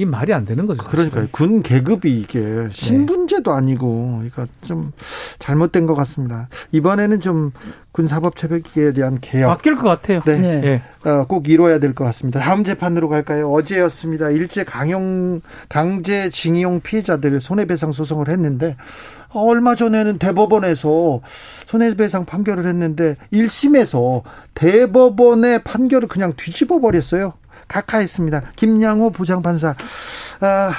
이 0.00 0.04
말이 0.04 0.32
안 0.32 0.44
되는 0.44 0.64
거죠. 0.66 0.84
그러니까요. 0.84 1.26
군 1.32 1.60
계급이 1.60 2.18
이게 2.20 2.68
신분제도 2.70 3.52
아니고 3.52 4.22
이거 4.24 4.46
좀 4.62 4.92
잘못된 5.40 5.86
것 5.86 5.96
같습니다. 5.96 6.48
이번에는 6.70 7.20
좀 7.20 7.50
군사법 7.90 8.36
체계에 8.36 8.92
대한 8.92 9.18
개혁 9.20 9.48
바뀔 9.48 9.74
것 9.74 9.88
같아요. 9.88 10.20
네, 10.24 10.60
네. 10.60 10.82
어, 11.04 11.24
꼭 11.26 11.48
이뤄야 11.48 11.80
될 11.80 11.94
것 11.94 12.04
같습니다. 12.04 12.38
다음 12.38 12.62
재판으로 12.62 13.08
갈까요? 13.08 13.50
어제였습니다. 13.50 14.30
일제 14.30 14.62
강용 14.62 15.40
강제 15.68 16.30
징용 16.30 16.80
피해자들 16.80 17.40
손해배상 17.40 17.90
소송을 17.90 18.28
했는데 18.28 18.76
어, 19.30 19.40
얼마 19.50 19.74
전에는 19.74 20.18
대법원에서 20.18 21.22
손해배상 21.66 22.24
판결을 22.24 22.68
했는데 22.68 23.16
1심에서 23.32 24.22
대법원의 24.54 25.64
판결을 25.64 26.06
그냥 26.06 26.34
뒤집어 26.36 26.78
버렸어요. 26.78 27.32
각하했습니다. 27.68 28.52
김양호 28.56 29.10
부장판사. 29.10 29.74
아, 30.40 30.72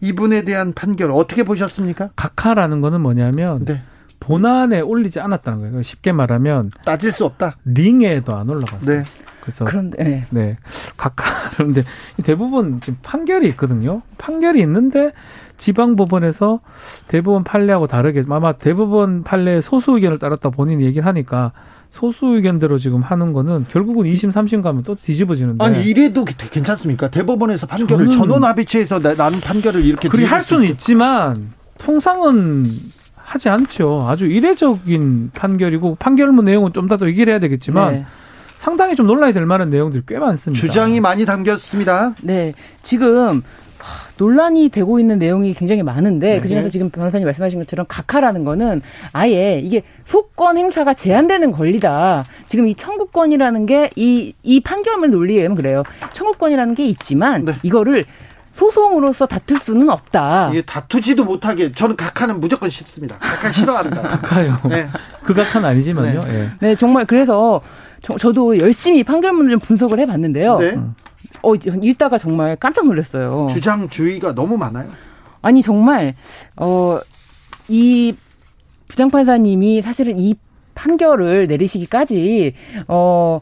이분에 0.00 0.42
대한 0.42 0.72
판결 0.72 1.10
어떻게 1.10 1.44
보셨습니까? 1.44 2.10
각하라는 2.16 2.80
거는 2.80 3.00
뭐냐면 3.00 3.64
네. 3.64 3.82
본안에 4.20 4.80
올리지 4.80 5.20
않았다는 5.20 5.60
거예요. 5.60 5.82
쉽게 5.82 6.12
말하면 6.12 6.70
따질 6.84 7.12
수 7.12 7.24
없다. 7.24 7.56
링에도 7.64 8.34
안 8.34 8.48
올라갔어요. 8.48 8.98
네. 8.98 9.04
그래서 9.40 9.66
그런데 9.66 10.02
네. 10.02 10.26
네. 10.30 10.56
각하 10.96 11.50
그런데 11.50 11.82
대부분 12.22 12.80
지금 12.80 12.98
판결이 13.02 13.46
있거든요. 13.48 14.00
판결이 14.16 14.60
있는데 14.60 15.12
지방 15.58 15.96
법원에서 15.96 16.60
대법원 17.08 17.44
판례하고 17.44 17.86
다르게 17.86 18.24
아마 18.28 18.52
대법원 18.54 19.22
판례 19.22 19.60
소수 19.60 19.92
의견을 19.92 20.18
따랐다 20.18 20.50
본인이 20.50 20.84
얘기를 20.84 21.06
하니까 21.06 21.52
소수 21.94 22.26
의견대로 22.26 22.76
지금 22.78 23.02
하는 23.02 23.32
거는 23.32 23.66
결국은 23.70 24.04
2심, 24.06 24.32
3심 24.32 24.62
가면 24.64 24.82
또 24.82 24.96
뒤집어지는데. 24.96 25.64
아니, 25.64 25.84
이래도 25.84 26.24
괜찮습니까? 26.24 27.08
대법원에서 27.08 27.68
판결을 27.68 28.10
전원 28.10 28.42
합의체에서 28.42 28.98
나는 28.98 29.38
판결을 29.40 29.84
이렇게. 29.84 30.08
그리 30.08 30.24
할 30.24 30.42
수는 30.42 30.64
있지만 30.70 31.52
통상은 31.78 32.80
하지 33.14 33.48
않죠. 33.48 34.06
아주 34.08 34.26
이례적인 34.26 35.30
판결이고 35.34 35.94
판결문 36.00 36.46
내용은 36.46 36.72
좀 36.72 36.88
더 36.88 36.96
더 36.96 37.06
얘기를 37.06 37.30
해야 37.32 37.38
되겠지만 37.38 37.92
네. 37.92 38.06
상당히 38.58 38.96
좀 38.96 39.06
논란이 39.06 39.32
될 39.32 39.46
만한 39.46 39.70
내용들이 39.70 40.02
꽤 40.06 40.18
많습니다. 40.18 40.60
주장이 40.60 40.98
많이 40.98 41.24
담겼습니다. 41.24 42.14
네. 42.22 42.54
지금 42.82 43.42
논란이 44.18 44.68
되고 44.68 45.00
있는 45.00 45.18
내용이 45.18 45.54
굉장히 45.54 45.82
많은데 45.82 46.34
네. 46.34 46.40
그중에서 46.40 46.68
지금 46.68 46.90
변호사님 46.90 47.26
말씀하신 47.26 47.58
것처럼 47.60 47.86
각하라는 47.88 48.44
거는 48.44 48.82
아예 49.12 49.60
이게 49.62 49.82
소권 50.04 50.58
행사가 50.58 50.94
제한되는 50.94 51.52
권리다. 51.52 52.24
지금 52.48 52.66
이 52.66 52.74
청구권이라는 52.74 53.66
게 53.66 53.90
이 53.96 54.34
이 54.42 54.60
판결문 54.60 55.10
논리에 55.10 55.38
의하면 55.38 55.56
그래요. 55.56 55.82
청구권이라는 56.12 56.74
게 56.74 56.86
있지만 56.86 57.44
네. 57.44 57.54
이거를 57.62 58.04
소송으로서 58.52 59.26
다툴 59.26 59.58
수는 59.58 59.88
없다. 59.88 60.50
이게 60.52 60.62
다투지도 60.62 61.24
못하게 61.24 61.72
저는 61.72 61.96
각하는 61.96 62.38
무조건 62.38 62.70
싫습니다. 62.70 63.16
각하 63.18 63.50
싫어합니다. 63.50 64.02
각하요. 64.20 64.58
네. 64.68 64.88
그 65.24 65.34
각하는 65.34 65.68
아니지만요. 65.70 66.24
네. 66.24 66.32
네. 66.32 66.48
네 66.60 66.76
정말 66.76 67.04
그래서 67.04 67.60
저, 68.00 68.32
도 68.32 68.58
열심히 68.58 69.02
판결문을 69.02 69.50
좀 69.50 69.60
분석을 69.60 69.98
해봤는데요. 70.00 70.58
네. 70.58 70.78
어, 71.42 71.54
읽다가 71.54 72.18
정말 72.18 72.56
깜짝 72.56 72.86
놀랐어요. 72.86 73.48
주장 73.50 73.88
주의가 73.88 74.34
너무 74.34 74.56
많아요. 74.56 74.88
아니 75.42 75.62
정말 75.62 76.14
어, 76.56 77.00
이 77.68 78.14
부장판사님이 78.88 79.82
사실은 79.82 80.18
이 80.18 80.34
판결을 80.74 81.46
내리시기까지 81.46 82.54
어 82.88 83.40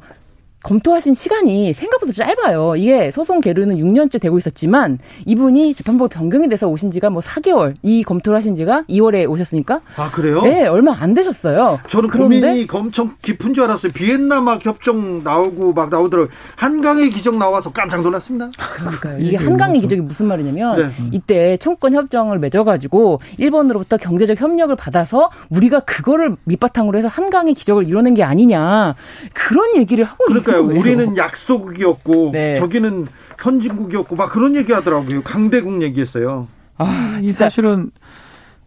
검토하신 0.63 1.15
시간이 1.15 1.73
생각보다 1.73 2.13
짧아요. 2.13 2.77
이게 2.77 3.11
소송 3.11 3.41
계류는 3.41 3.77
6년째 3.77 4.21
되고 4.21 4.39
있었지만 4.39 4.99
이분이 5.27 5.75
재판부 5.75 6.09
변경이 6.09 6.49
돼서 6.49 6.69
오신 6.69 6.91
지가 6.91 7.11
뭐 7.11 7.21
4개월, 7.21 7.75
이 7.83 8.03
검토를 8.03 8.37
하신 8.37 8.55
지가 8.55 8.85
2월에 8.89 9.29
오셨으니까. 9.29 9.81
아, 9.97 10.11
그래요? 10.11 10.43
네, 10.43 10.67
얼마 10.67 10.95
안 10.99 11.15
되셨어요. 11.15 11.81
저는 11.89 12.11
고민이 12.11 12.67
엄청 12.71 13.15
깊은 13.23 13.55
줄 13.55 13.65
알았어요. 13.65 13.93
비엔나막 13.93 14.65
협정 14.65 15.23
나오고 15.25 15.73
막 15.73 15.91
나오더라고요. 15.91 16.33
한강의 16.57 17.11
기적 17.11 17.37
나와서 17.37 17.73
깜짝 17.73 18.03
놀랐습니다. 18.03 18.51
그러니까요. 18.77 19.19
이게 19.19 19.37
한강의 19.37 19.81
기적이 19.81 20.03
무슨 20.03 20.27
말이냐면 20.27 20.77
네. 20.77 21.09
이때 21.13 21.57
청구권 21.57 21.95
협정을 21.95 22.39
맺어가지고 22.39 23.21
일본으로부터 23.39 23.97
경제적 23.97 24.41
협력을 24.41 24.75
받아서 24.77 25.31
우리가 25.51 25.81
그거를 25.81 26.37
밑바탕으로 26.45 26.99
해서 26.99 27.09
한강의 27.09 27.55
기적을 27.55 27.87
이뤄낸 27.87 28.15
게 28.15 28.23
아니냐. 28.23 28.95
그런 29.33 29.77
얘기를 29.77 30.05
하고 30.05 30.25
그러니까 30.27 30.52
그러니까요. 30.59 30.81
우리는 30.81 31.17
약소국이었고 31.17 32.31
네. 32.33 32.55
저기는 32.55 33.07
선진국이었고 33.39 34.17
막 34.17 34.31
그런 34.31 34.55
얘기 34.57 34.73
하더라고요. 34.73 35.23
강대국 35.23 35.83
얘기했어요. 35.83 36.49
아, 36.79 37.21
이 37.23 37.29
사실은 37.29 37.91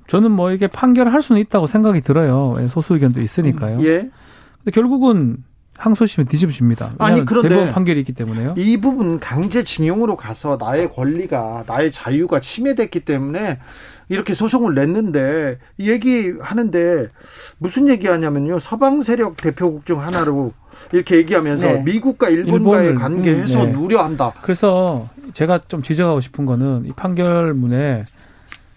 저는 0.07 0.31
뭐 0.31 0.51
이게 0.51 0.67
판결할 0.67 1.21
수는 1.21 1.41
있다고 1.41 1.67
생각이 1.67 2.01
들어요. 2.01 2.55
소수 2.69 2.93
의견도 2.93 3.21
있으니까요. 3.21 3.77
음, 3.77 3.83
예. 3.83 4.09
근데 4.63 4.71
결국은 4.73 5.37
항소심에 5.77 6.25
뒤집어집니다. 6.25 6.93
아니 6.99 7.25
그런데 7.25 7.49
대법원 7.49 7.73
판결이 7.73 7.99
있기 7.99 8.13
때문에요. 8.13 8.53
이 8.57 8.77
부분 8.77 9.19
강제징용으로 9.19 10.15
가서 10.15 10.57
나의 10.59 10.89
권리가 10.89 11.65
나의 11.67 11.91
자유가 11.91 12.39
침해됐기 12.39 13.01
때문에 13.01 13.59
이렇게 14.07 14.33
소송을 14.33 14.73
냈는데 14.75 15.57
얘기하는데 15.79 17.07
무슨 17.57 17.89
얘기하냐면요. 17.89 18.59
서방 18.59 19.01
세력 19.01 19.37
대표국 19.37 19.85
중 19.85 20.01
하나로 20.01 20.53
이렇게 20.91 21.17
얘기하면서 21.17 21.67
네. 21.67 21.83
미국과 21.83 22.29
일본과의 22.29 22.89
일본을, 22.89 22.95
관계 22.95 23.33
음, 23.33 23.41
해소 23.41 23.65
네. 23.65 23.73
우려한다. 23.73 24.33
그래서 24.41 25.07
제가 25.33 25.61
좀 25.67 25.81
지적하고 25.81 26.21
싶은 26.21 26.45
거는 26.45 26.85
이 26.85 26.91
판결문에 26.91 28.05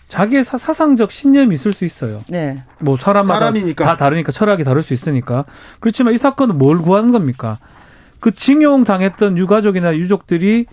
자기의 0.09 0.43
사, 0.43 0.57
상적 0.57 1.13
신념이 1.13 1.55
있을 1.55 1.73
수 1.73 1.85
있어요. 1.85 2.23
네. 2.29 2.63
뭐 2.81 2.97
사람마다 2.97 3.41
사람이니까. 3.41 3.85
다 3.85 3.95
다르니까 3.95 4.33
철학이 4.33 4.65
다를 4.65 4.83
수 4.83 4.95
있으니까. 4.95 5.45
그렇지만 5.81 6.15
이 6.15 6.19
사건은 6.19 6.57
뭘 6.57 6.79
구하는 6.79 7.13
겁니까? 7.13 7.59
그 8.21 8.35
징용 8.35 8.85
당했던 8.85 9.37
유가족이나 9.37 9.97
유족들이 9.97 10.67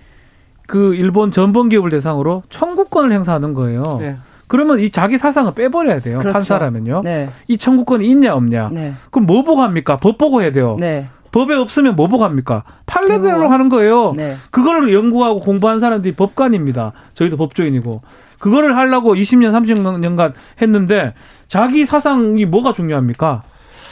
그 0.67 0.95
일본 0.95 1.31
전범 1.31 1.69
기업을 1.69 1.91
대상으로 1.91 2.43
청구권을 2.49 3.11
행사하는 3.11 3.53
거예요. 3.53 3.97
네. 3.99 4.17
그러면 4.47 4.79
이 4.79 4.89
자기 4.89 5.17
사상을 5.17 5.53
빼버려야 5.53 5.99
돼요. 5.99 6.19
그렇죠. 6.19 6.33
판사라면요. 6.33 7.01
네. 7.03 7.29
이 7.47 7.57
청구권이 7.57 8.07
있냐 8.07 8.35
없냐. 8.35 8.69
네. 8.71 8.93
그럼 9.11 9.25
뭐 9.25 9.43
보고 9.43 9.61
합니까? 9.61 9.97
법 9.97 10.17
보고 10.17 10.41
해야 10.41 10.51
돼요. 10.51 10.77
네. 10.79 11.07
법에 11.35 11.53
없으면 11.53 11.97
뭐 11.97 12.07
보고 12.07 12.23
합니까? 12.23 12.63
판례대로 12.85 13.49
하는 13.49 13.67
거예요. 13.67 14.13
네. 14.15 14.37
그거를 14.51 14.93
연구하고 14.93 15.41
공부한 15.41 15.81
사람들이 15.81 16.15
법관입니다. 16.15 16.93
저희도 17.13 17.35
법조인이고. 17.35 18.01
그거를 18.39 18.77
하려고 18.77 19.13
20년, 19.15 19.51
30년간 19.51 20.31
했는데 20.61 21.13
자기 21.49 21.85
사상이 21.85 22.45
뭐가 22.45 22.71
중요합니까? 22.71 23.43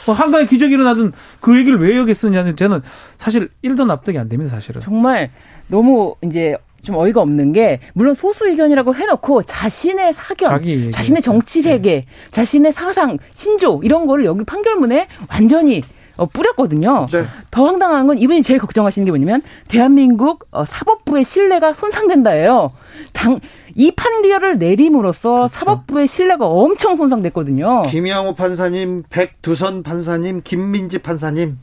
뭐 0.06 0.14
한강에 0.14 0.46
기적이 0.46 0.72
일어나든 0.72 1.12
그 1.40 1.58
얘기를 1.58 1.78
왜 1.78 1.98
여기 1.98 2.14
쓰냐는 2.14 2.56
저는 2.56 2.80
사실 3.18 3.50
1도 3.62 3.86
납득이 3.86 4.18
안 4.18 4.30
됩니다, 4.30 4.54
사실은. 4.54 4.80
정말 4.80 5.30
너무 5.66 6.14
이제 6.22 6.56
좀 6.82 6.96
어이가 6.96 7.20
없는 7.20 7.52
게 7.52 7.80
물론 7.92 8.14
소수 8.14 8.48
의견이라고 8.48 8.94
해놓고 8.94 9.42
자신의 9.42 10.14
사견, 10.14 10.90
자신의 10.92 11.20
정치 11.20 11.60
세계, 11.60 11.90
네. 11.90 12.06
자신의 12.30 12.72
사상, 12.72 13.18
신조 13.34 13.80
이런 13.82 14.06
거를 14.06 14.24
여기 14.24 14.44
판결문에 14.44 15.08
완전히 15.30 15.82
어, 16.16 16.26
뿌렸거든요. 16.26 17.08
네. 17.10 17.26
더 17.50 17.66
황당한 17.66 18.06
건 18.06 18.18
이분이 18.18 18.42
제일 18.42 18.60
걱정하시는 18.60 19.04
게 19.04 19.10
뭐냐면 19.10 19.42
대한민국 19.68 20.46
어, 20.50 20.64
사법부의 20.64 21.24
신뢰가 21.24 21.72
손상된다예요. 21.72 22.70
당, 23.12 23.40
이 23.74 23.90
판결을 23.90 24.58
내림으로써 24.58 25.34
그렇죠. 25.34 25.48
사법부의 25.48 26.06
신뢰가 26.06 26.46
엄청 26.46 26.96
손상됐거든요. 26.96 27.82
김양호 27.82 28.34
판사님, 28.34 29.04
백두선 29.10 29.82
판사님, 29.82 30.42
김민지 30.44 30.98
판사님. 30.98 31.58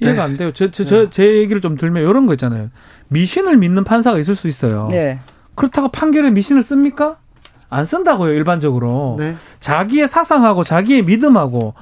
이해가 0.00 0.14
네. 0.14 0.20
안 0.20 0.36
돼요. 0.36 0.52
제, 0.52 0.70
제, 0.70 0.84
제, 0.84 1.10
제 1.10 1.24
얘기를 1.38 1.60
좀 1.60 1.76
들면 1.76 2.02
이런 2.02 2.26
거 2.26 2.34
있잖아요. 2.34 2.70
미신을 3.08 3.56
믿는 3.56 3.82
판사가 3.84 4.18
있을 4.18 4.36
수 4.36 4.46
있어요. 4.46 4.88
네. 4.90 5.18
그렇다고 5.56 5.88
판결에 5.88 6.30
미신을 6.30 6.62
씁니까? 6.62 7.16
안 7.70 7.84
쓴다고요, 7.84 8.32
일반적으로. 8.32 9.16
네. 9.18 9.34
자기의 9.60 10.06
사상하고 10.08 10.62
자기의 10.62 11.02
믿음하고 11.02 11.74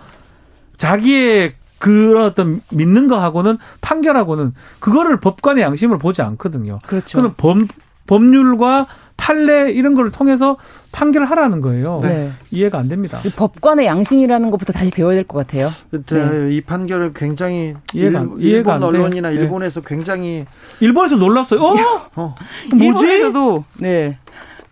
자기의 0.79 1.53
그런 1.79 2.24
어떤 2.24 2.61
믿는 2.70 3.09
거하고는 3.09 3.59
판결하고는 3.81 4.55
그거를 4.81 5.20
법관의 5.20 5.62
양심을 5.62 5.99
보지 5.99 6.22
않거든요. 6.22 6.79
그렇죠. 6.87 7.18
그는 7.18 7.35
법, 7.37 7.59
법률과 8.07 8.87
판례 9.16 9.70
이런 9.72 9.95
걸 9.95 10.11
통해서 10.11 10.57
판결하라는 10.93 11.61
거예요. 11.61 12.01
네. 12.03 12.33
이해가 12.51 12.79
안 12.79 12.89
됩니다. 12.89 13.18
법관의 13.37 13.87
양심이라는 13.87 14.51
것부터 14.51 14.72
다시 14.72 14.91
배워야 14.93 15.14
될 15.16 15.24
것 15.24 15.39
같아요. 15.39 15.68
네. 15.91 16.55
이 16.55 16.61
판결을 16.61 17.12
굉장히 17.14 17.74
이해가, 17.95 18.20
일, 18.20 18.29
이해가 18.39 18.74
일본 18.77 18.83
언론이나 18.83 19.31
네. 19.31 19.37
일본에서 19.37 19.81
굉장히 19.81 20.45
일본에서 20.81 21.16
놀랐어요. 21.16 21.61
어? 21.62 21.77
어. 22.16 22.35
뭐지? 22.74 22.85
일본에서도 23.05 23.64
네. 23.79 24.18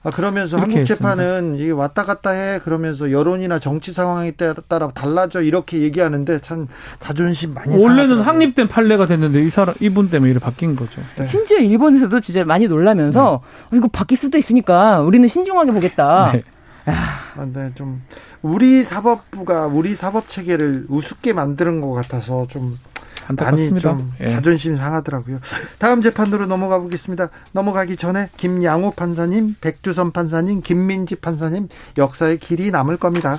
아, 0.04 0.10
그러면서 0.10 0.58
한국 0.58 0.84
재판은 0.84 1.56
이게 1.56 1.70
왔다 1.70 2.04
갔다 2.04 2.30
해 2.30 2.60
그러면서 2.62 3.10
여론이나 3.10 3.58
정치 3.58 3.92
상황에 3.92 4.32
따라 4.32 4.90
달라져 4.90 5.40
이렇게 5.40 5.80
얘기하는데 5.80 6.40
참 6.40 6.68
자존심 7.00 7.54
많이 7.54 7.82
원래는 7.82 8.20
확립된 8.20 8.68
판례가 8.68 9.06
됐는데 9.06 9.42
이 9.42 9.48
사람 9.48 9.74
이분 9.80 10.10
때문에 10.10 10.30
이렇게 10.30 10.44
바뀐 10.44 10.76
거죠. 10.76 11.00
네. 11.16 11.24
심지어 11.24 11.58
일본에서도 11.58 12.20
진짜 12.20 12.44
많이 12.44 12.66
놀라면서 12.66 13.20
네. 13.20 13.26
어, 13.64 13.78
이거 13.78 13.88
바뀔 13.90 14.18
수도 14.18 14.36
있으니까 14.36 15.00
우리는 15.00 15.26
신중하게 15.26 15.72
보겠다. 15.72 16.32
네. 16.32 16.44
아, 16.86 17.46
네, 17.46 17.70
좀 17.74 18.02
우리 18.42 18.82
사법부가 18.82 19.66
우리 19.66 19.94
사법 19.94 20.28
체계를 20.28 20.84
우습게 20.90 21.32
만드는 21.32 21.80
것 21.80 21.92
같아서 21.92 22.46
좀 22.46 22.78
안타깝습니다. 23.26 23.92
많이 23.92 24.02
좀 24.02 24.12
예. 24.20 24.28
자존심 24.28 24.76
상하더라고요. 24.76 25.40
다음 25.78 26.02
재판으로 26.02 26.46
넘어가 26.46 26.78
보겠습니다. 26.78 27.30
넘어가기 27.52 27.96
전에 27.96 28.28
김양호 28.36 28.92
판사님, 28.92 29.56
백두선 29.60 30.12
판사님, 30.12 30.62
김민지 30.62 31.16
판사님 31.16 31.68
역사의 31.98 32.38
길이 32.38 32.70
남을 32.70 32.96
겁니다. 32.96 33.38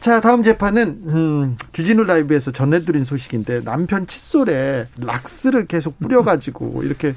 자, 0.00 0.20
다음 0.20 0.42
재판은 0.42 1.02
음, 1.08 1.56
주진우 1.72 2.04
라이브에서 2.04 2.52
전해드린 2.52 3.04
소식인데 3.04 3.64
남편 3.64 4.06
칫솔에 4.06 4.88
락스를 5.00 5.66
계속 5.66 5.98
뿌려가지고 5.98 6.82
이렇게 6.84 7.14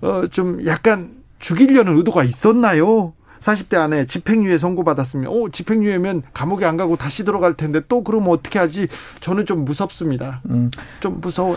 어, 0.00 0.24
좀 0.30 0.66
약간 0.66 1.22
죽이려는 1.38 1.96
의도가 1.96 2.24
있었나요? 2.24 3.12
40대 3.42 3.76
안에 3.76 4.06
집행유예 4.06 4.56
선고받았으면, 4.58 5.26
오, 5.26 5.46
어, 5.46 5.50
집행유예면 5.50 6.22
감옥에 6.32 6.64
안 6.64 6.76
가고 6.76 6.96
다시 6.96 7.24
들어갈 7.24 7.54
텐데 7.54 7.80
또 7.88 8.04
그러면 8.04 8.30
어떻게 8.30 8.58
하지? 8.58 8.86
저는 9.20 9.46
좀 9.46 9.64
무섭습니다. 9.64 10.40
음. 10.48 10.70
좀 11.00 11.20
무서워요. 11.20 11.56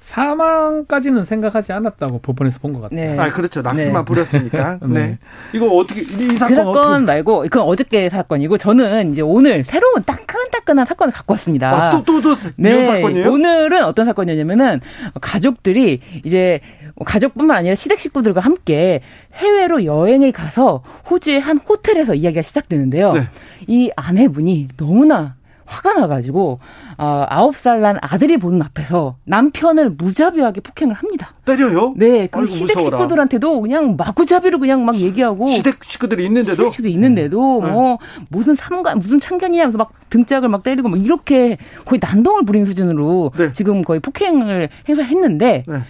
사망까지는 0.00 1.24
생각하지 1.24 1.72
않았다고 1.72 2.18
법원에서 2.18 2.58
본 2.58 2.74
것 2.74 2.82
같아요. 2.82 3.12
네. 3.12 3.18
아, 3.18 3.30
그렇죠. 3.30 3.62
낙스만 3.62 4.02
네. 4.02 4.04
부렸으니까. 4.04 4.78
네. 4.84 4.88
네. 4.88 5.18
이거 5.54 5.66
어떻게, 5.68 6.02
이 6.02 6.36
사건 6.36 6.56
그 6.56 6.62
사건 6.62 6.76
어떻게... 6.76 7.04
말고, 7.06 7.42
그건 7.44 7.62
어저께 7.62 8.10
사건이고, 8.10 8.58
저는 8.58 9.12
이제 9.12 9.22
오늘 9.22 9.64
새로운 9.64 10.02
따끈따끈한 10.04 10.84
사건을 10.84 11.10
갖고 11.10 11.32
왔습니다. 11.32 11.86
아, 11.86 11.88
또, 11.90 12.04
또, 12.04 12.20
또, 12.20 12.34
네. 12.56 12.70
이런 12.70 12.84
사건이에요? 12.84 13.32
오늘은 13.32 13.84
어떤 13.84 14.04
사건이냐면은, 14.04 14.82
가족들이 15.22 16.00
이제 16.22 16.60
가족뿐만 17.04 17.56
아니라 17.56 17.74
시댁 17.74 17.98
식구들과 17.98 18.40
함께 18.40 19.00
해외로 19.34 19.84
여행을 19.84 20.32
가서 20.32 20.82
호주의 21.10 21.40
한 21.40 21.58
호텔에서 21.58 22.14
이야기가 22.14 22.42
시작되는데요. 22.42 23.12
네. 23.14 23.28
이 23.66 23.90
아내분이 23.96 24.68
너무나 24.76 25.34
화가 25.66 25.94
나가지고 25.94 26.58
어, 26.98 27.26
9살 27.28 27.78
난 27.78 27.96
아들이 28.00 28.36
보는 28.36 28.60
앞에서 28.62 29.14
남편을 29.24 29.90
무자비하게 29.90 30.60
폭행을 30.60 30.94
합니다. 30.94 31.32
때려요? 31.44 31.94
네. 31.96 32.28
그 32.30 32.46
시댁 32.46 32.76
무서워라. 32.76 33.02
식구들한테도 33.02 33.60
그냥 33.62 33.96
마구잡이로 33.96 34.58
그냥 34.58 34.84
막 34.84 34.96
얘기하고 34.96 35.48
시댁 35.48 35.82
식구들이 35.82 36.26
있는데도 36.26 36.54
시댁 36.54 36.72
식구들 36.74 36.90
있는데도 36.90 37.60
음. 37.60 37.72
뭐 37.72 37.98
무슨 38.28 38.54
삼가 38.54 38.94
무슨 38.96 39.18
참견이냐면서 39.18 39.78
막 39.78 39.92
등짝을 40.10 40.48
막 40.48 40.62
때리고 40.62 40.88
뭐 40.88 40.98
이렇게 40.98 41.56
거의 41.84 41.98
난동을 42.00 42.44
부리는 42.44 42.66
수준으로 42.66 43.32
네. 43.36 43.52
지금 43.52 43.82
거의 43.82 44.00
폭행을 44.00 44.68
행사했는데 44.88 45.64
네. 45.66 45.82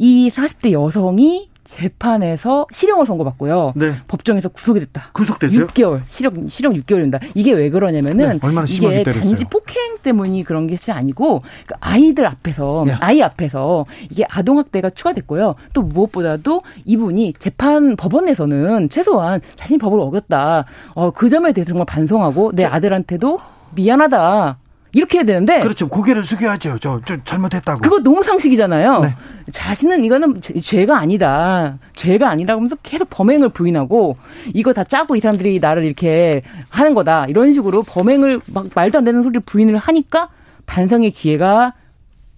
이 0.00 0.30
40대 0.30 0.72
여성이 0.72 1.50
재판에서 1.64 2.66
실형을 2.72 3.06
선고받고요. 3.06 3.74
네. 3.76 3.92
법정에서 4.08 4.48
구속이 4.48 4.80
됐다. 4.80 5.10
구속됐어요? 5.12 5.66
6개월. 5.68 6.00
실형 6.04 6.48
실형 6.48 6.72
6개월입니다. 6.72 7.20
이게 7.34 7.52
왜 7.52 7.68
그러냐면은 7.70 8.40
네, 8.42 8.48
이게 8.66 9.02
단지 9.04 9.44
폭행 9.44 9.98
때문이 10.02 10.42
그런 10.44 10.66
것이 10.66 10.90
아니고 10.90 11.42
그 11.66 11.74
아이들 11.78 12.26
앞에서 12.26 12.86
야. 12.88 12.96
아이 13.00 13.22
앞에서 13.22 13.84
이게 14.10 14.24
아동 14.28 14.58
학대가 14.58 14.88
추가됐고요. 14.90 15.54
또 15.74 15.82
무엇보다도 15.82 16.62
이분이 16.86 17.34
재판 17.38 17.94
법원에서는 17.94 18.88
최소한 18.88 19.40
자신이 19.54 19.78
법을 19.78 20.00
어겼다. 20.00 20.64
어, 20.94 21.10
그 21.10 21.28
점에 21.28 21.52
대해서 21.52 21.68
정말 21.68 21.84
반성하고 21.86 22.52
내 22.54 22.64
아들한테도 22.64 23.38
미안하다. 23.74 24.58
이렇게 24.92 25.18
해야 25.18 25.24
되는데. 25.24 25.60
그렇죠. 25.60 25.88
고개를 25.88 26.24
숙여야죠. 26.24 26.78
저, 26.80 27.00
저 27.04 27.16
잘못했다고. 27.24 27.80
그거 27.80 28.00
너무 28.00 28.22
상식이잖아요. 28.22 29.00
네. 29.00 29.14
자신은 29.52 30.04
이거는 30.04 30.36
죄 30.40 30.84
가 30.86 30.98
아니다. 30.98 31.78
죄가 31.94 32.28
아니라고 32.30 32.58
하면서 32.60 32.76
계속 32.82 33.08
범행을 33.10 33.50
부인하고 33.50 34.16
이거 34.54 34.72
다 34.72 34.82
짜고 34.84 35.16
이 35.16 35.20
사람들이 35.20 35.58
나를 35.60 35.84
이렇게 35.84 36.40
하는 36.70 36.94
거다. 36.94 37.26
이런 37.26 37.52
식으로 37.52 37.82
범행을 37.82 38.40
막 38.52 38.66
말도 38.74 38.98
안 38.98 39.04
되는 39.04 39.22
소리를 39.22 39.40
부인을 39.42 39.76
하니까 39.76 40.28
반성의 40.66 41.10
기회가 41.12 41.74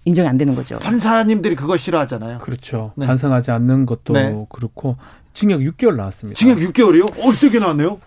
인정이 0.05 0.27
안 0.27 0.37
되는 0.37 0.53
거죠. 0.55 0.79
판사님들이 0.79 1.55
그거 1.55 1.77
싫어하잖아요. 1.77 2.39
그렇죠. 2.39 2.91
네. 2.95 3.05
반성하지 3.07 3.51
않는 3.51 3.85
것도 3.85 4.13
네. 4.13 4.45
그렇고 4.49 4.97
징역 5.33 5.61
6개월 5.61 5.95
나왔습니다. 5.95 6.37
징역 6.37 6.57
6개월이요? 6.59 7.25
어, 7.25 7.31
세게 7.31 7.59
나왔네요. 7.59 7.99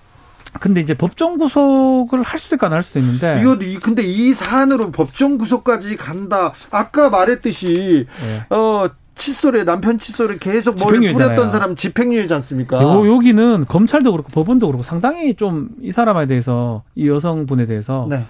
근데 0.60 0.80
이제 0.80 0.94
법정 0.94 1.38
구속을 1.38 2.22
할 2.22 2.38
수도 2.38 2.56
있고 2.56 2.66
안 2.66 2.72
할 2.72 2.82
수도 2.82 2.98
있는데. 2.98 3.36
이거 3.40 3.56
근데 3.82 4.02
이 4.02 4.32
사안으로 4.34 4.90
법정 4.90 5.38
구속까지 5.38 5.96
간다. 5.96 6.52
아까 6.70 7.08
말했듯이 7.10 8.06
네. 8.48 8.56
어 8.56 8.88
칫솔에 9.18 9.64
남편 9.64 9.98
칫솔에 9.98 10.36
계속 10.38 10.76
머리 10.78 11.10
뿌렸던 11.12 11.50
사람 11.50 11.74
집행유예지 11.74 12.34
않습니까? 12.34 12.82
요, 12.82 13.14
여기는 13.14 13.64
검찰도 13.66 14.12
그렇고 14.12 14.28
법원도 14.30 14.66
그렇고 14.66 14.82
상당히 14.82 15.34
좀 15.34 15.68
이 15.80 15.90
사람에 15.90 16.26
대해서 16.26 16.82
이 16.94 17.08
여성분에 17.08 17.64
대해서 17.66 18.06
네. 18.10 18.26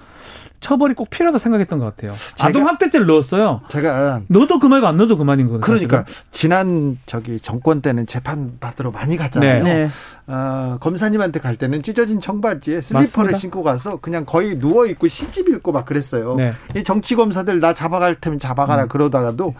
처벌이 0.60 0.94
꼭 0.94 1.10
필요하다 1.10 1.38
생각했던 1.38 1.78
것 1.78 1.84
같아요. 1.84 2.12
아동 2.40 2.66
학대죄를 2.66 3.06
넣었어요. 3.06 3.60
제가 3.68 4.22
넣어도 4.28 4.58
그만이고 4.58 4.86
안 4.86 4.96
넣어도 4.96 5.16
그만인 5.16 5.46
거거든요. 5.46 5.64
그러니까 5.64 6.04
사실은. 6.06 6.22
지난 6.32 6.98
저기 7.06 7.38
정권 7.40 7.82
때는 7.82 8.06
재판 8.06 8.58
받으러 8.58 8.90
많이 8.90 9.16
갔잖아요. 9.16 9.62
네. 9.62 9.74
네. 9.74 9.90
어, 10.26 10.76
검사님한테 10.80 11.40
갈 11.40 11.56
때는 11.56 11.82
찢어진 11.82 12.20
청바지에 12.20 12.80
슬리퍼를 12.80 13.32
맞습니다. 13.32 13.38
신고 13.38 13.62
가서 13.62 13.98
그냥 14.00 14.24
거의 14.24 14.58
누워 14.58 14.86
있고 14.86 15.08
시집 15.08 15.48
읽고 15.48 15.72
막 15.72 15.86
그랬어요. 15.86 16.34
네. 16.36 16.52
이 16.74 16.82
정치 16.84 17.14
검사들 17.14 17.60
나 17.60 17.74
잡아갈 17.74 18.16
테면 18.16 18.38
잡아가라 18.38 18.84
음. 18.84 18.88
그러다가도 18.88 19.54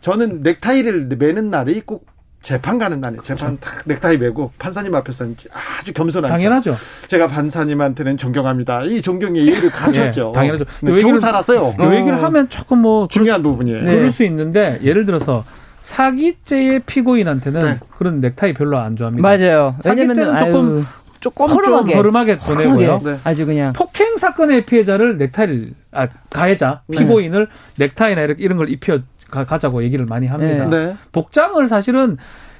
저는 0.00 0.42
넥타이를 0.42 1.08
매는 1.18 1.50
날이 1.50 1.82
꼭 1.82 2.06
재판 2.42 2.78
가는 2.78 3.00
날에 3.00 3.16
재판 3.22 3.58
그렇죠. 3.58 3.76
탁 3.76 3.82
넥타이 3.86 4.16
메고 4.16 4.50
판사님 4.58 4.94
앞에서는 4.94 5.36
아주 5.78 5.92
겸손한 5.92 6.30
당연하죠. 6.30 6.74
제가 7.08 7.26
판사님한테는 7.26 8.16
존경합니다. 8.16 8.84
이 8.84 9.02
존경의 9.02 9.46
예의를 9.46 9.70
갖췄죠. 9.70 10.26
네, 10.26 10.32
당연하죠. 10.32 10.64
네, 10.80 10.92
얘기를 10.92 11.20
살았어요. 11.20 11.74
요 11.78 11.94
얘기를 11.94 12.22
하면 12.22 12.48
조금 12.48 12.78
뭐 12.78 13.08
중요한 13.08 13.42
부분이에요. 13.42 13.82
네. 13.82 13.94
그럴 13.94 14.12
수 14.12 14.24
있는데 14.24 14.78
예를 14.82 15.04
들어서 15.04 15.44
사기죄의 15.82 16.80
피고인한테는 16.86 17.60
네. 17.60 17.78
그런 17.96 18.20
넥타이 18.20 18.54
별로 18.54 18.78
안 18.78 18.96
좋아합니다. 18.96 19.26
맞아요. 19.28 19.74
사기죄는 19.80 20.38
조금 20.38 20.78
아유. 20.78 20.84
조금 21.20 21.46
허름하게, 21.46 21.94
허름하게 21.94 22.38
보내고요. 22.38 22.98
네. 23.04 23.16
아주 23.24 23.44
그냥 23.44 23.74
폭행 23.74 24.16
사건의 24.16 24.64
피해자를 24.64 25.18
넥타이를 25.18 25.72
아 25.92 26.08
가해자 26.30 26.80
네. 26.86 26.98
피고인을 26.98 27.48
넥타이나 27.76 28.22
이런 28.38 28.56
걸 28.56 28.70
입혀 28.70 29.00
가 29.30 29.58
자고 29.58 29.82
얘기를 29.82 30.04
많이 30.06 30.26
합니다. 30.26 30.66
네. 30.66 30.86
네. 30.86 30.96
복장을 31.12 31.66
사실은 31.66 32.16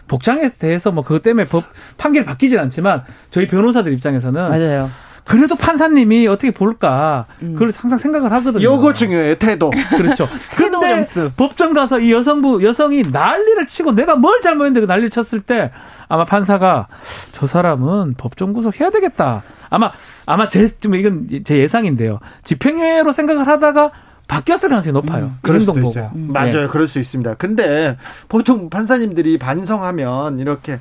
복장에 0.08 0.48
대해서 0.50 0.90
뭐 0.90 1.04
그것 1.04 1.22
때문에 1.22 1.46
법 1.46 1.64
판결이 1.96 2.24
바뀌진 2.24 2.58
않지만 2.58 3.04
저희 3.30 3.46
변호사들 3.46 3.92
입장에서는 3.92 4.48
맞아요. 4.48 4.90
그래도 5.24 5.54
판사님이 5.54 6.26
어떻게 6.26 6.50
볼까 6.50 7.26
음. 7.42 7.52
그걸 7.52 7.70
항상 7.76 7.98
생각을 7.98 8.32
하거든요. 8.32 8.64
요거 8.64 8.94
중요해 8.94 9.36
태도. 9.38 9.70
그렇죠. 9.96 10.26
태도 10.56 10.80
점수. 10.80 11.30
법정 11.36 11.72
가서 11.72 12.00
이 12.00 12.10
여성부 12.12 12.64
여성이 12.64 13.02
난리를 13.02 13.66
치고 13.66 13.92
내가 13.92 14.16
뭘 14.16 14.40
잘못했는데 14.40 14.80
그 14.80 14.86
난리를 14.86 15.10
쳤을 15.10 15.40
때 15.42 15.70
아마 16.08 16.24
판사가 16.24 16.88
저 17.30 17.46
사람은 17.46 18.14
법정 18.16 18.52
구속해야 18.52 18.90
되겠다. 18.90 19.42
아마 19.68 19.92
아마 20.26 20.48
제 20.48 20.66
좀 20.66 20.96
이건 20.96 21.28
제 21.44 21.58
예상인데요. 21.58 22.18
집행유예로 22.42 23.12
생각을 23.12 23.46
하다가 23.46 23.92
바뀌었을 24.30 24.68
가능성이 24.68 24.92
높아요. 24.92 25.24
음, 25.26 25.38
그럴 25.42 25.60
수도 25.60 25.80
있어요. 25.80 26.10
음. 26.14 26.28
맞아요. 26.32 26.52
네. 26.62 26.66
그럴 26.68 26.86
수 26.86 26.98
있습니다. 26.98 27.34
근데 27.34 27.96
보통 28.28 28.70
판사님들이 28.70 29.38
반성하면 29.38 30.38
이렇게 30.38 30.78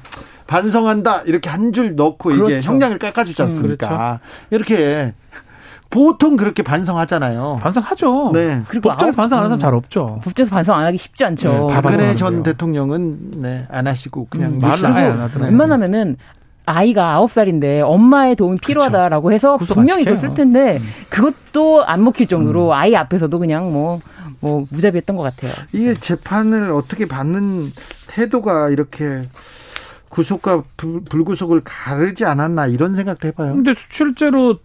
반성한다 0.47 1.22
이렇게 1.24 1.50
한 1.50 1.72
줄 1.74 1.95
넣고 1.95 2.30
그렇죠. 2.30 2.50
이게 2.50 2.60
형량을 2.62 2.97
깎아주지 3.00 3.41
않습니까? 3.43 3.88
음, 3.88 3.89
그렇죠. 3.97 4.20
이렇게 4.52 5.14
보통 5.91 6.38
그렇게 6.38 6.62
반성하잖아요. 6.62 7.60
반성하죠. 7.64 8.32
네. 8.34 8.62
그리고 8.68 8.89
법정에서 8.89 9.16
반성 9.16 9.39
안 9.39 9.45
하는 9.45 9.58
사람 9.58 9.60
잘 9.60 9.74
없죠. 9.76 10.20
법정에서 10.24 10.54
반성 10.56 10.78
안 10.80 10.86
하기 10.86 10.97
쉽지 10.97 11.26
않죠. 11.26 11.50
네, 11.68 11.74
박근혜 11.74 12.16
전 12.16 12.43
대통령은 12.43 13.32
네, 13.41 13.66
안 13.72 13.88
하시고 13.88 14.28
그냥 14.30 14.54
음, 14.54 14.60
말을 14.60 14.86
아예 14.86 15.06
안 15.06 15.12
하더라고요. 15.20 15.45
웬만하면은 15.47 16.18
아이가 16.70 17.13
아홉 17.15 17.32
살인데 17.32 17.82
엄마의 17.82 18.36
도움이 18.36 18.59
필요하다라고 18.59 19.32
해서 19.32 19.57
분명히 19.57 20.03
그걸 20.03 20.17
쓸 20.17 20.34
텐데 20.36 20.78
음. 20.78 20.84
그것도 21.09 21.84
안 21.84 22.03
먹힐 22.03 22.28
정도로 22.28 22.67
음. 22.67 22.72
아이 22.74 22.95
앞에서도 22.95 23.38
그냥 23.39 23.74
뭐, 23.74 23.99
뭐 24.39 24.67
무자비했던 24.70 25.15
것 25.15 25.24
같아요. 25.24 25.51
이게 25.74 25.95
재판을 25.95 26.72
어떻게 26.72 27.07
받는 27.07 27.72
태도가 28.07 28.70
이렇게 28.70 29.28
구속과 30.09 30.63
불, 30.78 31.03
불구속을 31.03 31.61
가르지 31.63 32.26
않았나 32.26 32.67
이런 32.67 32.95
생각도 32.95 33.28
해봐요. 33.28 33.53
근데 33.53 33.74
실제로 33.89 34.57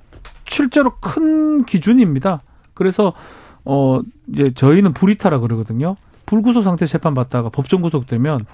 실제로 0.47 0.97
큰 1.01 1.65
기준입니다. 1.65 2.43
그래서 2.75 3.15
어 3.65 4.01
이제 4.33 4.53
저희는 4.55 4.93
불이타라 4.93 5.39
그러거든요. 5.39 5.97
불구속 6.27 6.65
상태 6.65 6.85
재판 6.87 7.15
받다가 7.15 7.49
법정 7.49 7.81
구속되면 7.81 8.45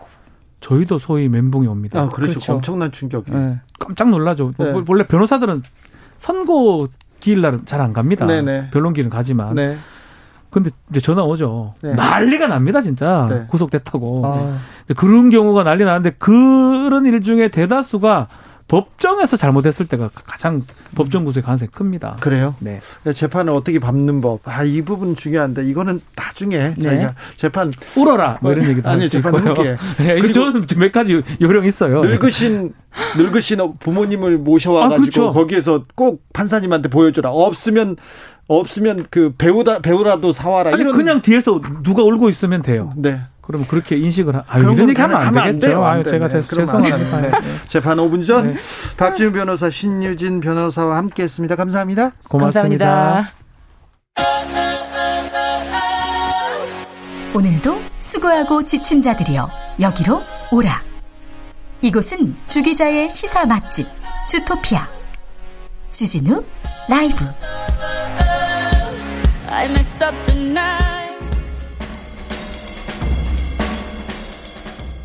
저희도 0.61 0.99
소위 0.99 1.29
멘붕이 1.29 1.67
옵니다. 1.67 2.01
아, 2.01 2.07
그렇죠. 2.09 2.33
그렇죠. 2.35 2.55
엄청난 2.55 2.93
충격이. 2.93 3.33
네. 3.33 3.59
깜짝 3.79 4.11
놀라죠. 4.11 4.53
네. 4.59 4.73
뭐 4.73 4.85
원래 4.89 5.07
변호사들은 5.07 5.63
선고 6.19 6.89
기일 7.19 7.41
날은 7.41 7.65
잘 7.67 7.81
안 7.81 7.93
갑니다. 7.93 8.27
네네. 8.27 8.71
변론기는 8.71 9.11
가지만. 9.11 9.55
네. 9.55 9.77
근데 10.51 10.71
이제 10.91 11.01
전화 11.01 11.23
오죠. 11.23 11.73
네. 11.83 11.95
난리가 11.95 12.49
납니다, 12.49 12.81
진짜. 12.81 13.27
네. 13.31 13.45
구속됐다고. 13.49 14.23
아. 14.27 14.59
그런 14.97 15.31
경우가 15.31 15.63
난리 15.63 15.85
나는데 15.85 16.11
그런 16.19 17.07
일 17.07 17.21
중에 17.23 17.49
대다수가 17.49 18.27
법정에서 18.71 19.37
잘못했을 19.37 19.87
때가 19.87 20.11
가장 20.15 20.63
법정 20.95 21.25
구속의 21.25 21.43
가능성이 21.43 21.71
큽니다. 21.73 22.19
그래요? 22.21 22.55
네. 22.61 22.81
재판을 23.15 23.53
어떻게 23.53 23.81
밟는 23.81 24.21
법. 24.21 24.41
아, 24.45 24.63
이 24.63 24.81
부분 24.83 25.17
중요한데 25.17 25.67
이거는 25.67 26.01
나중에 26.15 26.57
네. 26.57 26.75
저희가 26.81 27.15
재판 27.37 27.73
울어라 27.97 28.39
뭐 28.41 28.53
이런 28.53 28.69
얘기도 28.69 28.89
아니 28.89 29.09
재판 29.09 29.35
후기에. 29.35 29.77
네, 29.99 30.21
그 30.21 30.33
저는 30.33 30.67
몇 30.79 30.93
가지 30.93 31.21
요령 31.41 31.65
있어요. 31.65 32.01
늙으신 32.01 32.73
늙으신 33.17 33.59
부모님을 33.81 34.39
모셔와 34.39 34.89
가지고 34.89 34.95
아, 34.95 34.99
그렇죠. 34.99 35.33
거기에서 35.33 35.85
꼭 35.97 36.23
판사님한테 36.33 36.89
보여줘라. 36.91 37.31
없으면 37.31 37.97
없으면 38.47 39.07
그 39.11 39.35
배우다 39.37 39.81
배우라도 39.81 40.33
사와라. 40.33 40.73
아니, 40.73 40.81
이런 40.81 40.97
그냥 40.97 41.23
뒤에서 41.23 41.61
누가 41.83 42.05
울고 42.05 42.31
있으면 42.31 42.63
돼요. 42.63 42.93
네. 42.97 43.21
그러면 43.51 43.67
그렇게 43.67 43.97
인식을 43.97 44.37
하, 44.37 44.45
아유, 44.47 44.73
이런 44.73 44.89
얘기 44.91 45.01
하면 45.01 45.17
안 45.17 45.35
되겠죠. 45.35 45.85
아유, 45.85 46.05
제가 46.05 46.29
네, 46.29 46.41
죄송합니다. 46.41 47.21
네. 47.21 47.31
재판 47.67 47.99
5분 47.99 48.25
전 48.25 48.55
네. 48.55 48.61
박지훈 48.97 49.33
변호사, 49.33 49.69
신유진 49.69 50.41
변호사와 50.41 50.97
함께했습니다. 50.99 51.57
감사합니다. 51.57 52.13
고맙습니다. 52.29 53.27
감사합니다. 54.15 54.71
오늘도 57.35 57.81
수고하고 57.99 58.65
지친 58.65 59.01
자들이여 59.03 59.51
여기로 59.81 60.23
오라. 60.53 60.83
이곳은 61.83 62.37
주기자의 62.45 63.11
시사 63.11 63.47
맛집 63.47 63.89
주토피아 64.29 64.87
주진우 65.89 66.45
라이브. 66.89 67.25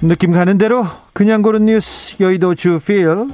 느낌 0.01 0.31
가는 0.31 0.57
대로 0.57 0.85
그냥 1.13 1.41
고른 1.41 1.65
뉴스 1.65 2.21
여의도 2.21 2.55
주필 2.55 3.27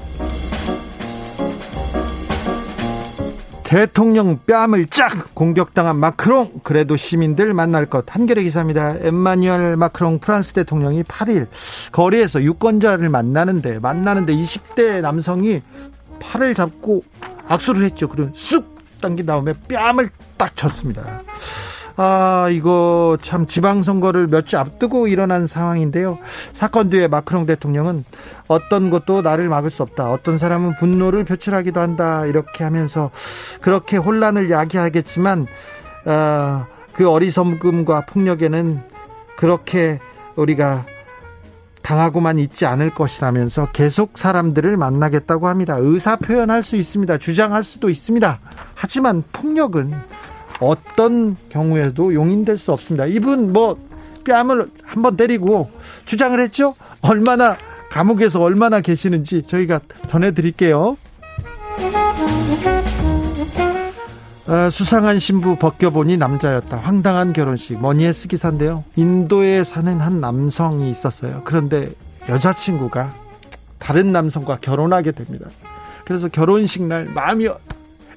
대통령 3.64 4.38
뺨을 4.46 4.88
쫙 4.88 5.34
공격당한 5.34 5.96
마크롱 5.96 6.62
그래도 6.64 6.98
시민들 6.98 7.54
만날 7.54 7.86
것 7.86 8.06
한겨레 8.14 8.44
기사입니다. 8.44 8.96
엠마뉴엘 9.00 9.78
마크롱 9.78 10.20
프랑스 10.20 10.54
대통령이 10.54 11.04
8일 11.04 11.48
거리에서 11.94 12.42
유권자를 12.44 13.08
만나는데 13.10 13.80
만나는데 13.80 14.36
20대 14.36 15.02
남성이 15.02 15.62
팔을 16.20 16.54
잡고 16.54 17.04
악수를 17.48 17.86
했죠. 17.86 18.10
그리고 18.10 18.32
쑥 18.36 18.78
당긴 19.02 19.26
다음에 19.26 19.54
뺨을 19.68 20.10
딱 20.38 20.56
쳤습니다. 20.56 21.22
아, 22.04 22.50
이거 22.50 23.16
참 23.22 23.46
지방선거를 23.46 24.28
몇 24.28 24.42
주 24.48 24.58
앞두고 24.58 25.08
일어난 25.08 25.46
상황인데요. 25.46 26.18
사건 26.52 26.90
뒤에 26.90 27.08
마크롱 27.08 27.46
대통령은 27.46 28.04
어떤 28.48 28.90
것도 28.90 29.22
나를 29.22 29.50
막을 29.50 29.70
수 29.70 29.84
없다. 29.84 30.10
어떤 30.12 30.40
사람은 30.40 30.78
분노를 30.78 31.26
표출하기도 31.26 31.80
한다. 31.80 32.26
이렇게 32.26 32.64
하면서 32.64 33.12
그렇게 33.62 33.98
혼란을 33.98 34.50
야기하겠지만, 34.50 35.46
어, 36.06 36.66
그 36.94 37.08
어리석음과 37.08 38.08
폭력에는 38.08 38.82
그렇게 39.38 40.00
우리가 40.36 40.84
당하고만 41.84 42.40
있지 42.40 42.66
않을 42.66 42.90
것이라면서 42.90 43.68
계속 43.74 44.18
사람들을 44.18 44.76
만나겠다고 44.76 45.48
합니다. 45.48 45.78
의사 45.80 46.16
표현할 46.16 46.64
수 46.64 46.76
있습니다. 46.76 47.20
주장할 47.20 47.64
수도 47.64 47.90
있습니다. 47.90 48.40
하지만 48.74 49.24
폭력은 49.32 49.94
어떤 50.62 51.36
경우에도 51.50 52.14
용인될 52.14 52.58
수 52.58 52.72
없습니다. 52.72 53.06
이분 53.08 53.52
뭐 53.52 53.78
뺨을 54.24 54.70
한 54.84 55.02
번 55.02 55.18
때리고 55.18 55.70
주장을 56.06 56.40
했죠? 56.40 56.76
얼마나 57.02 57.58
감옥에서 57.90 58.40
얼마나 58.42 58.80
계시는지 58.80 59.44
저희가 59.48 59.80
전해드릴게요. 60.08 60.96
어, 64.48 64.70
수상한 64.70 65.18
신부 65.20 65.56
벗겨보니 65.58 66.18
남자였다. 66.18 66.78
황당한 66.78 67.32
결혼식. 67.32 67.80
머니에 67.80 68.12
쓰기사인데요. 68.12 68.84
인도에 68.96 69.64
사는 69.64 70.00
한 70.00 70.20
남성이 70.20 70.92
있었어요. 70.92 71.42
그런데 71.46 71.92
여자친구가 72.28 73.14
다른 73.80 74.12
남성과 74.12 74.58
결혼하게 74.62 75.12
됩니다. 75.12 75.50
그래서 76.06 76.28
결혼식 76.28 76.84
날 76.84 77.06
마음이 77.06 77.48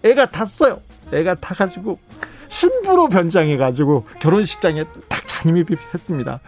애가 0.03 0.27
탔어요. 0.31 0.81
애가 1.13 1.37
타가지고 1.37 1.99
신부로 2.49 3.09
변장해가지고 3.09 4.07
결혼식장에 4.21 4.85
딱 5.09 5.23
잔입했습니다. 5.27 6.41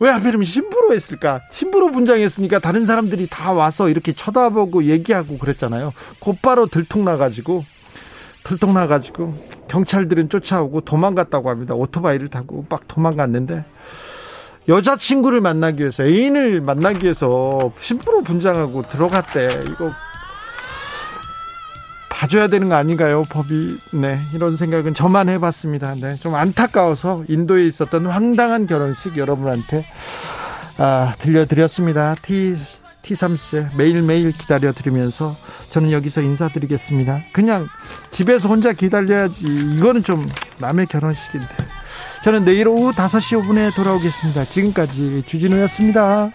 왜 0.00 0.10
하필이면 0.10 0.44
신부로 0.44 0.94
했을까? 0.94 1.40
신부로 1.52 1.90
분장했으니까 1.90 2.58
다른 2.58 2.86
사람들이 2.86 3.26
다 3.28 3.52
와서 3.52 3.88
이렇게 3.88 4.12
쳐다보고 4.12 4.84
얘기하고 4.84 5.38
그랬잖아요. 5.38 5.92
곧바로 6.20 6.66
들통나가지고 6.66 7.64
들통나가지고 8.44 9.34
경찰들은 9.68 10.28
쫓아오고 10.28 10.82
도망갔다고 10.82 11.50
합니다. 11.50 11.74
오토바이를 11.74 12.28
타고 12.28 12.64
막 12.68 12.86
도망갔는데 12.86 13.64
여자친구를 14.68 15.40
만나기 15.40 15.80
위해서 15.80 16.04
애인을 16.04 16.60
만나기 16.60 17.04
위해서 17.04 17.72
신부로 17.80 18.22
분장하고 18.22 18.82
들어갔대. 18.82 19.60
이거 19.66 19.90
봐줘야 22.16 22.48
되는 22.48 22.70
거 22.70 22.76
아닌가요, 22.76 23.26
법이? 23.28 23.78
네, 23.92 24.18
이런 24.32 24.56
생각은 24.56 24.94
저만 24.94 25.28
해봤습니다. 25.28 25.96
네, 25.96 26.16
좀 26.16 26.34
안타까워서 26.34 27.24
인도에 27.28 27.66
있었던 27.66 28.06
황당한 28.06 28.66
결혼식 28.66 29.18
여러분한테 29.18 29.84
아, 30.78 31.14
들려드렸습니다. 31.18 32.14
T, 32.22 32.56
T3C 33.02 33.76
매일매일 33.76 34.32
기다려 34.32 34.72
드리면서 34.72 35.36
저는 35.68 35.92
여기서 35.92 36.22
인사드리겠습니다. 36.22 37.20
그냥 37.32 37.66
집에서 38.10 38.48
혼자 38.48 38.72
기다려야지. 38.72 39.44
이거는 39.76 40.02
좀 40.02 40.26
남의 40.58 40.86
결혼식인데. 40.86 41.48
저는 42.24 42.46
내일 42.46 42.68
오후 42.68 42.92
5시 42.92 43.42
5분에 43.42 43.74
돌아오겠습니다. 43.76 44.46
지금까지 44.46 45.22
주진우였습니다. 45.26 46.30